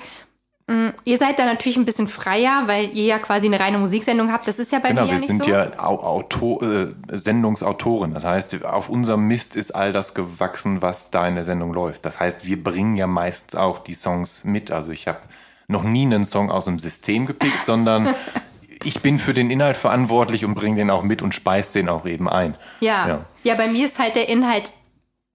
[0.66, 4.30] mh, ihr seid da natürlich ein bisschen freier, weil ihr ja quasi eine reine Musiksendung
[4.30, 4.46] habt.
[4.46, 5.50] Das ist ja bei Genau, mir ja wir nicht sind so.
[5.50, 8.12] ja Au- Autor, äh, Sendungsautoren.
[8.12, 12.04] Das heißt, auf unserem Mist ist all das gewachsen, was da in der Sendung läuft.
[12.04, 14.70] Das heißt, wir bringen ja meistens auch die Songs mit.
[14.70, 15.20] Also ich habe
[15.68, 18.14] noch nie einen Song aus dem System gepickt, sondern
[18.84, 22.06] ich bin für den Inhalt verantwortlich und bringe den auch mit und speise den auch
[22.06, 22.56] eben ein.
[22.80, 23.06] ja.
[23.06, 23.24] Ja.
[23.44, 23.54] ja.
[23.54, 24.72] bei mir ist halt der Inhalt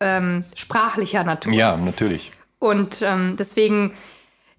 [0.01, 1.53] ähm, sprachlicher Natur.
[1.53, 2.31] Ja, natürlich.
[2.59, 3.93] Und ähm, deswegen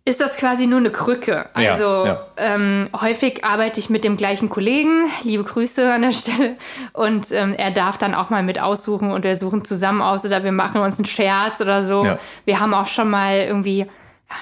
[0.06, 1.48] ist das quasi nur eine Krücke.
[1.56, 2.26] Ja, Also ja.
[2.36, 6.56] Ähm, häufig arbeite ich mit dem gleichen Kollegen, liebe Grüße an der Stelle,
[6.92, 10.44] und ähm, er darf dann auch mal mit aussuchen und wir suchen zusammen aus oder
[10.44, 12.05] wir machen uns einen Scherz oder so.
[12.05, 12.18] Ja.
[12.44, 13.86] Wir haben auch schon mal irgendwie,
[14.28, 14.34] ah,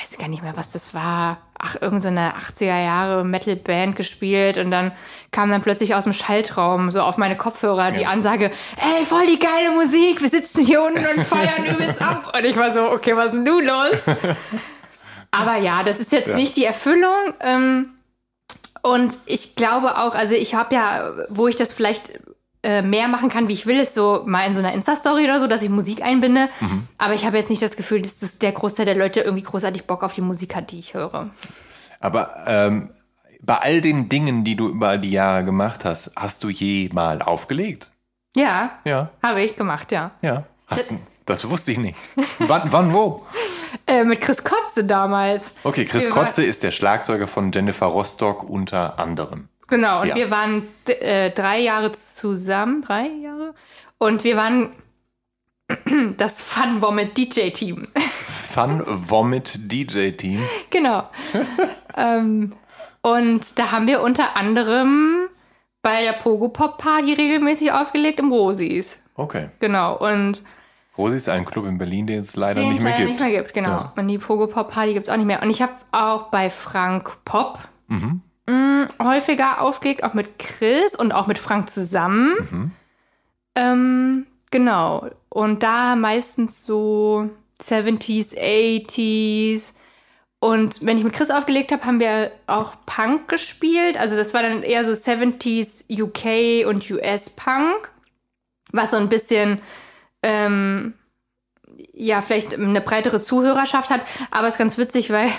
[0.00, 4.92] weiß gar nicht mehr, was das war, ach, irgendeine 80er Jahre Metal-Band gespielt und dann
[5.30, 8.08] kam dann plötzlich aus dem Schaltraum so auf meine Kopfhörer die Ja.
[8.10, 12.32] Ansage, ey, voll die geile Musik, wir sitzen hier unten und feiern übelst ab.
[12.36, 14.04] Und ich war so, okay, was ist denn du los?
[15.32, 16.36] Aber ja, das ist jetzt Ja.
[16.36, 17.34] nicht die Erfüllung.
[17.40, 17.90] Ähm,
[18.82, 22.18] und ich glaube auch, also ich habe ja, wo ich das vielleicht
[22.62, 25.40] äh, mehr machen kann, wie ich will, ist so mal in so einer Insta-Story oder
[25.40, 26.48] so, dass ich Musik einbinde.
[26.60, 26.86] Mhm.
[26.98, 29.86] Aber ich habe jetzt nicht das Gefühl, dass das der Großteil der Leute irgendwie großartig
[29.86, 31.30] Bock auf die Musik hat, die ich höre.
[32.00, 32.90] Aber ähm,
[33.42, 37.22] bei all den Dingen, die du über die Jahre gemacht hast, hast du je mal
[37.22, 37.90] aufgelegt?
[38.36, 40.12] Ja, Ja, habe ich gemacht, ja.
[40.22, 40.44] ja.
[40.66, 41.96] Hast, du- das wusste ich nicht.
[42.40, 43.26] wann, wann, wo?
[43.86, 45.52] Äh, mit Chris Kotze damals.
[45.62, 49.48] Okay, Chris Wir Kotze ist der Schlagzeuger von Jennifer Rostock unter anderem.
[49.70, 50.14] Genau, und Ja.
[50.16, 53.54] wir waren äh, drei Jahre zusammen, drei Jahre.
[53.98, 54.70] Und wir waren
[56.16, 57.86] das Fun Vomit DJ Team.
[58.50, 60.40] Fun Vomit DJ Team.
[60.70, 61.08] genau.
[61.96, 62.52] ähm,
[63.02, 65.28] und da haben wir unter anderem
[65.82, 69.00] bei der Pogo Pop Party regelmäßig aufgelegt im Rosis.
[69.14, 69.48] Okay.
[69.60, 69.96] Genau.
[69.96, 70.42] Und
[70.98, 73.20] Rosi ist ein Club in Berlin, den es leider den nicht es mehr leider gibt.
[73.20, 73.70] nicht mehr gibt, genau.
[73.70, 73.92] Ja.
[73.96, 75.42] Und die Pogo Pop Party gibt es auch nicht mehr.
[75.42, 78.20] Und ich habe auch bei Frank Pop Mhm.
[78.50, 82.34] Mh, häufiger aufgelegt, auch mit Chris und auch mit Frank zusammen.
[82.50, 82.70] Mhm.
[83.56, 85.08] Ähm, genau.
[85.28, 89.74] Und da meistens so 70s, 80s.
[90.40, 93.98] Und wenn ich mit Chris aufgelegt habe, haben wir auch Punk gespielt.
[93.98, 97.92] Also das war dann eher so 70s UK und US Punk,
[98.72, 99.60] was so ein bisschen
[100.22, 100.94] ähm,
[101.92, 104.00] ja vielleicht eine breitere Zuhörerschaft hat.
[104.30, 105.30] Aber es ist ganz witzig, weil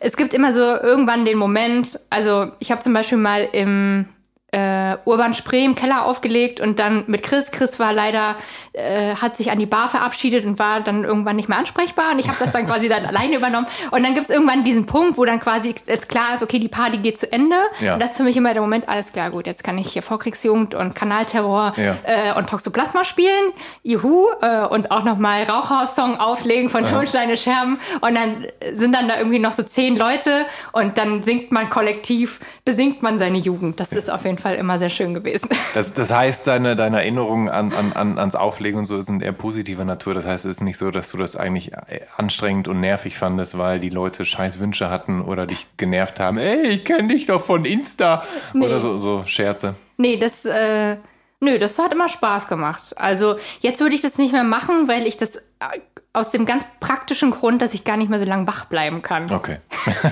[0.00, 4.06] es gibt immer so irgendwann den Moment, also ich habe zum Beispiel mal im
[4.52, 7.50] äh, Urban Spree im Keller aufgelegt und dann mit Chris.
[7.50, 8.36] Chris war leider,
[8.72, 12.18] äh, hat sich an die Bar verabschiedet und war dann irgendwann nicht mehr ansprechbar und
[12.20, 13.66] ich habe das dann quasi dann alleine übernommen.
[13.90, 16.68] Und dann gibt es irgendwann diesen Punkt, wo dann quasi es klar ist, okay, die
[16.68, 17.56] Party geht zu Ende.
[17.80, 17.94] Ja.
[17.94, 20.02] Und das ist für mich immer der Moment, alles klar, gut, jetzt kann ich hier
[20.02, 21.96] Vorkriegsjugend und Kanalterror Ja.
[22.04, 23.52] äh, und Toxoplasma spielen.
[23.82, 24.26] Juhu.
[24.42, 27.78] Äh, und auch nochmal Rauchhaus-Song auflegen von Tonsteine Scherben.
[28.00, 32.40] Und dann sind dann da irgendwie noch so zehn Leute und dann singt man kollektiv,
[32.64, 33.80] besingt man seine Jugend.
[33.80, 35.50] Das ist auf jeden Fall immer sehr schön gewesen.
[35.74, 39.32] Das, das heißt, deine, deine Erinnerungen an, an, an, ans Auflegen und so sind eher
[39.32, 40.14] positiver Natur.
[40.14, 41.72] Das heißt, es ist nicht so, dass du das eigentlich
[42.16, 46.38] anstrengend und nervig fandest, weil die Leute scheiß Wünsche hatten oder dich genervt haben.
[46.38, 48.22] Ey, ich kenne dich doch von Insta.
[48.54, 49.74] Oder so, so Scherze.
[49.98, 50.96] Nee, das, äh,
[51.40, 52.94] nö, das hat immer Spaß gemacht.
[52.96, 55.80] Also jetzt würde ich das nicht mehr machen, weil ich das äh,
[56.12, 59.30] aus dem ganz praktischen Grund, dass ich gar nicht mehr so lange wach bleiben kann.
[59.30, 59.58] Okay,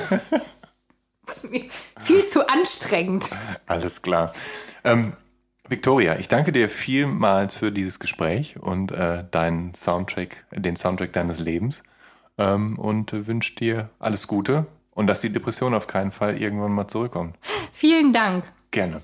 [1.26, 3.30] viel zu anstrengend.
[3.66, 4.32] alles klar.
[4.84, 5.14] Ähm,
[5.68, 11.38] Victoria, ich danke dir vielmals für dieses Gespräch und äh, deinen Soundtrack, den Soundtrack deines
[11.38, 11.82] Lebens
[12.36, 16.72] ähm, und äh, wünsche dir alles Gute und dass die Depression auf keinen Fall irgendwann
[16.72, 17.36] mal zurückkommt.
[17.72, 18.44] Vielen Dank.
[18.70, 19.00] Gerne.